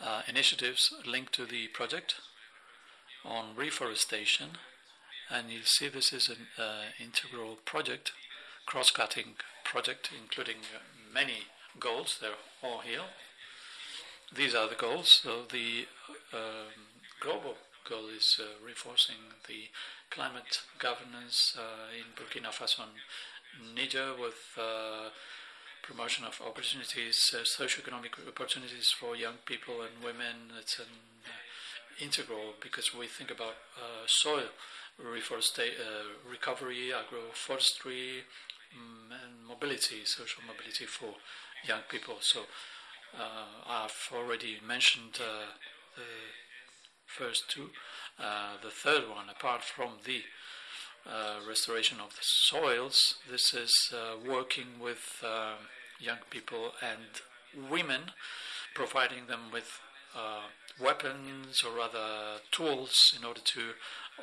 uh, 0.00 0.22
initiatives 0.28 0.92
linked 1.06 1.32
to 1.34 1.46
the 1.46 1.68
project 1.68 2.14
on 3.24 3.56
reforestation. 3.56 4.50
And 5.30 5.50
you 5.50 5.60
see 5.64 5.88
this 5.88 6.12
is 6.12 6.28
an 6.28 6.46
uh, 6.58 6.92
integral 7.02 7.58
project, 7.64 8.12
cross-cutting 8.66 9.34
project, 9.64 10.10
including 10.18 10.56
uh, 10.74 10.80
many 11.12 11.44
goals. 11.78 12.18
They're 12.20 12.30
all 12.62 12.80
here. 12.80 13.08
These 14.34 14.54
are 14.54 14.68
the 14.68 14.74
goals. 14.74 15.20
So 15.22 15.42
the 15.50 15.86
um, 16.32 16.72
global 17.20 17.56
goal 17.88 18.08
is 18.16 18.38
uh, 18.40 18.64
reinforcing 18.64 19.16
the 19.46 19.68
climate 20.10 20.60
governance 20.78 21.56
uh, 21.58 21.92
in 21.92 22.12
Burkina 22.16 22.50
Faso 22.50 22.80
and 22.82 23.74
Niger 23.74 24.12
with 24.18 24.56
uh, 24.58 25.10
promotion 25.88 26.24
of 26.26 26.40
opportunities, 26.46 27.18
uh, 27.34 27.44
socio-economic 27.44 28.12
opportunities 28.28 28.92
for 29.00 29.16
young 29.16 29.38
people 29.46 29.80
and 29.80 30.04
women. 30.04 30.52
It's 30.60 30.78
an 30.78 30.92
uh, 31.24 32.04
integral 32.04 32.54
because 32.60 32.94
we 32.94 33.06
think 33.06 33.30
about 33.30 33.56
uh, 33.76 34.04
soil 34.06 34.52
reforestation, 35.02 35.80
uh, 35.80 36.30
recovery, 36.30 36.92
agroforestry, 36.92 38.20
um, 38.76 39.10
and 39.10 39.48
mobility, 39.48 40.04
social 40.04 40.42
mobility 40.46 40.84
for 40.84 41.14
young 41.66 41.80
people. 41.88 42.16
So 42.20 42.40
uh, 43.18 43.64
I've 43.66 44.10
already 44.12 44.58
mentioned 44.66 45.16
uh, 45.20 45.56
the 45.96 46.12
first 47.06 47.48
two. 47.48 47.70
the 48.62 48.70
third 48.70 49.08
one, 49.08 49.30
apart 49.30 49.62
from 49.62 49.90
the 50.04 50.20
uh, 51.06 51.40
restoration 51.48 51.98
of 52.00 52.10
the 52.10 52.22
soils. 52.22 53.14
This 53.30 53.54
is 53.54 53.72
uh, 53.94 54.16
working 54.28 54.78
with 54.78 55.22
uh, 55.24 55.54
young 56.00 56.18
people 56.30 56.72
and 56.82 57.68
women, 57.70 58.12
providing 58.74 59.26
them 59.26 59.50
with 59.52 59.80
uh, 60.16 60.46
weapons 60.80 61.62
or 61.64 61.80
other 61.80 62.40
tools 62.50 63.14
in 63.18 63.24
order 63.24 63.40
to 63.40 63.72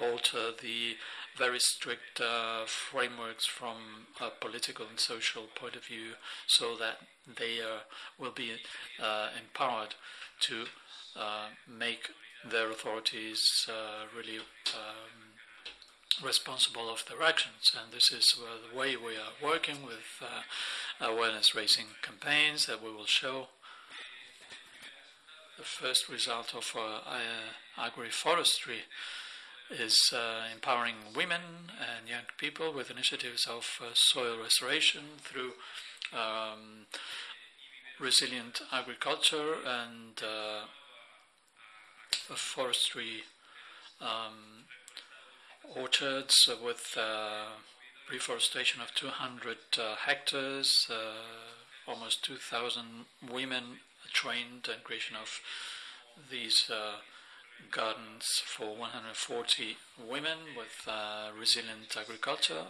alter 0.01 0.51
the 0.61 0.95
very 1.38 1.59
strict 1.59 2.21
uh, 2.21 2.65
frameworks 2.65 3.45
from 3.45 4.07
a 4.21 4.30
political 4.30 4.86
and 4.89 4.99
social 4.99 5.43
point 5.55 5.76
of 5.76 5.86
view 5.86 6.13
so 6.47 6.76
that 6.78 6.97
they 7.38 7.59
uh, 7.59 7.80
will 8.17 8.32
be 8.32 8.53
uh, 9.01 9.30
empowered 9.39 9.95
to 10.39 10.65
uh, 11.17 11.47
make 11.67 12.09
their 12.49 12.69
authorities 12.69 13.41
uh, 13.69 14.05
really 14.15 14.38
um, 14.38 15.24
responsible 16.24 16.89
of 16.89 17.03
their 17.07 17.22
actions. 17.22 17.72
And 17.80 17.91
this 17.91 18.11
is 18.11 18.26
the 18.38 18.78
way 18.78 18.95
we 18.95 19.13
are 19.13 19.34
working 19.43 19.86
with 19.86 20.22
awareness 21.01 21.55
raising 21.55 21.86
campaigns 22.01 22.66
that 22.68 22.84
we 22.84 22.91
will 22.91 23.05
show 23.05 23.47
the 25.57 25.63
first 25.63 26.09
result 26.09 26.53
of 26.53 26.76
uh, 26.78 26.99
agroforestry 27.82 28.80
is 29.72 29.97
uh, 30.13 30.43
empowering 30.53 30.95
women 31.16 31.41
and 31.80 32.09
young 32.09 32.26
people 32.38 32.74
with 32.74 32.91
initiatives 32.91 33.47
of 33.47 33.80
uh, 33.82 33.86
soil 33.93 34.38
restoration 34.41 35.01
through 35.20 35.53
um, 36.13 36.86
resilient 37.99 38.61
agriculture 38.72 39.55
and 39.66 40.22
uh, 40.22 40.66
forestry 42.36 43.24
um, 44.01 44.66
orchards 45.76 46.49
with 46.63 46.97
uh, 46.97 47.45
reforestation 48.11 48.82
of 48.82 48.93
200 48.95 49.57
uh, 49.78 49.95
hectares, 50.05 50.89
almost 51.88 52.24
2,000 52.26 53.05
women 53.32 53.80
trained 54.13 54.68
and 54.72 54.84
creation 54.84 55.16
of 55.16 55.41
these 56.32 56.70
uh, 56.70 56.95
gardens 57.72 58.26
for 58.45 58.76
140 58.76 59.78
women 60.09 60.38
with 60.57 60.88
uh, 60.88 61.30
resilient 61.38 61.95
agriculture, 61.97 62.68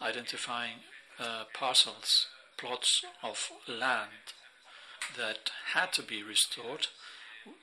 identifying 0.00 0.78
uh, 1.18 1.44
parcels, 1.54 2.26
plots 2.56 3.02
of 3.22 3.50
land 3.68 4.34
that 5.16 5.50
had 5.72 5.92
to 5.92 6.02
be 6.02 6.22
restored 6.22 6.88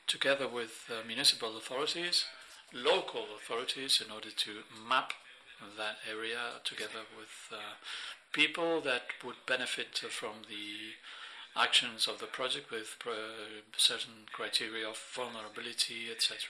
together 0.07 0.47
with 0.47 0.85
uh, 0.89 1.05
municipal 1.07 1.55
authorities, 1.57 2.25
local 2.73 3.25
authorities 3.35 4.01
in 4.03 4.11
order 4.11 4.31
to 4.31 4.63
map 4.87 5.13
that 5.77 5.97
area 6.09 6.61
together 6.63 7.03
with 7.17 7.51
uh, 7.51 7.75
people 8.31 8.79
that 8.81 9.03
would 9.23 9.35
benefit 9.45 9.97
from 9.97 10.43
the 10.47 10.95
actions 11.59 12.07
of 12.07 12.19
the 12.19 12.25
project 12.25 12.71
with 12.71 12.97
certain 13.75 14.27
criteria 14.31 14.87
of 14.87 14.97
vulnerability, 15.13 16.07
etc. 16.11 16.49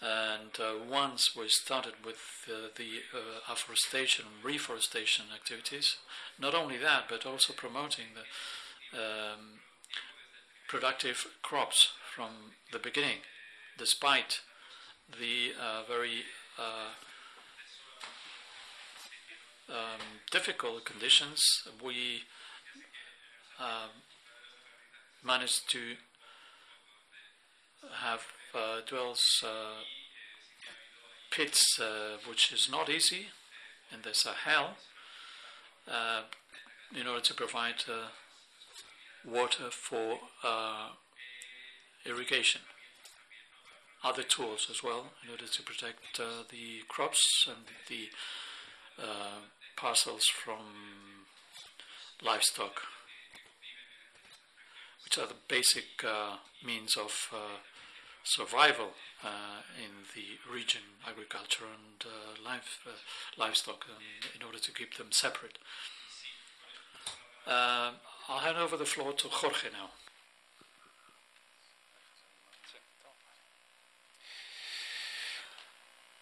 And 0.00 0.50
uh, 0.60 0.84
once 0.88 1.34
we 1.34 1.48
started 1.48 1.94
with 2.04 2.46
uh, 2.48 2.68
the 2.76 3.00
uh, 3.14 3.52
afforestation, 3.52 4.26
reforestation 4.42 5.26
activities, 5.34 5.96
not 6.38 6.54
only 6.54 6.76
that, 6.76 7.04
but 7.08 7.24
also 7.26 7.52
promoting 7.52 8.06
the 8.14 8.98
um, 8.98 9.60
productive 10.68 11.26
crops 11.42 11.92
from 12.14 12.30
the 12.72 12.78
beginning, 12.78 13.18
despite 13.78 14.40
the 15.10 15.52
uh, 15.60 15.82
very 15.88 16.24
uh, 16.58 16.90
um, 19.68 20.00
difficult 20.30 20.84
conditions, 20.84 21.42
we 21.84 22.22
um, 23.60 23.90
managed 25.24 25.70
to 25.70 25.96
have 28.02 28.20
uh, 28.54 28.80
dwells 28.86 29.44
uh, 29.44 29.82
pits, 31.30 31.78
uh, 31.80 32.16
which 32.28 32.52
is 32.52 32.68
not 32.70 32.88
easy 32.88 33.26
in 33.92 34.02
the 34.02 34.14
Sahel, 34.14 34.76
uh, 35.88 36.22
in 36.98 37.06
order 37.06 37.20
to 37.20 37.34
provide 37.34 37.84
water 39.24 39.70
for 39.70 40.18
irrigation. 42.04 42.60
Other 44.08 44.22
tools 44.22 44.68
as 44.70 44.82
well 44.84 45.06
in 45.24 45.30
order 45.30 45.46
to 45.46 45.62
protect 45.62 46.18
the 46.18 46.66
crops 46.86 47.48
and 47.48 47.64
the 47.88 48.08
parcels 49.76 50.24
from 50.26 50.62
livestock 52.22 52.82
which 55.06 55.18
are 55.18 55.28
the 55.28 55.34
basic 55.46 56.04
uh, 56.04 56.36
means 56.64 56.96
of 56.96 57.28
uh, 57.32 57.58
survival 58.24 58.90
uh, 59.22 59.62
in 59.78 59.92
the 60.16 60.52
region, 60.52 60.80
agriculture 61.08 61.64
and 61.64 62.10
uh, 62.10 62.44
life, 62.44 62.80
uh, 62.86 62.90
livestock, 63.38 63.86
and 63.88 64.30
in 64.34 64.44
order 64.44 64.58
to 64.58 64.72
keep 64.72 64.96
them 64.96 65.12
separate. 65.12 65.58
Uh, 67.46 67.92
I'll 68.28 68.40
hand 68.40 68.58
over 68.58 68.76
the 68.76 68.84
floor 68.84 69.12
to 69.12 69.28
Jorge 69.28 69.68
now. 69.72 69.90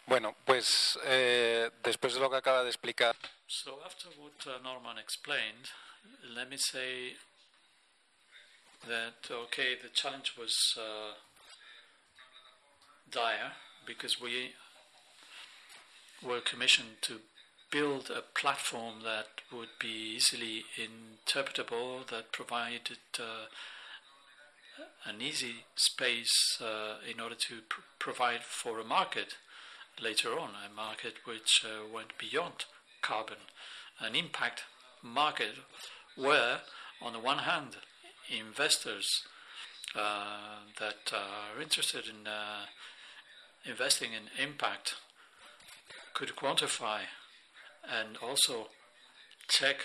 Bueno, 0.06 0.36
pues 0.44 0.98
eh, 1.04 1.70
después 1.82 2.14
de 2.14 2.20
lo 2.20 2.30
que 2.30 2.36
acaba 2.36 2.62
de 2.62 2.68
explicar. 2.68 3.16
So 3.46 3.82
after 3.84 4.10
what 4.18 4.62
Norman 4.62 4.98
explained, 4.98 5.70
let 6.34 6.48
me 6.48 6.58
say 6.58 7.16
that 8.86 9.30
okay, 9.30 9.76
the 9.80 9.88
challenge 9.88 10.34
was 10.36 10.54
uh, 10.76 11.14
dire 13.10 13.52
because 13.86 14.20
we 14.20 14.52
were 16.22 16.40
commissioned 16.40 17.00
to 17.02 17.20
build 17.70 18.10
a 18.10 18.22
platform 18.38 19.02
that 19.04 19.26
would 19.50 19.78
be 19.80 20.14
easily 20.16 20.64
interpretable, 20.76 22.06
that 22.08 22.30
provided 22.30 22.98
uh, 23.18 23.46
an 25.06 25.20
easy 25.20 25.64
space 25.76 26.60
uh, 26.60 26.96
in 27.10 27.20
order 27.20 27.34
to 27.34 27.62
pr- 27.68 27.80
provide 27.98 28.42
for 28.42 28.78
a 28.78 28.84
market 28.84 29.36
later 30.02 30.38
on, 30.38 30.50
a 30.50 30.74
market 30.74 31.14
which 31.24 31.64
uh, 31.64 31.86
went 31.92 32.18
beyond 32.18 32.64
carbon, 33.02 33.38
an 34.00 34.14
impact 34.14 34.64
market 35.02 35.54
where, 36.16 36.60
on 37.02 37.12
the 37.12 37.18
one 37.18 37.38
hand, 37.38 37.76
investors 38.30 39.22
uh, 39.94 40.60
that 40.80 41.12
are 41.12 41.60
interested 41.60 42.04
in 42.06 42.26
uh, 42.26 42.66
investing 43.64 44.10
in 44.12 44.42
impact 44.42 44.94
could 46.14 46.36
quantify 46.36 47.00
and 47.88 48.16
also 48.22 48.68
check 49.48 49.76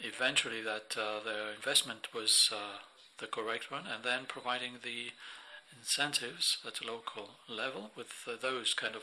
eventually 0.00 0.60
that 0.62 0.96
uh, 0.96 1.22
their 1.24 1.52
investment 1.54 2.08
was 2.14 2.48
uh, 2.52 2.78
the 3.18 3.26
correct 3.26 3.70
one 3.70 3.84
and 3.86 4.04
then 4.04 4.22
providing 4.26 4.74
the 4.82 5.10
incentives 5.78 6.58
at 6.66 6.80
a 6.80 6.86
local 6.86 7.30
level 7.48 7.90
with 7.96 8.12
uh, 8.26 8.32
those 8.40 8.74
kind 8.74 8.94
of 8.94 9.02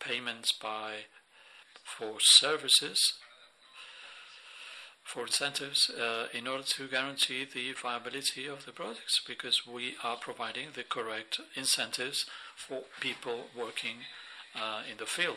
payments 0.00 0.52
by 0.52 1.06
for 1.84 2.16
services 2.18 2.98
for 5.06 5.22
incentives 5.22 5.88
uh, 5.88 6.26
in 6.34 6.48
order 6.48 6.64
to 6.64 6.88
guarantee 6.88 7.44
the 7.44 7.72
viability 7.80 8.46
of 8.46 8.66
the 8.66 8.72
projects 8.72 9.20
because 9.26 9.62
we 9.64 9.94
are 10.02 10.16
providing 10.16 10.68
the 10.74 10.82
correct 10.82 11.40
incentives 11.54 12.26
for 12.56 12.82
people 13.00 13.46
working 13.56 13.98
uh, 14.56 14.82
in 14.90 14.98
the 14.98 15.06
field, 15.06 15.36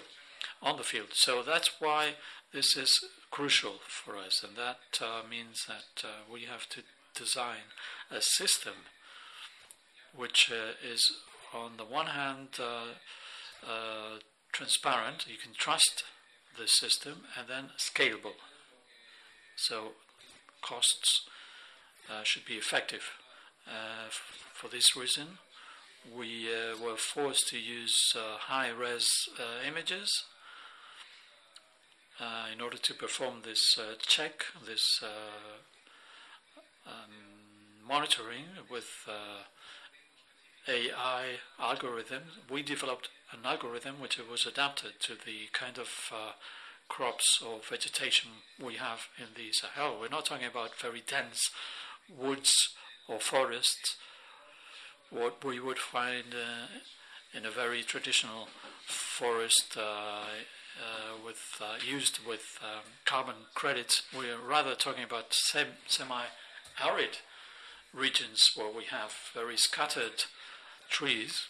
on 0.62 0.78
the 0.78 0.84
field. 0.84 1.10
So 1.14 1.44
that's 1.44 1.70
why 1.80 2.16
this 2.52 2.76
is 2.76 2.92
crucial 3.30 3.76
for 3.88 4.18
us, 4.18 4.44
and 4.44 4.58
that 4.58 5.00
uh, 5.00 5.22
means 5.30 5.66
that 5.68 6.04
uh, 6.04 6.08
we 6.32 6.46
have 6.46 6.68
to 6.70 6.82
design 7.16 7.70
a 8.10 8.22
system 8.22 8.74
which 10.16 10.52
uh, 10.52 10.74
is, 10.86 11.02
on 11.54 11.78
the 11.78 11.86
one 11.86 12.08
hand, 12.08 12.60
uh, 12.60 14.18
transparent, 14.52 15.26
you 15.28 15.38
can 15.38 15.54
trust 15.54 16.04
the 16.58 16.68
system, 16.68 17.24
and 17.38 17.48
then 17.48 17.70
scalable 17.78 18.34
so 19.60 19.92
costs 20.62 21.28
uh, 22.10 22.24
should 22.24 22.46
be 22.46 22.56
effective. 22.56 23.12
Uh, 23.68 24.10
for 24.54 24.68
this 24.68 24.96
reason, 24.96 25.38
we 26.16 26.48
uh, 26.48 26.78
were 26.82 26.96
forced 26.96 27.50
to 27.50 27.60
use 27.60 28.14
uh, 28.16 28.38
high 28.38 28.70
res 28.70 29.08
uh, 29.38 29.68
images 29.68 30.10
uh, 32.20 32.46
in 32.54 32.62
order 32.62 32.78
to 32.78 32.94
perform 32.94 33.42
this 33.44 33.78
check, 34.08 34.46
this 34.66 35.04
um, 35.04 36.92
monitoring 37.86 38.46
with 38.72 38.88
AI 40.70 41.40
algorithm. 41.60 42.24
We 42.50 42.62
developed 42.62 43.10
an 43.32 43.40
algorithm 43.44 44.00
which 44.00 44.20
was 44.20 44.46
adapted 44.46 45.00
to 45.02 45.14
the 45.14 45.50
kind 45.52 45.78
of 45.78 45.90
uh, 46.12 46.32
crops 46.88 47.42
or 47.46 47.60
vegetation 47.68 48.30
we 48.64 48.76
have 48.76 49.08
in 49.18 49.28
the 49.36 49.52
Sahel. 49.52 49.98
We're 50.00 50.10
not 50.10 50.26
talking 50.26 50.48
about 50.48 50.80
very 50.80 51.02
dense 51.06 51.50
woods 52.08 52.52
or 53.08 53.20
forests, 53.20 53.98
what 55.10 55.44
we 55.44 55.60
would 55.60 55.80
find 55.80 56.34
uh, 56.34 57.38
in 57.38 57.46
a 57.46 57.52
very 57.52 57.82
traditional 57.82 58.48
forest 58.86 59.76
uh, 59.78 59.82
uh, 59.82 61.26
with 61.26 61.62
uh, 61.62 61.76
used 61.86 62.20
with 62.28 62.60
um, 62.62 62.84
carbon 63.06 63.36
credits. 63.56 64.04
We're 64.16 64.38
rather 64.38 64.76
talking 64.76 65.04
about 65.04 65.34
sem- 65.34 65.80
semi-arid 65.88 67.18
regions 67.94 68.40
where 68.56 68.72
we 68.72 68.86
have 68.86 69.14
very 69.34 69.58
scattered 69.58 70.26
trees, 70.90 71.48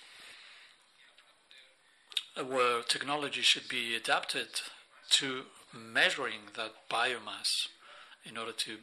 where 2.35 2.81
technology 2.81 3.41
should 3.41 3.67
be 3.67 3.95
adapted 3.95 4.61
to 5.09 5.43
measuring 5.73 6.51
that 6.55 6.73
biomass 6.89 7.67
in 8.23 8.37
order 8.37 8.51
to 8.51 8.77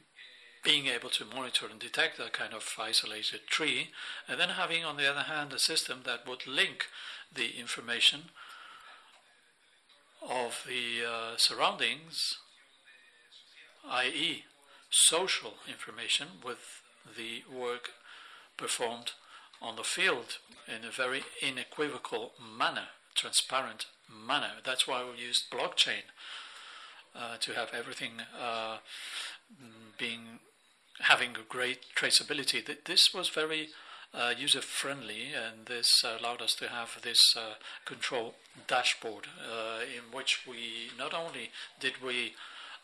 being 0.64 0.86
able 0.86 1.08
to 1.10 1.24
monitor 1.24 1.66
and 1.70 1.78
detect 1.78 2.18
that 2.18 2.32
kind 2.32 2.52
of 2.52 2.68
isolated 2.78 3.46
tree, 3.46 3.90
and 4.26 4.40
then 4.40 4.50
having, 4.50 4.84
on 4.84 4.96
the 4.96 5.08
other 5.08 5.22
hand, 5.22 5.52
a 5.52 5.58
system 5.58 6.00
that 6.04 6.26
would 6.26 6.46
link 6.46 6.86
the 7.32 7.58
information 7.58 8.22
of 10.28 10.64
the 10.66 11.06
uh, 11.08 11.36
surroundings, 11.36 12.38
i.e., 13.88 14.44
social 14.90 15.54
information, 15.68 16.28
with 16.44 16.82
the 17.16 17.42
work 17.48 17.90
performed 18.56 19.12
on 19.60 19.76
the 19.76 19.84
field 19.84 20.38
in 20.68 20.84
a 20.86 20.90
very 20.90 21.22
unequivocal 21.42 22.32
manner, 22.40 22.88
transparent 23.14 23.86
manner. 24.08 24.60
That's 24.64 24.86
why 24.86 25.04
we 25.04 25.22
used 25.22 25.50
blockchain 25.50 26.04
uh, 27.14 27.36
to 27.40 27.52
have 27.54 27.70
everything 27.72 28.12
uh, 28.38 28.78
being 29.98 30.40
having 31.00 31.30
a 31.36 31.44
great 31.48 31.80
traceability. 31.94 32.64
This 32.84 33.12
was 33.14 33.28
very 33.28 33.68
uh, 34.14 34.32
user 34.36 34.62
friendly, 34.62 35.32
and 35.34 35.66
this 35.66 36.02
allowed 36.04 36.40
us 36.40 36.54
to 36.54 36.68
have 36.68 36.98
this 37.02 37.20
uh, 37.36 37.54
control 37.84 38.34
dashboard 38.66 39.26
uh, 39.40 39.80
in 39.82 40.16
which 40.16 40.46
we 40.46 40.90
not 40.98 41.12
only 41.12 41.50
did 41.80 41.94
we 42.02 42.32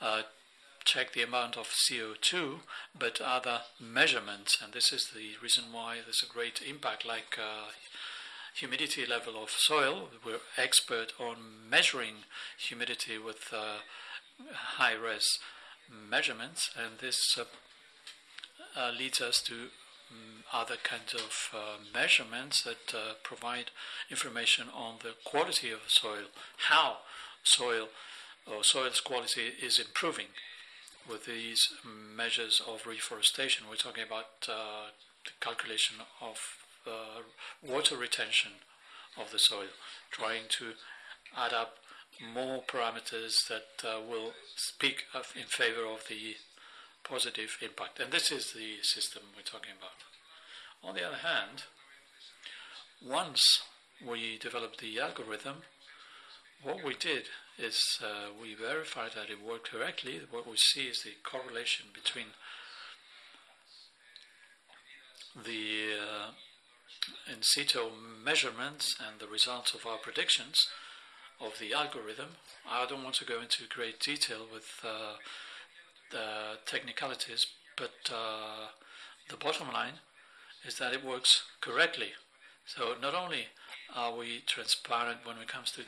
uh, 0.01 0.23
check 0.85 1.13
the 1.13 1.23
amount 1.23 1.57
of 1.57 1.69
CO2, 1.69 2.61
but 2.99 3.21
other 3.21 3.63
measurements, 3.81 4.59
and 4.63 4.73
this 4.73 4.93
is 4.93 5.11
the 5.15 5.37
reason 5.43 5.65
why 5.73 5.97
there's 6.05 6.23
a 6.23 6.33
great 6.33 6.61
impact, 6.67 7.07
like 7.07 7.39
uh, 7.39 7.71
humidity 8.55 9.07
level 9.07 9.43
of 9.43 9.51
soil. 9.51 10.09
We're 10.25 10.41
expert 10.57 11.13
on 11.19 11.37
measuring 11.69 12.25
humidity 12.59 13.19
with 13.19 13.53
uh, 13.53 13.79
high-res 14.53 15.39
measurements, 15.91 16.71
and 16.77 16.99
this 17.01 17.39
uh, 17.39 18.91
leads 18.99 19.21
us 19.21 19.43
to 19.43 19.55
um, 20.11 20.45
other 20.53 20.77
kinds 20.83 21.15
of 21.15 21.51
uh, 21.55 21.77
measurements 21.95 22.63
that 22.63 22.95
uh, 22.95 23.15
provide 23.23 23.71
information 24.11 24.67
on 24.75 24.97
the 25.03 25.15
quality 25.25 25.71
of 25.71 25.81
soil, 25.87 26.29
how 26.69 26.99
soil 27.43 27.89
or 28.47 28.63
soil's 28.63 29.01
quality 29.01 29.53
is 29.63 29.79
improving 29.79 30.27
with 31.09 31.27
these 31.27 31.61
measures 31.85 32.61
of 32.67 32.87
reforestation. 32.87 33.67
We're 33.69 33.77
talking 33.77 34.05
about 34.05 34.49
uh, 34.49 34.91
the 35.25 35.33
calculation 35.41 35.97
of 36.21 36.39
uh, 36.87 37.23
water 37.63 37.97
retention 37.97 38.53
of 39.19 39.31
the 39.31 39.39
soil, 39.39 39.73
trying 40.11 40.45
to 40.49 40.73
add 41.37 41.53
up 41.53 41.77
more 42.21 42.63
parameters 42.63 43.49
that 43.49 43.87
uh, 43.87 44.01
will 44.01 44.33
speak 44.57 45.05
in 45.35 45.47
favor 45.47 45.85
of 45.87 46.05
the 46.09 46.37
positive 47.05 47.59
impact. 47.61 47.99
And 48.01 48.13
this 48.13 48.31
is 48.31 48.53
the 48.53 48.83
system 48.83 49.23
we're 49.35 49.43
talking 49.43 49.73
about. 49.77 50.03
On 50.89 50.95
the 50.95 51.07
other 51.07 51.17
hand, 51.17 51.65
once 53.05 53.63
we 54.05 54.39
develop 54.39 54.77
the 54.77 55.01
algorithm, 55.01 55.63
what 56.63 56.85
we 56.85 56.95
did 56.95 57.25
is 57.59 57.99
uh, 58.03 58.31
we 58.41 58.55
verified 58.55 59.13
that 59.15 59.31
it 59.31 59.45
worked 59.45 59.71
correctly. 59.71 60.21
What 60.31 60.47
we 60.47 60.57
see 60.57 60.83
is 60.83 61.03
the 61.03 61.15
correlation 61.23 61.87
between 61.93 62.27
the 65.35 65.95
uh, 65.99 66.31
in 67.33 67.43
situ 67.43 67.81
measurements 68.25 68.97
and 69.05 69.21
the 69.21 69.27
results 69.27 69.75
of 69.75 69.87
our 69.87 69.99
predictions 69.99 70.69
of 71.41 71.59
the 71.59 71.73
algorithm. 71.73 72.37
I 72.71 72.87
don't 72.87 73.03
want 73.03 73.17
to 73.17 73.25
go 73.25 73.41
into 73.41 73.65
great 73.69 73.99
detail 73.99 74.47
with 74.53 74.69
uh, 74.85 75.15
the 76.11 76.59
technicalities, 76.67 77.47
but 77.77 78.13
uh, 78.13 78.69
the 79.29 79.37
bottom 79.37 79.73
line 79.73 80.01
is 80.65 80.77
that 80.79 80.93
it 80.93 81.05
works 81.05 81.43
correctly. 81.61 82.11
So 82.67 82.95
not 83.01 83.15
only 83.15 83.47
are 83.95 84.17
we 84.17 84.43
transparent 84.47 85.19
when 85.25 85.39
it 85.39 85.49
comes 85.49 85.73
to 85.73 85.83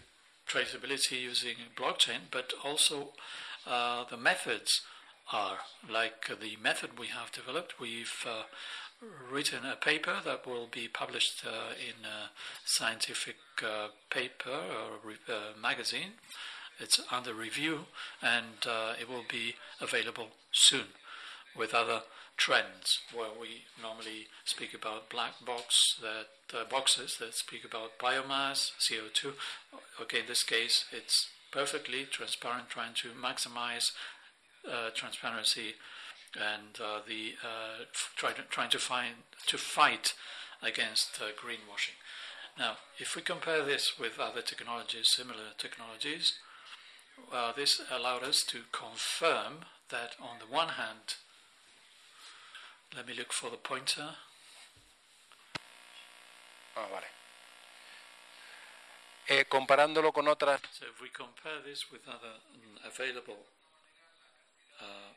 traceability 0.55 1.21
using 1.21 1.57
blockchain, 1.77 2.31
but 2.31 2.53
also 2.65 3.13
uh, 3.67 4.05
the 4.09 4.17
methods 4.17 4.83
are 5.33 5.59
like 5.91 6.29
the 6.41 6.57
method 6.63 6.99
we 6.99 7.09
have 7.09 7.33
developed. 7.33 7.81
We've 7.81 8.25
uh, 8.27 8.45
written 9.31 9.65
a 9.65 9.77
paper 9.77 10.21
that 10.25 10.47
will 10.47 10.69
be 10.71 10.87
published 10.87 11.45
uh, 11.47 11.75
in 11.75 12.05
a 12.05 12.31
scientific 12.65 13.37
uh, 13.63 13.89
paper 14.11 14.51
or 14.51 15.13
uh, 15.29 15.59
magazine 15.61 16.13
it's 16.81 17.01
under 17.11 17.33
review 17.33 17.87
and 18.21 18.67
uh, 18.67 18.95
it 19.01 19.09
will 19.09 19.25
be 19.29 19.55
available 19.81 20.29
soon 20.53 20.87
with 21.57 21.75
other 21.75 22.03
trends 22.37 23.01
where 23.15 23.31
we 23.41 23.65
normally 23.81 24.27
speak 24.45 24.75
about 24.75 25.11
black 25.11 25.35
box 25.45 25.99
that 26.01 26.59
uh, 26.59 26.65
boxes 26.69 27.17
that 27.19 27.35
speak 27.35 27.65
about 27.65 27.99
biomass, 27.99 28.73
CO2. 28.81 29.35
Okay, 30.01 30.21
in 30.21 30.27
this 30.27 30.43
case, 30.43 30.85
it's 30.93 31.29
perfectly 31.53 32.05
transparent, 32.05 32.69
trying 32.69 32.95
to 32.95 33.09
maximize 33.11 33.93
uh, 34.71 34.91
transparency 34.95 35.75
and 36.35 36.81
uh, 36.83 37.01
the 37.07 37.35
uh, 37.43 37.85
try 38.17 38.33
to, 38.33 38.43
trying 38.43 38.71
to 38.71 38.79
find 38.79 39.15
to 39.47 39.57
fight 39.57 40.15
against 40.63 41.21
uh, 41.21 41.27
greenwashing. 41.27 41.99
Now, 42.59 42.77
if 42.99 43.15
we 43.15 43.23
compare 43.23 43.65
this 43.65 43.99
with 43.99 44.19
other 44.19 44.43
technologies, 44.43 45.09
similar 45.09 45.55
technologies, 45.59 46.35
well, 47.31 47.53
this 47.57 47.81
allowed 47.93 48.23
us 48.23 48.43
to 48.45 48.61
confirm 48.73 49.67
that 49.91 50.13
on 50.21 50.39
the 50.41 50.53
one 50.53 50.71
hand, 50.71 51.17
let 52.97 53.07
me 53.07 53.15
look 53.15 53.33
for 53.33 53.51
the 53.51 53.57
pointer. 53.57 54.09
Ah, 56.77 56.87
vale. 56.91 57.07
Eh, 59.27 59.45
comparándolo 59.47 60.13
con 60.13 60.29
otras. 60.29 60.61
So 60.73 60.87
if 60.87 61.01
we 61.01 61.09
compare 61.11 61.61
this 61.65 61.91
with 61.91 62.07
other 62.07 62.41
mm, 62.53 62.87
available 62.87 63.47
uh, 64.81 65.15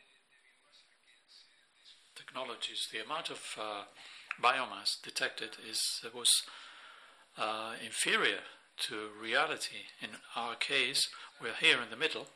technologies, 2.15 2.87
the 2.91 2.99
amount 2.99 3.29
of 3.29 3.41
uh, 3.59 3.83
biomass 4.41 5.01
detected 5.03 5.57
is 5.69 6.05
was 6.13 6.29
uh, 7.37 7.73
inferior 7.83 8.41
to 8.77 9.09
reality. 9.21 9.87
In 10.01 10.09
our 10.35 10.55
case, 10.55 11.09
we're 11.41 11.59
here 11.59 11.81
in 11.81 11.89
the 11.89 11.97
middle. 11.97 12.27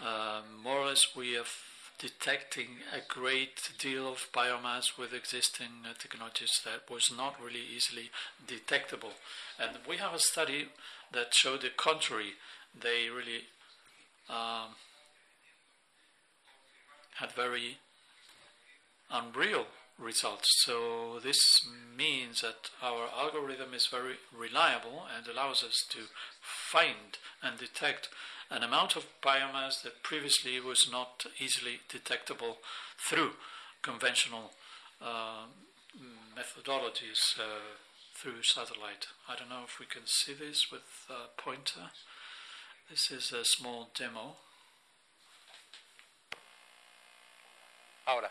Uh, 0.00 0.42
more 0.62 0.78
or 0.78 0.86
less, 0.86 1.16
we 1.16 1.36
are 1.36 1.44
detecting 1.98 2.68
a 2.92 3.00
great 3.06 3.70
deal 3.78 4.08
of 4.08 4.28
biomass 4.34 4.98
with 4.98 5.12
existing 5.12 5.84
uh, 5.84 5.94
technologies 5.98 6.60
that 6.64 6.90
was 6.92 7.12
not 7.16 7.42
really 7.42 7.62
easily 7.74 8.10
detectable. 8.46 9.12
And 9.58 9.78
we 9.88 9.96
have 9.98 10.14
a 10.14 10.18
study 10.18 10.68
that 11.12 11.34
showed 11.34 11.62
the 11.62 11.70
contrary. 11.76 12.34
They 12.78 13.08
really 13.08 13.44
um, 14.28 14.74
had 17.18 17.32
very 17.32 17.78
unreal 19.10 19.66
results. 19.98 20.48
So 20.64 21.20
this 21.22 21.40
means 21.96 22.40
that 22.40 22.70
our 22.82 23.08
algorithm 23.16 23.74
is 23.74 23.86
very 23.86 24.16
reliable 24.36 25.04
and 25.16 25.26
allows 25.26 25.62
us 25.62 25.84
to 25.90 26.00
find 26.40 27.18
and 27.42 27.58
detect 27.58 28.08
an 28.50 28.62
amount 28.62 28.96
of 28.96 29.06
biomass 29.22 29.82
that 29.82 30.02
previously 30.02 30.60
was 30.60 30.88
not 30.90 31.26
easily 31.38 31.80
detectable 31.88 32.58
through 32.98 33.32
conventional 33.82 34.52
uh, 35.02 35.46
methodologies 36.36 37.38
uh, 37.38 37.76
through 38.14 38.42
satellite. 38.42 39.06
I 39.28 39.36
don't 39.36 39.50
know 39.50 39.64
if 39.64 39.78
we 39.78 39.86
can 39.86 40.02
see 40.06 40.34
this 40.34 40.66
with 40.70 41.06
a 41.10 41.40
pointer. 41.40 41.90
This 42.90 43.10
is 43.10 43.32
a 43.32 43.44
small 43.44 43.88
demo. 43.98 44.36
Ahora, 48.06 48.30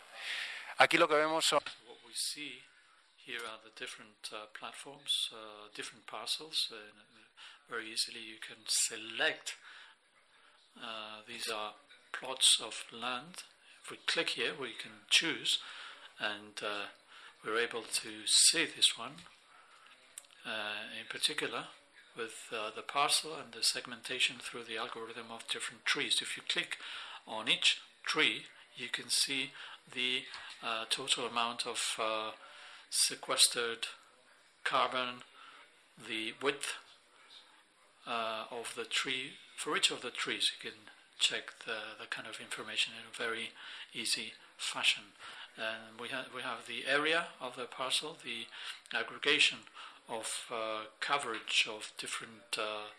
Aquí 0.78 0.98
lo 0.98 1.06
que 1.06 1.16
vemos 1.16 1.44
son. 1.44 1.60
What 1.86 1.98
we 2.06 2.14
see 2.14 2.62
Here 3.24 3.40
are 3.40 3.56
the 3.64 3.72
different 3.72 4.28
uh, 4.36 4.52
platforms, 4.52 5.30
uh, 5.32 5.72
different 5.74 6.04
parcels. 6.06 6.68
Uh, 6.70 6.92
very 7.70 7.88
easily 7.88 8.20
you 8.20 8.36
can 8.36 8.60
select. 8.68 9.56
Uh, 10.76 11.20
these 11.26 11.48
are 11.48 11.72
plots 12.12 12.60
of 12.62 12.84
land. 12.92 13.44
If 13.82 13.90
we 13.90 13.98
click 14.06 14.30
here, 14.30 14.52
we 14.58 14.70
can 14.70 14.92
choose, 15.10 15.58
and 16.18 16.60
uh, 16.62 16.86
we're 17.44 17.58
able 17.58 17.82
to 17.82 18.10
see 18.26 18.64
this 18.64 18.96
one 18.96 19.16
uh, 20.46 20.98
in 20.98 21.06
particular 21.08 21.64
with 22.16 22.48
the 22.50 22.82
parcel 22.82 23.32
and 23.34 23.52
the 23.52 23.62
segmentation 23.64 24.36
through 24.38 24.62
the 24.62 24.76
algorithm 24.76 25.26
of 25.32 25.48
different 25.48 25.84
trees. 25.84 26.20
If 26.22 26.36
you 26.36 26.44
click 26.48 26.76
on 27.26 27.48
each 27.48 27.80
tree, 28.04 28.44
you 28.76 28.88
can 28.88 29.08
see 29.08 29.50
the 29.92 30.22
total 30.90 31.26
amount 31.26 31.66
of 31.66 31.96
sequestered 32.88 33.88
carbon, 34.62 35.22
the 36.08 36.34
width 36.40 36.74
uh, 38.06 38.44
of 38.50 38.74
the 38.76 38.84
tree. 38.84 39.32
For 39.56 39.76
each 39.76 39.90
of 39.90 40.02
the 40.02 40.10
trees, 40.10 40.50
you 40.52 40.70
can 40.70 40.78
check 41.18 41.52
the, 41.64 42.00
the 42.00 42.06
kind 42.06 42.28
of 42.28 42.40
information 42.40 42.92
in 42.98 43.06
a 43.08 43.16
very 43.16 43.50
easy 43.92 44.32
fashion. 44.56 45.04
And 45.56 46.00
we, 46.00 46.08
ha- 46.08 46.26
we 46.34 46.42
have 46.42 46.66
the 46.66 46.84
area 46.90 47.26
of 47.40 47.56
the 47.56 47.64
parcel, 47.64 48.18
the 48.24 48.46
aggregation 48.96 49.58
of 50.08 50.46
uh, 50.52 50.84
coverage 51.00 51.66
of 51.70 51.92
different 51.96 52.58
uh, 52.58 52.90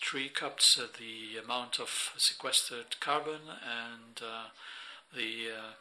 tree 0.00 0.28
cups, 0.28 0.78
uh, 0.78 0.86
the 0.98 1.42
amount 1.42 1.78
of 1.78 2.12
sequestered 2.18 3.00
carbon, 3.00 3.40
and 3.62 4.20
uh, 4.20 4.48
the 5.14 5.48
uh, 5.50 5.72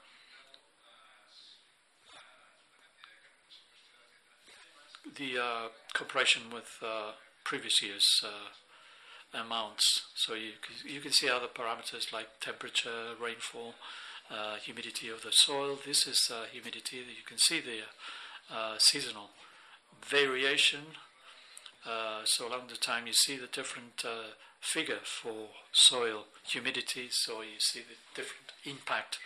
the 5.18 5.42
uh, 5.42 5.68
comparison 5.94 6.44
with 6.54 6.80
previous 7.44 7.82
years 7.82 8.24
amounts. 9.34 10.04
So 10.16 10.34
you 10.34 10.52
you 10.86 11.02
can 11.02 11.12
see 11.12 11.30
other 11.30 11.48
parameters 11.48 12.12
like 12.14 12.40
temperature, 12.40 13.16
rainfall, 13.22 13.76
uh, 14.30 14.56
humidity 14.56 15.10
of 15.10 15.24
the 15.24 15.32
soil. 15.32 15.78
This 15.86 16.08
is 16.08 16.30
uh, 16.32 16.46
humidity. 16.52 16.98
You 16.98 17.26
can 17.26 17.38
see 17.38 17.60
the 17.60 17.82
uh, 18.54 18.78
seasonal 18.78 19.30
variation. 20.04 20.98
so 22.26 22.48
along 22.48 22.68
the 22.70 22.78
time, 22.78 23.08
you 23.08 23.14
see 23.14 23.38
the 23.38 23.48
different 23.48 24.04
figure 24.60 25.04
for 25.04 25.50
soil 25.72 26.26
humidity. 26.44 27.08
So 27.10 27.42
you 27.42 27.60
see 27.60 27.80
the 27.80 27.98
different 28.16 28.52
impact 28.64 29.20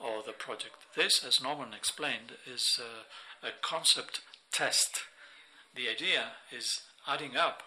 of 0.00 0.26
the 0.26 0.32
project. 0.32 0.76
This, 0.94 1.24
as 1.24 1.42
Norman 1.42 1.72
explained, 1.74 2.32
is 2.46 2.80
a 3.42 3.50
concept 3.62 4.20
test 4.52 5.06
the 5.76 5.90
idea 5.90 6.32
is 6.50 6.80
adding 7.06 7.36
up 7.36 7.62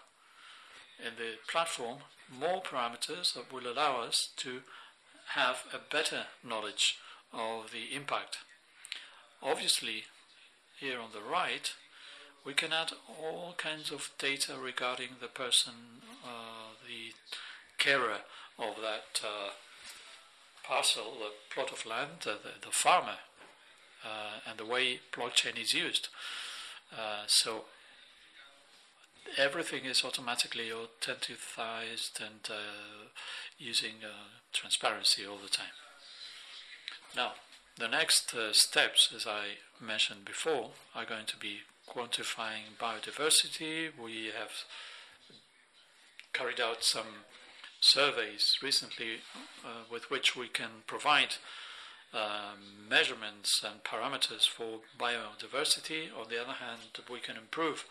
in 1.04 1.16
the 1.16 1.34
platform 1.50 1.98
more 2.30 2.62
parameters 2.62 3.34
that 3.34 3.52
will 3.52 3.70
allow 3.70 4.00
us 4.00 4.30
to 4.36 4.60
have 5.34 5.64
a 5.72 5.78
better 5.78 6.26
knowledge 6.44 6.98
of 7.32 7.70
the 7.72 7.94
impact. 7.94 8.38
Obviously, 9.42 10.04
here 10.78 10.98
on 10.98 11.10
the 11.12 11.20
right, 11.20 11.72
we 12.44 12.54
can 12.54 12.72
add 12.72 12.92
all 13.08 13.54
kinds 13.56 13.90
of 13.90 14.10
data 14.18 14.54
regarding 14.60 15.10
the 15.20 15.28
person, 15.28 15.72
uh, 16.24 16.74
the 16.86 17.12
carer 17.78 18.18
of 18.58 18.76
that 18.76 19.20
uh, 19.24 19.50
parcel, 20.62 21.14
the 21.18 21.32
plot 21.54 21.72
of 21.72 21.86
land, 21.86 22.26
uh, 22.26 22.32
the, 22.42 22.66
the, 22.66 22.72
farmer, 22.72 23.18
uh, 24.04 24.40
and 24.48 24.58
the 24.58 24.64
way 24.64 25.00
blockchain 25.12 25.60
is 25.60 25.74
used. 25.74 26.08
Uh, 26.92 27.24
so 27.26 27.64
everything 29.36 29.84
is 29.84 30.04
automatically 30.04 30.70
authenticated 30.72 32.20
and 32.20 32.48
uh, 32.48 33.08
using 33.58 34.02
uh, 34.04 34.40
transparency 34.52 35.24
all 35.26 35.38
the 35.42 35.48
time. 35.48 35.76
Now, 37.16 37.32
the 37.78 37.88
next 37.88 38.34
uh, 38.34 38.52
steps, 38.52 39.10
as 39.14 39.26
I 39.26 39.58
mentioned 39.80 40.24
before, 40.24 40.70
are 40.94 41.04
going 41.04 41.26
to 41.26 41.36
be 41.36 41.60
quantifying 41.88 42.76
biodiversity. 42.78 43.90
We 43.98 44.30
have 44.38 44.64
carried 46.32 46.60
out 46.60 46.84
some 46.84 47.24
surveys 47.80 48.58
recently 48.62 49.20
uh, 49.64 49.84
with 49.90 50.10
which 50.10 50.36
we 50.36 50.48
can 50.48 50.84
provide 50.86 51.36
um, 52.12 52.88
measurements 52.88 53.62
and 53.64 53.82
parameters 53.84 54.46
for 54.46 54.80
biodiversity. 54.98 56.08
On 56.16 56.28
the 56.28 56.40
other 56.40 56.54
hand, 56.54 56.80
we 57.10 57.20
can 57.20 57.36
improve 57.36 57.86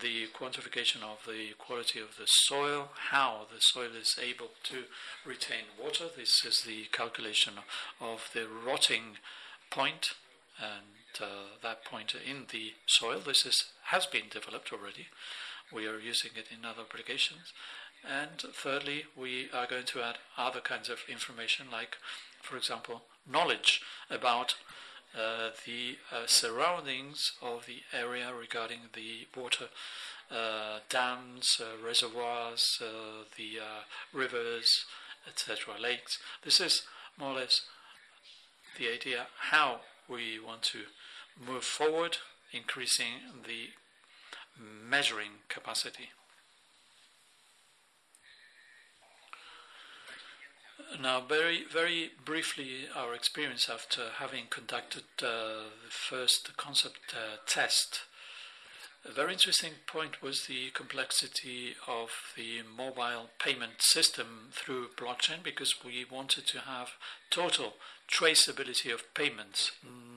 the 0.00 0.26
quantification 0.38 1.02
of 1.02 1.18
the 1.26 1.54
quality 1.58 2.00
of 2.00 2.16
the 2.18 2.26
soil, 2.26 2.90
how 3.10 3.46
the 3.52 3.60
soil 3.60 3.90
is 3.98 4.16
able 4.20 4.50
to 4.64 4.84
retain 5.24 5.64
water. 5.82 6.04
This 6.14 6.44
is 6.44 6.62
the 6.62 6.84
calculation 6.92 7.54
of 8.00 8.30
the 8.34 8.46
rotting 8.48 9.18
point 9.70 10.14
and 10.58 11.20
uh, 11.20 11.58
that 11.62 11.84
point 11.84 12.14
in 12.14 12.46
the 12.50 12.72
soil. 12.86 13.20
This 13.24 13.46
is, 13.46 13.64
has 13.84 14.06
been 14.06 14.28
developed 14.30 14.72
already. 14.72 15.06
We 15.72 15.86
are 15.86 15.98
using 15.98 16.32
it 16.36 16.46
in 16.56 16.64
other 16.64 16.82
applications. 16.82 17.52
And 18.06 18.40
thirdly, 18.52 19.04
we 19.16 19.48
are 19.54 19.66
going 19.66 19.86
to 19.86 20.02
add 20.02 20.18
other 20.36 20.60
kinds 20.60 20.90
of 20.90 20.98
information, 21.08 21.66
like, 21.72 21.96
for 22.42 22.56
example, 22.56 23.02
knowledge 23.26 23.80
about 24.10 24.56
uh, 25.16 25.50
the 25.64 25.98
uh, 26.12 26.26
surroundings 26.26 27.32
of 27.40 27.66
the 27.66 27.82
area 27.96 28.32
regarding 28.34 28.80
the 28.94 29.26
water 29.36 29.66
uh, 30.30 30.80
dams, 30.88 31.60
uh, 31.60 31.84
reservoirs, 31.86 32.80
uh, 32.82 33.24
the 33.36 33.58
rivers, 34.12 34.86
etc., 35.28 35.74
lakes. 35.80 36.18
This 36.42 36.60
is 36.60 36.82
more 37.18 37.32
or 37.32 37.40
less 37.40 37.62
the 38.78 38.88
idea 38.92 39.26
how 39.50 39.80
we 40.08 40.38
want 40.44 40.62
to 40.62 40.80
move 41.40 41.64
forward, 41.64 42.18
increasing 42.52 43.20
the 43.46 43.70
measuring 44.58 45.42
capacity. 45.48 46.10
Now, 51.00 51.20
very 51.20 51.64
very 51.64 52.12
briefly, 52.24 52.86
our 52.94 53.14
experience 53.14 53.68
after 53.68 54.10
having 54.18 54.46
conducted 54.48 55.04
uh, 55.20 55.70
the 55.84 55.90
first 55.90 56.56
concept 56.56 57.12
uh, 57.12 57.36
test. 57.46 58.02
A 59.04 59.12
very 59.12 59.32
interesting 59.32 59.72
point 59.86 60.22
was 60.22 60.46
the 60.46 60.70
complexity 60.70 61.74
of 61.86 62.10
the 62.36 62.62
mobile 62.62 63.28
payment 63.38 63.82
system 63.82 64.48
through 64.52 64.88
blockchain 64.96 65.42
because 65.42 65.84
we 65.84 66.06
wanted 66.10 66.46
to 66.46 66.60
have 66.60 66.92
total 67.28 67.74
traceability 68.08 68.92
of 68.94 69.12
payments, 69.14 69.72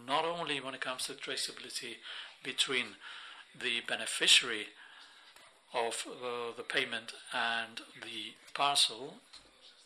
not 0.07 0.23
only 0.25 0.61
when 0.61 0.73
it 0.73 0.81
comes 0.81 1.07
to 1.07 1.13
traceability 1.13 1.95
between 2.43 2.95
the 3.59 3.81
beneficiary 3.87 4.67
of 5.73 6.05
uh, 6.07 6.55
the 6.55 6.63
payment 6.63 7.13
and 7.33 7.81
the 8.01 8.35
parcel, 8.53 9.15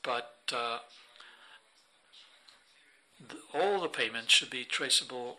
but 0.03 0.40
uh, 0.53 0.79
the, 3.29 3.37
all 3.53 3.81
the 3.81 3.87
payments 3.87 4.33
should 4.33 4.49
be 4.49 4.63
traceable 4.63 5.37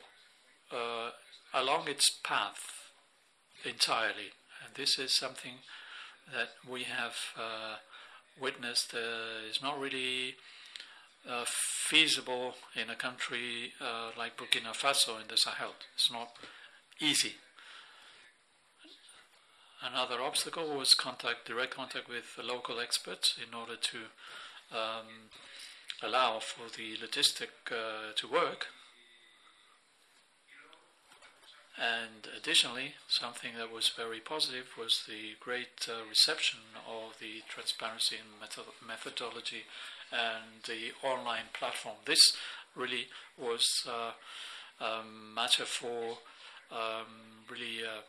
uh, 0.70 1.10
along 1.54 1.88
its 1.88 2.10
path 2.22 2.60
entirely. 3.64 4.32
And 4.64 4.74
this 4.74 4.98
is 4.98 5.16
something 5.16 5.54
that 6.32 6.50
we 6.68 6.84
have 6.84 7.16
uh, 7.36 7.76
witnessed 8.40 8.94
uh, 8.94 9.48
is 9.48 9.60
not 9.62 9.78
really 9.78 10.36
uh, 11.28 11.44
feasible 11.46 12.54
in 12.74 12.90
a 12.90 12.94
country 12.96 13.72
uh, 13.80 14.10
like 14.18 14.36
Burkina 14.36 14.74
Faso 14.74 15.20
in 15.20 15.28
the 15.28 15.36
Sahel. 15.36 15.74
It's 15.94 16.10
not 16.10 16.30
easy. 17.00 17.34
Another 19.84 20.22
obstacle 20.22 20.76
was 20.76 20.94
contact, 20.94 21.46
direct 21.46 21.74
contact 21.74 22.08
with 22.08 22.38
local 22.42 22.78
experts 22.78 23.36
in 23.36 23.52
order 23.52 23.74
to 23.74 23.98
um, 24.72 25.30
allow 26.02 26.40
for 26.40 26.68
the 26.76 26.96
logistic 26.96 27.50
uh, 27.70 28.12
to 28.16 28.28
work. 28.28 28.66
And 31.78 32.28
additionally, 32.36 32.94
something 33.08 33.52
that 33.56 33.72
was 33.72 33.88
very 33.88 34.20
positive 34.20 34.66
was 34.78 35.04
the 35.08 35.36
great 35.40 35.88
uh, 35.88 36.06
reception 36.08 36.60
of 36.86 37.18
the 37.18 37.42
transparency 37.48 38.16
and 38.16 38.40
method- 38.40 38.74
methodology 38.86 39.64
and 40.12 40.62
the 40.66 40.92
online 41.06 41.48
platform. 41.54 41.96
This 42.04 42.36
really 42.76 43.08
was 43.38 43.66
uh, 43.88 44.12
um, 44.84 45.34
matter 45.34 45.64
for 45.64 46.18
um, 46.70 47.44
really 47.50 47.82
uh, 47.82 48.02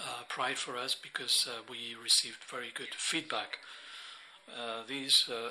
uh, 0.00 0.22
pride 0.28 0.58
for 0.58 0.76
us 0.76 0.94
because 0.94 1.48
uh, 1.48 1.62
we 1.68 1.96
received 2.00 2.44
very 2.50 2.70
good 2.74 2.94
feedback 2.96 3.58
uh, 4.48 4.82
these 4.86 5.14
uh, 5.28 5.50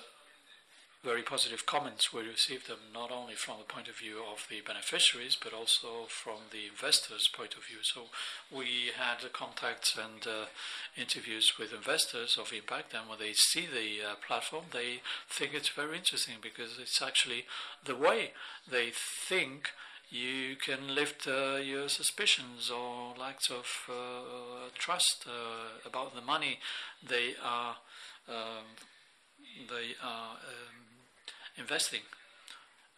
very 1.05 1.21
positive 1.21 1.67
comments. 1.67 2.11
We 2.11 2.23
received 2.23 2.67
them 2.67 2.79
not 2.91 3.11
only 3.11 3.35
from 3.35 3.59
the 3.59 3.71
point 3.71 3.87
of 3.87 3.95
view 3.97 4.23
of 4.31 4.47
the 4.49 4.61
beneficiaries, 4.61 5.37
but 5.41 5.53
also 5.53 6.07
from 6.09 6.49
the 6.51 6.65
investors' 6.65 7.29
point 7.31 7.53
of 7.53 7.63
view. 7.65 7.77
So 7.83 8.09
we 8.51 8.89
had 8.97 9.31
contacts 9.31 9.95
and 9.95 10.25
uh, 10.25 10.45
interviews 10.97 11.53
with 11.59 11.73
investors 11.73 12.37
of 12.39 12.51
Impact, 12.51 12.95
and 12.95 13.07
when 13.07 13.19
they 13.19 13.33
see 13.33 13.67
the 13.67 14.03
uh, 14.03 14.15
platform, 14.27 14.65
they 14.73 15.01
think 15.29 15.53
it's 15.53 15.69
very 15.69 15.97
interesting 15.97 16.35
because 16.41 16.79
it's 16.79 17.01
actually 17.01 17.45
the 17.85 17.95
way 17.95 18.31
they 18.69 18.91
think 18.91 19.69
you 20.09 20.55
can 20.55 20.95
lift 20.95 21.27
uh, 21.27 21.57
your 21.57 21.87
suspicions 21.87 22.71
or 22.71 23.13
lacks 23.19 23.49
of 23.49 23.67
uh, 23.89 24.69
trust 24.75 25.25
uh, 25.27 25.87
about 25.87 26.15
the 26.15 26.21
money 26.21 26.59
they 27.07 27.33
are 27.43 27.71
um, 27.71 27.75
they 28.27 29.93
are 30.03 30.31
um, 30.31 30.85
investing. 31.57 32.01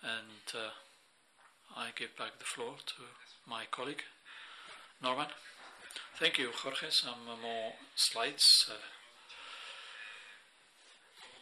And 0.03 0.55
uh, 0.55 0.69
I 1.75 1.89
give 1.95 2.15
back 2.17 2.39
the 2.39 2.45
floor 2.45 2.75
to 2.85 3.03
my 3.47 3.63
colleague, 3.71 4.03
Norman. 5.01 5.27
Thank 6.19 6.37
you, 6.37 6.49
Jorge. 6.53 6.89
Some 6.89 7.25
more 7.41 7.73
slides. 7.95 8.45
Uh, 8.69 8.73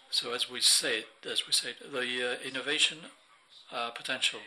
so 0.10 0.34
as 0.34 0.50
we 0.50 0.60
said, 0.62 1.06
as 1.30 1.46
we 1.46 1.54
said, 1.54 1.76
the 1.92 2.32
uh, 2.32 2.48
innovation 2.48 2.98
uh, 3.72 3.92
potential 3.92 4.40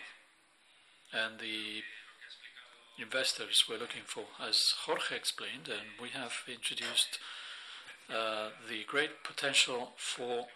and 1.12 1.38
the 1.40 1.82
investors 3.00 3.64
we're 3.68 3.78
looking 3.78 4.02
for, 4.04 4.24
as 4.42 4.74
Jorge 4.84 5.16
explained, 5.16 5.68
and 5.68 6.00
we 6.00 6.08
have 6.10 6.32
introduced 6.48 7.18
uh, 8.10 8.48
the 8.68 8.84
great 8.86 9.22
potential 9.22 9.90
for 9.96 10.46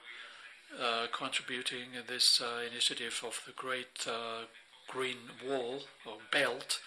uh, 0.80 1.06
contributing 1.12 1.94
in 1.94 2.06
this 2.06 2.40
uh, 2.40 2.62
initiative 2.70 3.22
of 3.26 3.42
the 3.46 3.52
Great 3.52 4.06
uh, 4.06 4.46
Green 4.88 5.18
Wall 5.46 5.80
or 6.06 6.16
Belt 6.30 6.80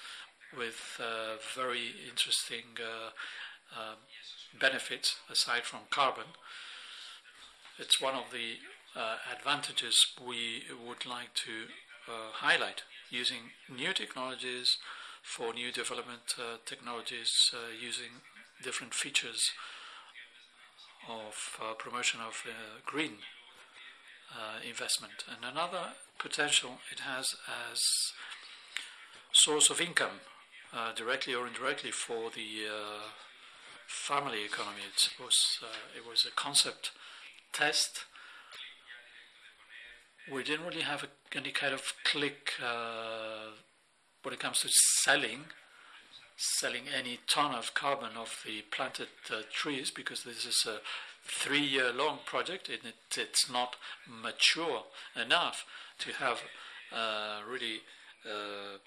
with 0.58 1.00
very 1.56 1.92
interesting 2.10 2.64
um, 3.76 3.98
benefits 4.60 5.18
aside 5.30 5.64
from 5.64 5.82
carbon. 5.90 6.26
It's 7.78 8.00
one 8.02 8.16
of 8.16 8.32
the 8.32 8.56
advantages 9.32 10.08
we 10.26 10.64
would 10.88 11.06
like 11.06 11.34
to 11.46 11.68
highlight 12.08 12.84
using 13.10 13.52
new 13.70 13.94
technologies 13.94 14.78
for 15.26 15.54
new 15.54 15.72
development 15.72 16.36
uh, 16.38 16.58
technologies 16.66 17.52
uh, 17.54 17.74
using 17.74 18.22
different 18.64 18.94
features 18.94 19.52
of 21.10 21.60
uh, 21.62 21.74
promotion 21.74 22.20
of 22.22 22.44
green 22.86 23.18
uh, 24.32 24.60
investment. 24.68 25.24
And 25.30 25.46
another 25.46 25.94
potential 26.18 26.80
it 26.92 27.00
has 27.02 27.36
as 27.72 27.80
source 29.32 29.70
of 29.70 29.82
income, 29.82 30.22
uh, 30.74 30.94
directly 30.94 31.34
or 31.34 31.48
indirectly, 31.48 31.92
for 31.92 32.30
the 32.32 32.68
uh, 32.68 33.10
family 33.88 34.44
economy. 34.44 34.82
It 34.94 35.10
was 35.20 35.60
uh, 35.62 35.98
it 35.98 36.08
was 36.08 36.26
a 36.26 36.32
concept 36.32 36.92
test. 37.54 38.06
We 40.32 40.44
didn't 40.44 40.66
really 40.66 40.82
have 40.82 41.04
a, 41.04 41.38
any 41.38 41.52
kind 41.52 41.74
of 41.74 41.94
click 42.04 42.54
uh, 42.64 43.52
when 44.24 44.34
it 44.34 44.40
comes 44.40 44.62
to 44.62 44.70
selling 45.04 45.46
selling 46.38 46.84
any 46.88 47.20
ton 47.28 47.56
of 47.56 47.74
carbon 47.74 48.18
of 48.18 48.42
the 48.46 48.62
planted 48.72 49.08
uh, 49.32 49.42
trees 49.52 49.92
because 49.92 50.24
this 50.24 50.46
is 50.46 50.66
a 50.68 50.80
three 51.24 51.62
year 51.62 51.92
long 51.92 52.20
project 52.26 52.70
and 52.70 52.80
it, 52.86 53.18
it's 53.18 53.50
not 53.50 53.76
mature 54.08 54.84
enough 55.16 55.66
to 56.00 56.12
have 56.14 56.42
uh, 56.94 57.40
really 57.50 57.82
uh, 58.26 58.78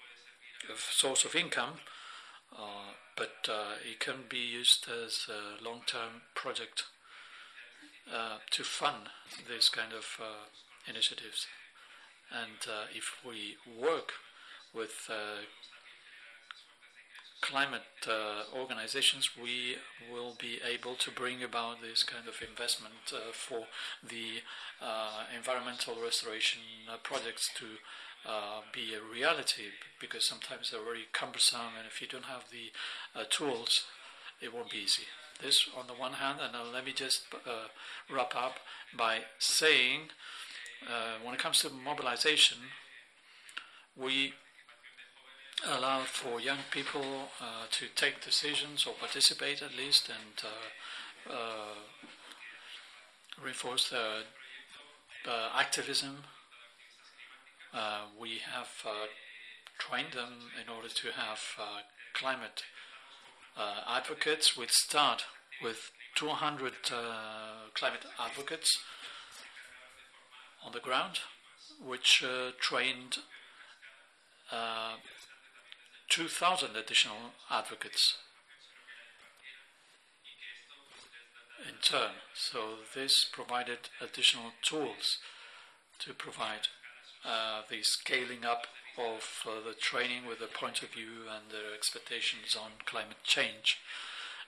a 0.71 0.77
source 0.77 1.25
of 1.25 1.35
income, 1.35 1.79
uh, 2.57 2.93
but 3.15 3.47
uh, 3.49 3.75
it 3.89 3.99
can 3.99 4.25
be 4.29 4.37
used 4.37 4.87
as 4.89 5.27
a 5.29 5.63
long 5.63 5.81
term 5.85 6.21
project 6.35 6.83
uh, 8.13 8.37
to 8.51 8.63
fund 8.63 9.09
this 9.47 9.69
kind 9.69 9.93
of 9.93 10.05
initiatives. 10.87 11.47
And 12.31 12.89
if 12.93 13.25
we 13.25 13.55
work 13.79 14.13
with 14.73 15.09
climate 17.41 17.81
uh, 18.07 18.43
organizations, 18.57 19.31
we 19.41 19.75
will 20.11 20.35
be 20.39 20.59
able 20.65 20.95
to 20.95 21.11
bring 21.11 21.43
about 21.43 21.81
this 21.81 22.03
kind 22.03 22.27
of 22.27 22.35
investment 22.47 23.13
uh, 23.13 23.31
for 23.31 23.67
the 24.07 24.41
uh, 24.81 25.23
environmental 25.35 25.95
restoration 26.03 26.61
uh, 26.91 26.97
projects 27.03 27.49
to 27.55 27.65
uh, 28.29 28.61
be 28.73 28.93
a 28.93 29.01
reality 29.01 29.71
because 29.99 30.25
sometimes 30.25 30.71
they're 30.71 30.83
very 30.83 31.07
cumbersome 31.13 31.77
and 31.77 31.87
if 31.87 32.01
you 32.01 32.07
don't 32.07 32.25
have 32.25 32.45
the 32.51 32.71
uh, 33.19 33.23
tools, 33.29 33.85
it 34.41 34.53
won't 34.53 34.71
be 34.71 34.77
easy. 34.77 35.03
This 35.41 35.69
on 35.77 35.87
the 35.87 35.93
one 35.93 36.13
hand, 36.13 36.39
and 36.41 36.73
let 36.73 36.85
me 36.85 36.91
just 36.91 37.23
wrap 38.13 38.35
up 38.35 38.55
by 38.97 39.19
saying 39.37 40.09
when 41.23 41.33
it 41.33 41.39
comes 41.39 41.61
to 41.61 41.69
mobilization, 41.69 42.57
we 43.95 44.33
allow 45.67 46.01
for 46.01 46.39
young 46.39 46.59
people 46.71 47.29
uh, 47.41 47.65
to 47.71 47.87
take 47.95 48.23
decisions 48.23 48.85
or 48.85 48.93
participate 48.93 49.61
at 49.61 49.75
least 49.75 50.09
and 50.09 50.43
uh, 50.43 51.33
uh, 51.33 51.75
reinforce 53.43 53.89
their 53.89 54.23
activism. 55.55 56.23
Uh, 57.73 58.01
we 58.19 58.39
have 58.51 58.69
uh, 58.85 59.07
trained 59.77 60.13
them 60.13 60.49
in 60.61 60.73
order 60.73 60.89
to 60.89 61.07
have 61.11 61.39
uh, 61.59 61.81
climate 62.13 62.63
advocates. 63.87 64.57
We 64.57 64.67
start 64.69 65.25
with 65.61 65.91
200 66.15 66.73
climate 67.73 68.05
advocates 68.17 68.79
on 70.65 70.71
the 70.71 70.79
ground, 70.79 71.19
which 71.85 72.23
trained 72.61 73.17
2,000 76.09 76.75
additional 76.75 77.33
advocates 77.51 78.17
in 81.67 81.75
turn. 81.81 82.11
So 82.33 82.79
this 82.95 83.25
provided 83.31 83.89
additional 84.01 84.51
tools 84.61 85.19
to 85.99 86.13
provide 86.13 86.67
uh, 87.25 87.61
the 87.69 87.83
scaling 87.83 88.45
up 88.45 88.67
of 88.97 89.45
uh, 89.45 89.67
the 89.67 89.75
training 89.75 90.25
with 90.27 90.41
a 90.41 90.47
point 90.47 90.81
of 90.81 90.89
view 90.89 91.27
and 91.29 91.51
their 91.51 91.73
expectations 91.75 92.57
on 92.59 92.71
climate 92.85 93.23
change. 93.23 93.77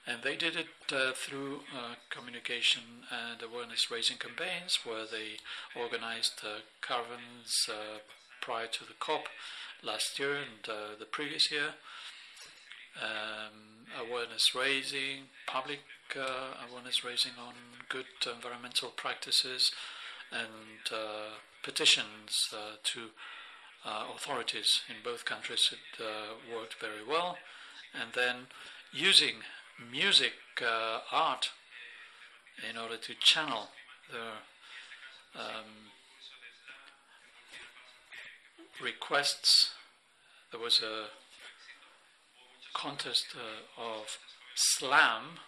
And 0.06 0.22
they 0.22 0.36
did 0.36 0.56
it 0.56 0.92
uh, 0.92 1.12
through 1.14 1.60
uh, 1.72 1.94
communication 2.10 3.06
and 3.10 3.40
awareness 3.40 3.90
raising 3.90 4.16
campaigns 4.16 4.80
where 4.84 5.06
they 5.06 5.38
organized 5.80 6.40
uh, 6.44 6.62
caravans 6.80 7.68
uh, 7.70 7.98
prior 8.40 8.66
to 8.66 8.84
the 8.84 8.98
COP 8.98 9.28
last 9.82 10.18
year 10.18 10.34
and 10.34 10.68
uh, 10.68 10.98
the 10.98 11.04
previous 11.04 11.50
year. 11.50 11.74
Um, 13.00 13.72
awareness 14.06 14.54
raising, 14.54 15.30
public 15.46 15.80
uh, 16.16 16.54
awareness 16.68 17.04
raising 17.04 17.32
on 17.38 17.54
good 17.88 18.06
environmental 18.26 18.90
practices, 18.90 19.72
and 20.30 20.92
uh, 20.92 21.36
petitions 21.62 22.52
uh, 22.54 22.76
to 22.82 23.00
uh, 23.84 24.06
authorities 24.14 24.82
in 24.88 24.96
both 25.04 25.24
countries. 25.24 25.72
It 25.72 26.02
uh, 26.02 26.54
worked 26.54 26.74
very 26.80 27.04
well. 27.06 27.36
And 27.94 28.12
then 28.14 28.46
using 28.92 29.36
music, 29.90 30.32
art, 31.10 31.50
in 32.70 32.78
order 32.78 32.96
to 32.96 33.14
channel 33.14 33.68
the 34.10 35.40
um, 35.40 35.90
requests. 38.82 39.70
There 40.50 40.60
was 40.60 40.82
a 40.82 41.06
contest 42.74 43.26
uh, 43.36 43.82
of 43.82 44.18
slam. 44.54 45.38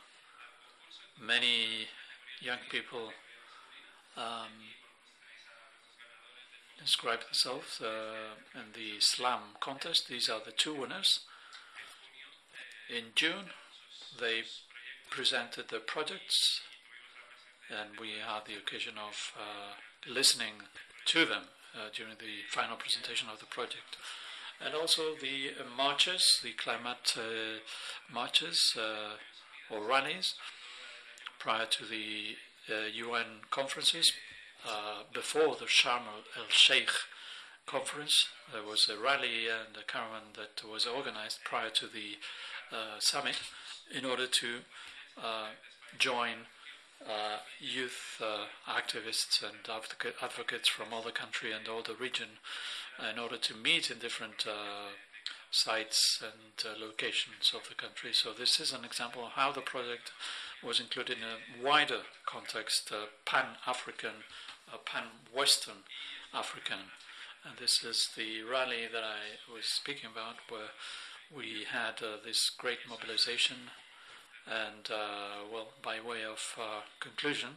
Many 1.20 1.88
young 2.40 2.58
people 2.70 3.10
um, 4.16 4.72
describe 6.78 7.20
themselves 7.24 7.80
uh, 7.80 8.58
in 8.58 8.72
the 8.74 9.00
slam 9.00 9.40
contest. 9.60 10.08
These 10.08 10.28
are 10.28 10.40
the 10.44 10.52
two 10.52 10.74
winners. 10.74 11.20
In 12.94 13.12
June, 13.14 13.50
they 14.20 14.42
presented 15.10 15.68
their 15.70 15.80
projects, 15.80 16.60
and 17.70 17.98
we 18.00 18.10
had 18.24 18.42
the 18.46 18.58
occasion 18.58 18.94
of 18.98 19.32
uh, 19.38 19.74
listening 20.12 20.54
to 21.06 21.24
them 21.24 21.44
uh, 21.74 21.90
during 21.94 22.14
the 22.18 22.46
final 22.50 22.76
presentation 22.76 23.28
of 23.32 23.40
the 23.40 23.46
project. 23.46 23.96
And 24.64 24.74
also 24.74 25.14
the 25.20 25.50
uh, 25.58 25.64
marches, 25.76 26.40
the 26.42 26.52
climate 26.52 27.14
uh, 27.16 27.60
marches 28.12 28.76
or 29.70 29.82
rallies 29.82 30.34
prior 31.38 31.66
to 31.66 31.84
the 31.84 32.36
UN 32.94 33.42
conferences 33.50 34.12
uh, 34.66 35.02
before 35.12 35.56
the 35.56 35.66
Sharm 35.66 36.02
el 36.36 36.44
Sheikh 36.48 36.90
conference. 37.66 38.28
There 38.52 38.62
was 38.62 38.88
a 38.88 38.98
rally 38.98 39.46
and 39.48 39.76
a 39.76 39.84
caravan 39.84 40.32
that 40.36 40.66
was 40.66 40.86
organized 40.86 41.40
prior 41.44 41.70
to 41.70 41.86
the 41.86 42.16
uh, 42.72 42.98
summit 42.98 43.36
in 43.94 44.04
order 44.04 44.26
to 44.26 44.60
uh, 45.22 45.48
join 45.98 46.46
uh, 47.06 47.38
youth 47.60 48.20
uh, 48.22 48.46
activists 48.68 49.42
and 49.42 49.56
advocate, 49.68 50.14
advocates 50.22 50.68
from 50.68 50.92
all 50.92 51.02
the 51.02 51.12
country 51.12 51.52
and 51.52 51.68
all 51.68 51.82
the 51.82 51.94
region 51.94 52.28
in 53.12 53.18
order 53.18 53.36
to 53.36 53.54
meet 53.54 53.90
in 53.90 53.98
different 53.98 54.46
uh, 54.46 54.90
sites 55.50 56.22
and 56.22 56.66
uh, 56.66 56.78
locations 56.84 57.52
of 57.54 57.68
the 57.68 57.74
country. 57.74 58.12
So 58.12 58.32
this 58.32 58.58
is 58.58 58.72
an 58.72 58.84
example 58.84 59.24
of 59.26 59.32
how 59.32 59.52
the 59.52 59.60
project 59.60 60.12
was 60.62 60.80
included 60.80 61.18
in 61.18 61.24
a 61.24 61.64
wider 61.64 62.02
context, 62.26 62.90
uh, 62.92 63.06
pan-African, 63.24 64.24
uh, 64.72 64.78
pan-Western 64.84 65.84
African. 66.32 66.90
And 67.46 67.58
this 67.58 67.84
is 67.84 68.10
the 68.16 68.42
rally 68.42 68.88
that 68.90 69.04
I 69.04 69.52
was 69.52 69.66
speaking 69.66 70.10
about, 70.10 70.36
where 70.48 70.72
we 71.34 71.66
had 71.70 72.02
uh, 72.02 72.16
this 72.24 72.50
great 72.50 72.78
mobilization. 72.88 73.70
And, 74.46 74.90
uh, 74.90 75.46
well, 75.52 75.68
by 75.82 76.00
way 76.00 76.24
of 76.24 76.54
uh, 76.60 76.80
conclusion, 77.00 77.50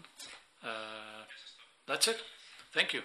that's 1.87 2.07
it. 2.07 2.21
Thank 2.73 2.93
you. 2.93 3.01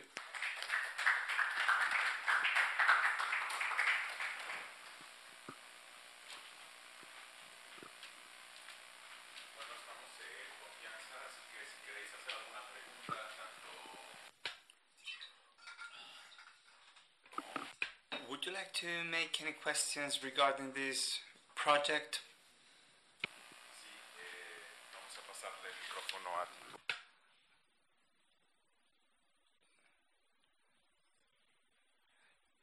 Would 18.28 18.46
you 18.46 18.52
like 18.54 18.72
to 18.74 18.86
make 19.09 19.38
any 19.40 19.52
questions 19.52 20.20
regarding 20.24 20.72
this 20.74 21.20
project? 21.54 22.20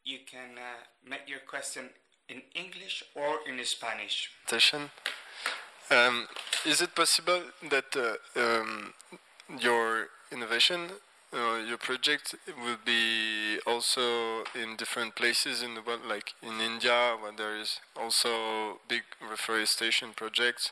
You 0.04 0.18
can 0.40 0.58
uh, 0.58 1.10
make 1.10 1.28
your 1.28 1.40
question 1.40 1.90
in 2.30 2.42
English 2.56 3.04
or 3.16 3.40
in 3.48 3.64
Spanish. 3.66 4.30
Um, 5.92 6.28
is 6.66 6.82
it 6.82 6.96
possible 6.96 7.42
that 7.70 7.90
uh, 7.96 8.40
um, 8.40 8.94
your 9.60 10.08
innovation 10.32 10.92
uh, 11.32 11.58
your 11.68 11.78
project 11.78 12.34
will 12.64 12.80
be 12.84 13.60
also 13.68 14.44
in 14.56 14.76
different 14.78 15.16
places 15.16 15.62
in 15.62 15.76
the 15.76 15.82
world, 15.82 16.02
like 16.08 16.34
in 16.42 16.60
India, 16.60 17.16
where 17.22 17.32
there 17.32 17.56
is 17.56 17.80
also 17.96 18.80
big 18.88 19.04
reforestation 19.30 20.10
projects. 20.16 20.72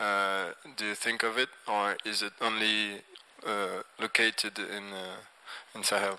Uh, 0.00 0.52
do 0.78 0.86
you 0.86 0.94
think 0.94 1.22
of 1.22 1.36
it, 1.36 1.50
or 1.68 1.96
is 2.06 2.22
it 2.22 2.32
only 2.40 3.02
uh, 3.46 3.82
located 4.00 4.58
in 4.58 4.84
uh, 4.94 5.20
in 5.74 5.82
Sahel? 5.84 6.18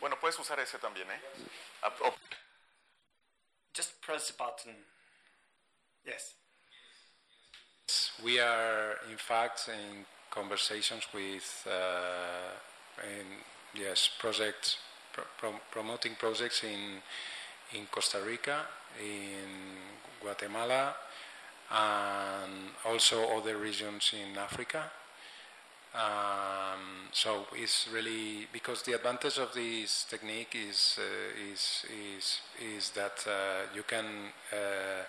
Bueno, 0.00 0.18
puedes 0.20 0.38
usar 0.38 0.58
ese 0.60 0.78
también, 0.78 1.10
¿eh? 1.10 1.20
Just 3.74 4.00
press 4.00 4.26
the 4.28 4.34
button. 4.36 4.74
Yes. 6.04 6.34
We 8.22 8.40
are, 8.40 8.98
in 9.10 9.16
fact, 9.18 9.68
in 9.68 10.04
conversations 10.30 11.06
with, 11.12 11.66
uh, 11.66 12.58
in, 13.04 13.26
yes, 13.74 14.10
projects, 14.18 14.78
pro 15.12 15.60
promoting 15.70 16.16
projects 16.16 16.64
in 16.64 17.02
in 17.72 17.86
Costa 17.90 18.20
Rica, 18.20 18.66
in 19.00 19.78
Guatemala, 20.20 20.96
and 21.70 22.70
also 22.84 23.36
other 23.36 23.56
regions 23.58 24.12
in 24.12 24.36
Africa. 24.38 24.90
Um, 25.94 27.08
so 27.12 27.46
it's 27.54 27.88
really 27.92 28.46
because 28.52 28.82
the 28.82 28.92
advantage 28.92 29.38
of 29.38 29.52
this 29.54 30.04
technique 30.08 30.54
is 30.54 30.98
uh, 31.00 31.52
is 31.52 31.86
is 31.88 32.40
is 32.60 32.90
that 32.90 33.24
uh, 33.26 33.74
you 33.74 33.82
can 33.84 34.04
uh, 34.52 35.04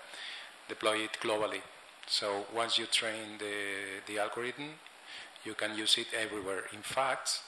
deploy 0.67 0.99
it 0.99 1.17
globally. 1.21 1.61
So 2.07 2.45
once 2.55 2.77
you 2.79 2.87
train 2.87 3.37
the, 3.37 4.01
the 4.07 4.19
algorithm, 4.19 4.69
you 5.45 5.53
can 5.53 5.77
use 5.77 5.97
it 5.97 6.07
everywhere. 6.13 6.63
In 6.73 6.81
fact, 6.81 7.41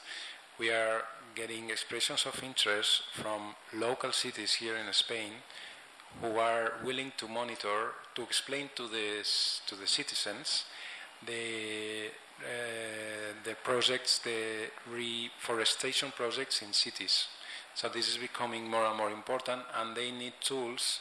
we 0.59 0.69
are 0.69 1.03
getting 1.33 1.71
expressions 1.71 2.25
of 2.25 2.43
interest 2.43 3.03
from 3.13 3.55
local 3.73 4.11
cities 4.11 4.53
here 4.53 4.75
in 4.75 4.91
Spain 4.93 5.31
who 6.21 6.37
are 6.37 6.73
willing 6.83 7.11
to 7.17 7.27
monitor, 7.27 7.93
to 8.15 8.21
explain 8.21 8.69
to 8.75 8.87
the, 8.87 9.25
to 9.65 9.75
the 9.75 9.87
citizens 9.87 10.65
the, 11.25 12.09
the 13.43 13.55
projects, 13.63 14.19
the 14.19 14.69
reforestation 14.91 16.11
projects 16.15 16.61
in 16.61 16.73
cities. 16.73 17.27
So 17.75 17.89
this 17.89 18.09
is 18.09 18.17
becoming 18.17 18.69
more 18.69 18.85
and 18.85 18.97
more 18.97 19.09
important, 19.11 19.61
and 19.79 19.95
they 19.95 20.11
need 20.11 20.33
tools 20.41 20.99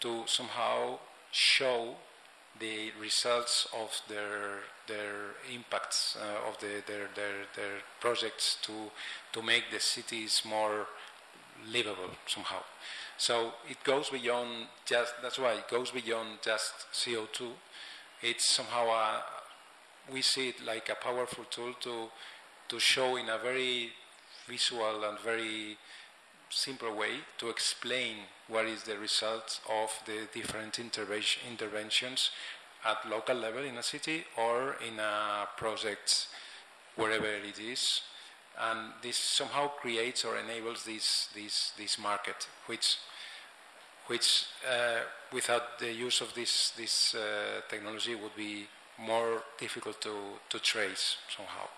to 0.00 0.22
somehow 0.26 0.98
show 1.30 1.94
the 2.58 2.90
results 3.00 3.68
of 3.78 4.00
their 4.08 4.62
their 4.86 5.34
impacts 5.52 6.16
uh, 6.16 6.48
of 6.48 6.58
the, 6.60 6.82
their, 6.86 7.08
their 7.14 7.44
their 7.54 7.82
projects 8.00 8.56
to 8.62 8.72
to 9.32 9.42
make 9.42 9.64
the 9.70 9.80
cities 9.80 10.42
more 10.48 10.86
livable 11.70 12.10
somehow. 12.26 12.62
So 13.18 13.52
it 13.68 13.82
goes 13.84 14.10
beyond 14.10 14.68
just 14.86 15.14
that's 15.22 15.38
why 15.38 15.52
it 15.54 15.68
goes 15.68 15.90
beyond 15.90 16.38
just 16.42 16.86
CO2. 16.92 17.48
It's 18.22 18.48
somehow 18.48 18.86
a, 18.86 19.22
we 20.12 20.22
see 20.22 20.48
it 20.48 20.64
like 20.64 20.88
a 20.88 20.94
powerful 20.94 21.44
tool 21.50 21.74
to 21.80 22.08
to 22.68 22.78
show 22.80 23.16
in 23.16 23.28
a 23.28 23.38
very 23.38 23.90
visual 24.48 25.04
and 25.04 25.18
very 25.20 25.76
simple 26.50 26.94
way 26.94 27.20
to 27.38 27.48
explain 27.48 28.16
what 28.48 28.66
is 28.66 28.82
the 28.84 28.96
result 28.98 29.60
of 29.70 29.90
the 30.06 30.28
different 30.32 30.78
intervention, 30.78 31.42
interventions 31.48 32.30
at 32.84 33.08
local 33.08 33.36
level 33.36 33.64
in 33.64 33.76
a 33.76 33.82
city 33.82 34.24
or 34.36 34.76
in 34.86 34.98
a 35.00 35.48
project 35.56 36.28
wherever 36.94 37.26
it 37.26 37.58
is. 37.58 38.02
And 38.58 38.92
this 39.02 39.16
somehow 39.16 39.68
creates 39.68 40.24
or 40.24 40.38
enables 40.38 40.84
this, 40.84 41.28
this, 41.34 41.72
this 41.76 41.98
market, 41.98 42.48
which, 42.66 42.96
which 44.06 44.46
uh, 44.66 45.00
without 45.32 45.78
the 45.78 45.92
use 45.92 46.20
of 46.20 46.32
this, 46.34 46.72
this 46.76 47.14
uh, 47.14 47.60
technology 47.68 48.14
would 48.14 48.34
be 48.36 48.66
more 48.98 49.42
difficult 49.58 50.00
to, 50.02 50.14
to 50.48 50.58
trace 50.58 51.16
somehow. 51.34 51.68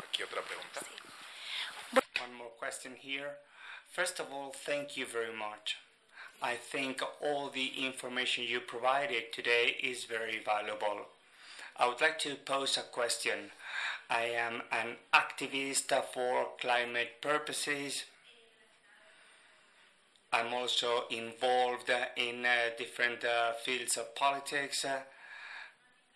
Aquí 0.00 0.22
otra 0.22 0.42
pregunta. 0.42 0.80
One 2.20 2.34
more 2.34 2.52
question 2.58 2.92
here. 2.98 3.36
First 3.92 4.20
of 4.20 4.26
all, 4.32 4.52
thank 4.52 4.96
you 4.96 5.06
very 5.06 5.34
much. 5.34 5.76
I 6.40 6.54
think 6.54 7.02
all 7.20 7.50
the 7.50 7.84
information 7.84 8.44
you 8.44 8.60
provided 8.60 9.32
today 9.32 9.76
is 9.82 10.04
very 10.04 10.40
valuable. 10.44 11.06
I 11.76 11.88
would 11.88 12.00
like 12.00 12.18
to 12.20 12.36
pose 12.36 12.76
a 12.76 12.82
question. 12.82 13.50
I 14.10 14.22
am 14.22 14.62
an 14.70 14.96
activist 15.12 15.92
for 16.12 16.48
climate 16.60 17.20
purposes. 17.20 18.04
I'm 20.32 20.52
also 20.52 21.04
involved 21.10 21.90
in 22.16 22.44
uh, 22.44 22.70
different 22.76 23.24
uh, 23.24 23.52
fields 23.64 23.96
of 23.96 24.14
politics. 24.14 24.84
Uh, 24.84 25.00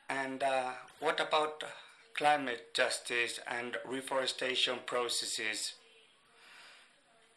and 0.09 0.45
what 1.01 1.21
about 1.21 1.65
climate 2.15 2.75
justice 2.75 3.41
and 3.49 3.77
reforestation 3.87 4.81
processes? 4.85 5.75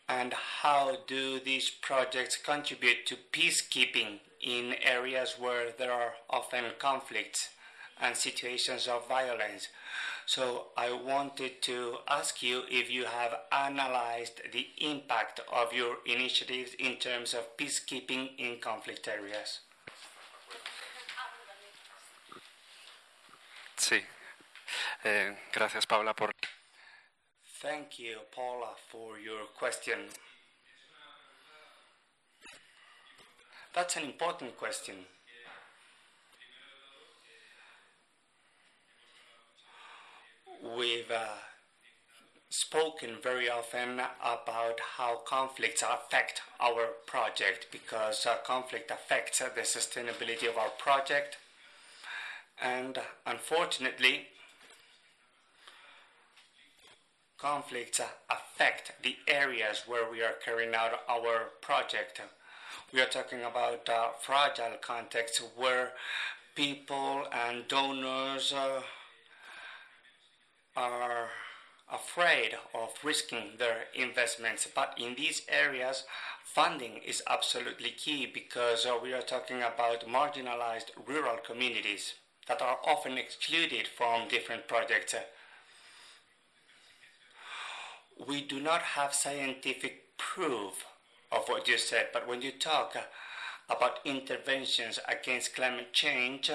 and 0.08 0.34
how 0.62 0.98
do 1.08 1.40
these 1.40 1.70
projects 1.70 2.38
contribute 2.38 3.06
to 3.08 3.18
peacekeeping 3.32 4.20
in 4.42 4.76
areas 4.84 5.36
where 5.40 5.72
there 5.78 5.92
are 5.92 6.14
often 6.30 6.66
conflicts 6.78 7.50
and 8.00 8.16
situations 8.16 8.88
of 8.88 9.08
violence. 9.08 9.70
So 10.26 10.68
I 10.76 10.92
wanted 10.92 11.62
to 11.64 11.98
ask 12.08 12.42
you 12.42 12.64
if 12.70 12.90
you 12.90 13.06
have 13.06 13.36
analyzed 13.52 14.42
the 14.52 14.68
impact 14.80 15.40
of 15.54 15.72
your 15.72 15.98
initiatives 16.06 16.74
in 16.80 16.98
terms 16.98 17.34
of 17.36 17.56
peacekeeping 17.58 18.30
in 18.38 18.60
conflict 18.60 19.08
areas. 19.08 19.62
Sí. 23.78 24.02
Eh, 25.04 25.36
gracias, 25.54 25.86
Paula, 25.86 26.16
por 26.16 26.32
Thank 27.62 28.00
you, 28.00 28.18
Paula, 28.32 28.76
for 28.92 29.20
your 29.20 29.46
question. 29.58 30.10
That's 33.74 33.96
an 33.98 34.04
important 34.04 34.58
question. 34.58 35.06
We've 40.78 41.12
uh, 41.12 41.28
spoken 42.50 43.18
very 43.22 43.50
often 43.50 44.00
about 44.24 44.80
how 44.98 45.18
conflicts 45.28 45.84
affect 45.84 46.42
our 46.60 46.88
project 47.06 47.68
because 47.72 48.26
uh, 48.26 48.38
conflict 48.46 48.90
affects 48.92 49.40
the 49.40 49.62
sustainability 49.62 50.48
of 50.48 50.58
our 50.58 50.70
project. 50.70 51.38
And 52.62 52.98
unfortunately, 53.26 54.28
conflicts 57.38 58.00
affect 58.30 58.94
the 59.04 59.18
areas 59.28 59.84
where 59.86 60.10
we 60.10 60.22
are 60.22 60.36
carrying 60.44 60.74
out 60.74 60.92
our 61.10 61.50
project. 61.62 62.22
We 62.94 63.02
are 63.02 63.06
talking 63.06 63.44
about 63.44 63.90
uh, 63.90 64.10
fragile 64.22 64.78
contexts 64.82 65.44
where 65.58 65.92
people 66.56 67.26
and 67.34 67.68
donors 67.68 68.54
uh, 68.54 68.82
are 70.76 71.30
afraid 71.92 72.56
of 72.74 72.94
risking 73.04 73.52
their 73.58 73.86
investments. 73.94 74.68
But 74.74 74.96
in 74.98 75.16
these 75.16 75.44
areas, 75.48 76.04
funding 76.44 76.98
is 77.06 77.22
absolutely 77.28 77.92
key 77.92 78.26
because 78.26 78.86
uh, 78.86 78.98
we 79.02 79.14
are 79.14 79.22
talking 79.22 79.58
about 79.58 80.08
marginalized 80.08 80.92
rural 81.08 81.38
communities 81.38 82.16
that 82.48 82.62
are 82.62 82.80
often 82.86 83.18
excluded 83.18 83.88
from 83.88 84.28
different 84.28 84.68
projects. 84.68 85.16
We 88.28 88.42
do 88.42 88.60
not 88.60 88.82
have 88.82 89.14
scientific 89.14 90.18
proof 90.18 90.86
of 91.32 91.50
what 91.50 91.68
you 91.68 91.78
said, 91.78 92.08
but 92.14 92.28
when 92.28 92.42
you 92.42 92.52
talk 92.52 92.96
about 93.70 94.00
interventions 94.06 95.00
against 95.08 95.56
climate 95.56 95.92
change, 95.92 96.50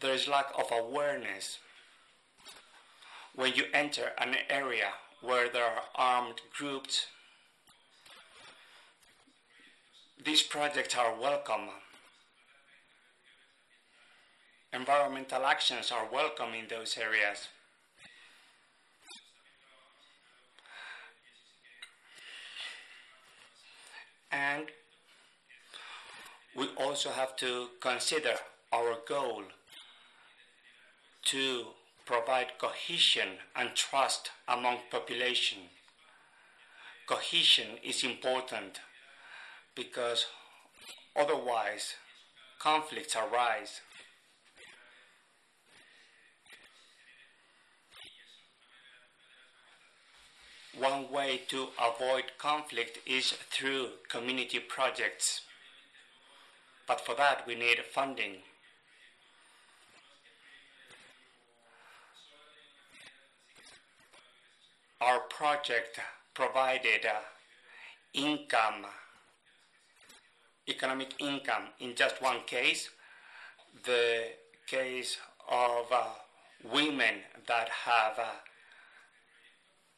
there 0.00 0.14
is 0.14 0.28
lack 0.28 0.46
of 0.58 0.72
awareness 0.72 1.58
when 3.34 3.54
you 3.54 3.64
enter 3.72 4.12
an 4.18 4.36
area 4.48 4.92
where 5.22 5.48
there 5.48 5.64
are 5.64 5.82
armed 5.94 6.40
groups, 6.56 7.06
these 10.24 10.42
projects 10.42 10.96
are 10.96 11.18
welcome. 11.18 11.68
Environmental 14.72 15.44
actions 15.44 15.90
are 15.90 16.08
welcome 16.12 16.54
in 16.54 16.66
those 16.68 16.96
areas. 16.96 17.48
And 24.30 24.68
we 26.56 26.68
also 26.78 27.10
have 27.10 27.36
to 27.36 27.68
consider 27.80 28.34
our 28.72 28.96
goal 29.06 29.42
to 31.24 31.64
provide 32.04 32.58
cohesion 32.58 33.38
and 33.54 33.74
trust 33.74 34.30
among 34.48 34.78
population. 34.90 35.58
Cohesion 37.06 37.78
is 37.82 38.04
important 38.04 38.80
because 39.74 40.26
otherwise 41.16 41.94
conflicts 42.58 43.16
arise. 43.16 43.80
One 50.78 51.10
way 51.10 51.42
to 51.48 51.68
avoid 51.78 52.24
conflict 52.38 52.98
is 53.06 53.32
through 53.50 53.88
community 54.08 54.58
projects. 54.58 55.42
But 56.86 57.00
for 57.00 57.14
that, 57.16 57.46
we 57.46 57.54
need 57.54 57.78
funding. 57.92 58.38
Our 65.02 65.18
project 65.18 65.98
provided 66.32 67.04
uh, 67.04 67.18
income, 68.14 68.86
economic 70.68 71.14
income. 71.18 71.64
In 71.80 71.96
just 71.96 72.22
one 72.22 72.42
case, 72.46 72.88
the 73.84 74.28
case 74.68 75.16
of 75.50 75.86
uh, 75.92 76.04
women 76.72 77.14
that 77.48 77.68
have 77.84 78.16
uh, 78.16 78.30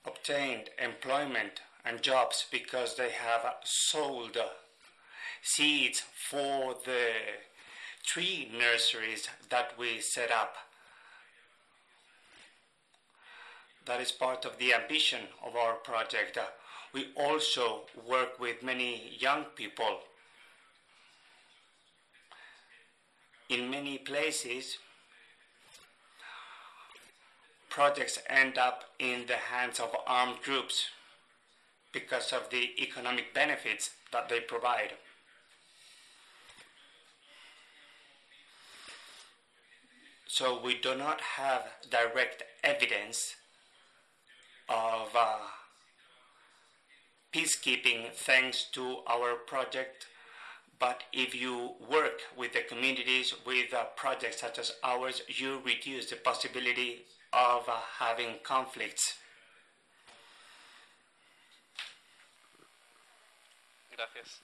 obtained 0.07 0.71
employment 0.83 1.61
and 1.85 2.01
jobs 2.01 2.47
because 2.51 2.97
they 2.97 3.11
have 3.11 3.45
sold 3.63 4.39
seeds 5.43 6.03
for 6.31 6.77
the 6.87 7.11
tree 8.07 8.51
nurseries 8.59 9.29
that 9.51 9.79
we 9.79 10.01
set 10.01 10.31
up 10.31 10.57
That 13.87 14.01
is 14.01 14.13
part 14.13 14.45
of 14.45 14.59
the 14.59 14.73
ambition 14.73 15.21
of 15.45 15.57
our 15.57 15.75
project. 15.75 16.39
We 16.93 17.09
also 17.17 17.83
work 18.09 18.41
with 18.41 18.63
many 18.63 19.17
young 19.19 19.45
people. 19.57 20.01
In 23.51 23.71
many 23.71 23.99
places, 23.99 24.79
projects 27.69 28.19
end 28.29 28.57
up 28.57 28.85
in 28.99 29.27
the 29.27 29.37
hands 29.37 29.81
of 29.81 29.91
armed 30.07 30.41
groups 30.43 30.87
because 31.93 32.33
of 32.33 32.49
the 32.51 32.71
economic 32.81 33.35
benefits 33.35 33.91
that 34.13 34.29
they 34.29 34.41
provide. 34.41 34.93
So 40.27 40.61
we 40.61 40.75
do 40.81 40.97
not 40.97 41.21
have 41.21 41.67
direct 41.91 42.43
evidence 42.65 43.37
of 44.69 45.09
uh, 45.15 45.39
peacekeeping 47.33 48.13
thanks 48.13 48.67
to 48.73 48.99
our 49.07 49.35
project. 49.35 50.07
But 50.79 51.03
if 51.13 51.35
you 51.35 51.75
work 51.91 52.21
with 52.37 52.53
the 52.53 52.63
communities 52.63 53.35
with 53.47 53.73
uh, 53.73 53.85
projects 53.97 54.41
such 54.41 54.59
as 54.59 54.73
ours, 54.83 55.23
you 55.29 55.61
reduce 55.65 56.11
the 56.11 56.17
possibility 56.17 57.05
of 57.33 57.69
uh, 57.69 57.77
having 57.99 58.37
conflicts. 58.43 59.15
Gracias. 63.97 64.41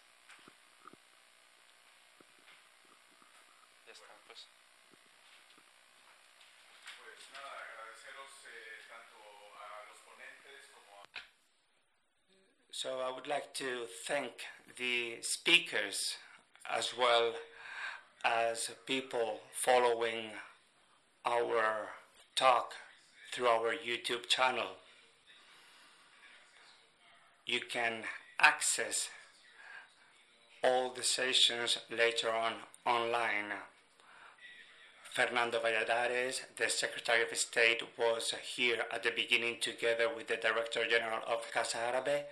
So 12.83 13.01
I 13.07 13.15
would 13.15 13.27
like 13.27 13.53
to 13.57 13.85
thank 14.07 14.33
the 14.79 15.19
speakers 15.21 16.15
as 16.65 16.95
well 16.99 17.35
as 18.25 18.71
people 18.87 19.41
following 19.53 20.31
our 21.27 21.91
talk 22.35 22.73
through 23.35 23.49
our 23.49 23.75
YouTube 23.75 24.29
channel. 24.31 24.79
You 27.45 27.61
can 27.71 28.05
access 28.39 29.11
all 30.65 30.95
the 30.95 31.03
sessions 31.03 31.77
later 31.91 32.31
on 32.31 32.55
online. 32.87 33.53
Fernando 35.13 35.59
Valladares, 35.61 36.43
the 36.57 36.71
Secretary 36.71 37.25
of 37.31 37.37
State, 37.37 37.83
was 37.99 38.33
here 38.57 38.85
at 38.91 39.03
the 39.03 39.11
beginning 39.11 39.57
together 39.61 40.09
with 40.09 40.29
the 40.29 40.37
Director 40.37 40.89
General 40.89 41.21
of 41.27 41.45
Casa 41.53 41.77
Arabe 41.93 42.25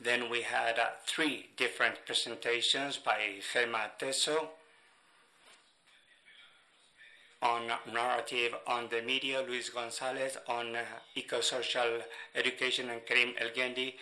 then 0.00 0.30
we 0.30 0.42
had 0.42 0.78
uh, 0.78 0.86
three 1.06 1.46
different 1.56 2.06
presentations 2.06 2.96
by 2.96 3.40
Gemma 3.52 3.90
Teso 3.98 4.48
on 7.42 7.62
narrative 7.92 8.54
on 8.66 8.88
the 8.90 9.02
media, 9.02 9.42
Luis 9.46 9.70
Gonzalez 9.70 10.36
on 10.48 10.76
uh, 10.76 10.82
eco-social 11.14 12.00
education, 12.34 12.90
and 12.90 13.04
Karim 13.06 13.34
El 13.40 13.48
Gendi, 13.48 13.94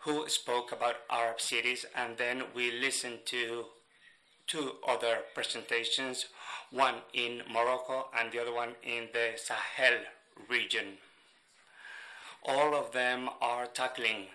who 0.00 0.28
spoke 0.28 0.72
about 0.72 0.96
Arab 1.10 1.40
cities. 1.40 1.84
And 1.94 2.16
then 2.16 2.44
we 2.54 2.70
listened 2.70 3.20
to 3.26 3.66
two 4.46 4.72
other 4.86 5.18
presentations, 5.34 6.26
one 6.70 6.96
in 7.12 7.42
Morocco 7.50 8.08
and 8.16 8.32
the 8.32 8.40
other 8.40 8.52
one 8.52 8.74
in 8.82 9.08
the 9.12 9.32
Sahel 9.36 9.98
region. 10.48 10.98
All 12.44 12.74
of 12.74 12.92
them 12.92 13.28
are 13.40 13.66
tackling 13.66 14.26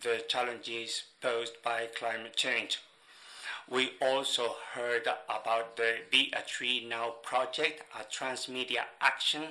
the 0.00 0.24
challenges 0.28 1.04
posed 1.20 1.62
by 1.62 1.86
climate 1.86 2.36
change. 2.36 2.80
We 3.68 3.92
also 4.00 4.56
heard 4.74 5.06
about 5.28 5.76
the 5.76 5.98
Be 6.10 6.32
a 6.36 6.42
Tree 6.42 6.84
Now 6.88 7.10
project, 7.22 7.82
a 7.98 8.04
transmedia 8.04 8.84
action. 9.00 9.42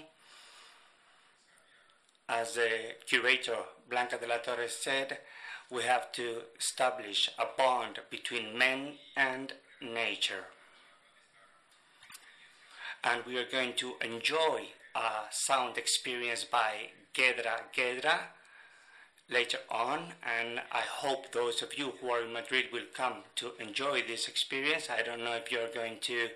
As 2.27 2.55
the 2.55 2.95
curator 3.05 3.57
Blanca 3.89 4.17
de 4.17 4.27
la 4.27 4.37
Torre 4.37 4.67
said, 4.67 5.19
we 5.69 5.83
have 5.83 6.11
to 6.13 6.43
establish 6.59 7.29
a 7.39 7.45
bond 7.57 7.99
between 8.09 8.57
men 8.57 8.93
and 9.15 9.53
nature. 9.81 10.45
and 13.03 13.23
we 13.25 13.37
are 13.37 13.45
going 13.51 13.73
to 13.73 13.93
enjoy 14.01 14.67
a 14.95 15.25
sound 15.31 15.77
experience 15.77 16.43
by 16.43 16.89
Guedra 17.13 17.61
Guedra 17.73 18.19
later 19.31 19.59
on 19.69 20.13
and 20.23 20.61
I 20.71 20.81
hope 20.81 21.31
those 21.31 21.61
of 21.61 21.77
you 21.77 21.93
who 21.99 22.09
are 22.09 22.23
in 22.23 22.33
Madrid 22.33 22.65
will 22.71 22.89
come 22.93 23.23
to 23.37 23.51
enjoy 23.59 24.03
this 24.07 24.27
experience. 24.27 24.89
I 24.89 25.01
don't 25.01 25.23
know 25.23 25.35
if 25.35 25.51
you're 25.51 25.69
going 25.73 25.97
to 26.01 26.29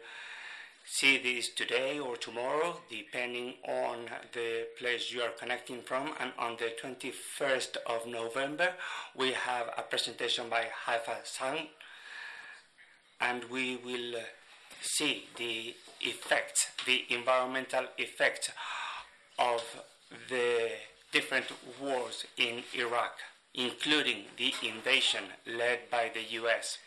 see 0.86 1.18
this 1.18 1.50
today 1.50 2.00
or 2.00 2.16
tomorrow 2.16 2.78
depending 2.90 3.56
on 3.68 4.06
the 4.34 4.68
place 4.78 5.12
you 5.12 5.22
are 5.22 5.32
connecting 5.40 5.82
from 5.82 6.14
and 6.20 6.32
on 6.38 6.58
the 6.58 6.72
21st 6.82 7.78
of 7.88 8.08
November 8.08 8.70
we 9.16 9.32
have 9.32 9.68
a 9.78 9.82
presentation 9.82 10.48
by 10.48 10.66
Haifa 10.86 11.18
Sound 11.24 11.68
and 13.20 13.44
we 13.46 13.78
will 13.78 14.22
see 14.82 15.26
the 15.38 15.74
effects, 16.02 16.68
the 16.86 17.04
environmental 17.10 17.86
effects 17.98 18.52
of 19.40 19.64
the 20.30 20.70
different 21.16 21.46
wars 21.82 22.26
in 22.36 22.62
Iraq, 22.78 23.14
including 23.54 24.26
the 24.36 24.54
invasion 24.62 25.24
led 25.48 25.90
by 25.90 26.12
the 26.14 26.24
US. 26.42 26.78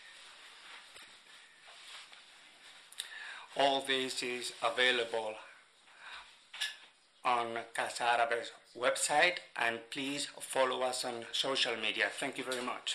All 3.57 3.81
this 3.81 4.23
is 4.23 4.53
available 4.63 5.33
on 7.25 7.47
Casa 7.75 8.05
Arabe's 8.05 8.53
website 8.79 9.39
and 9.57 9.79
please 9.91 10.29
follow 10.41 10.83
us 10.83 11.07
on 11.07 11.25
social 11.33 11.77
media. 11.81 12.09
Thank 12.21 12.37
you 12.37 12.45
very 12.45 12.63
much. 12.63 12.95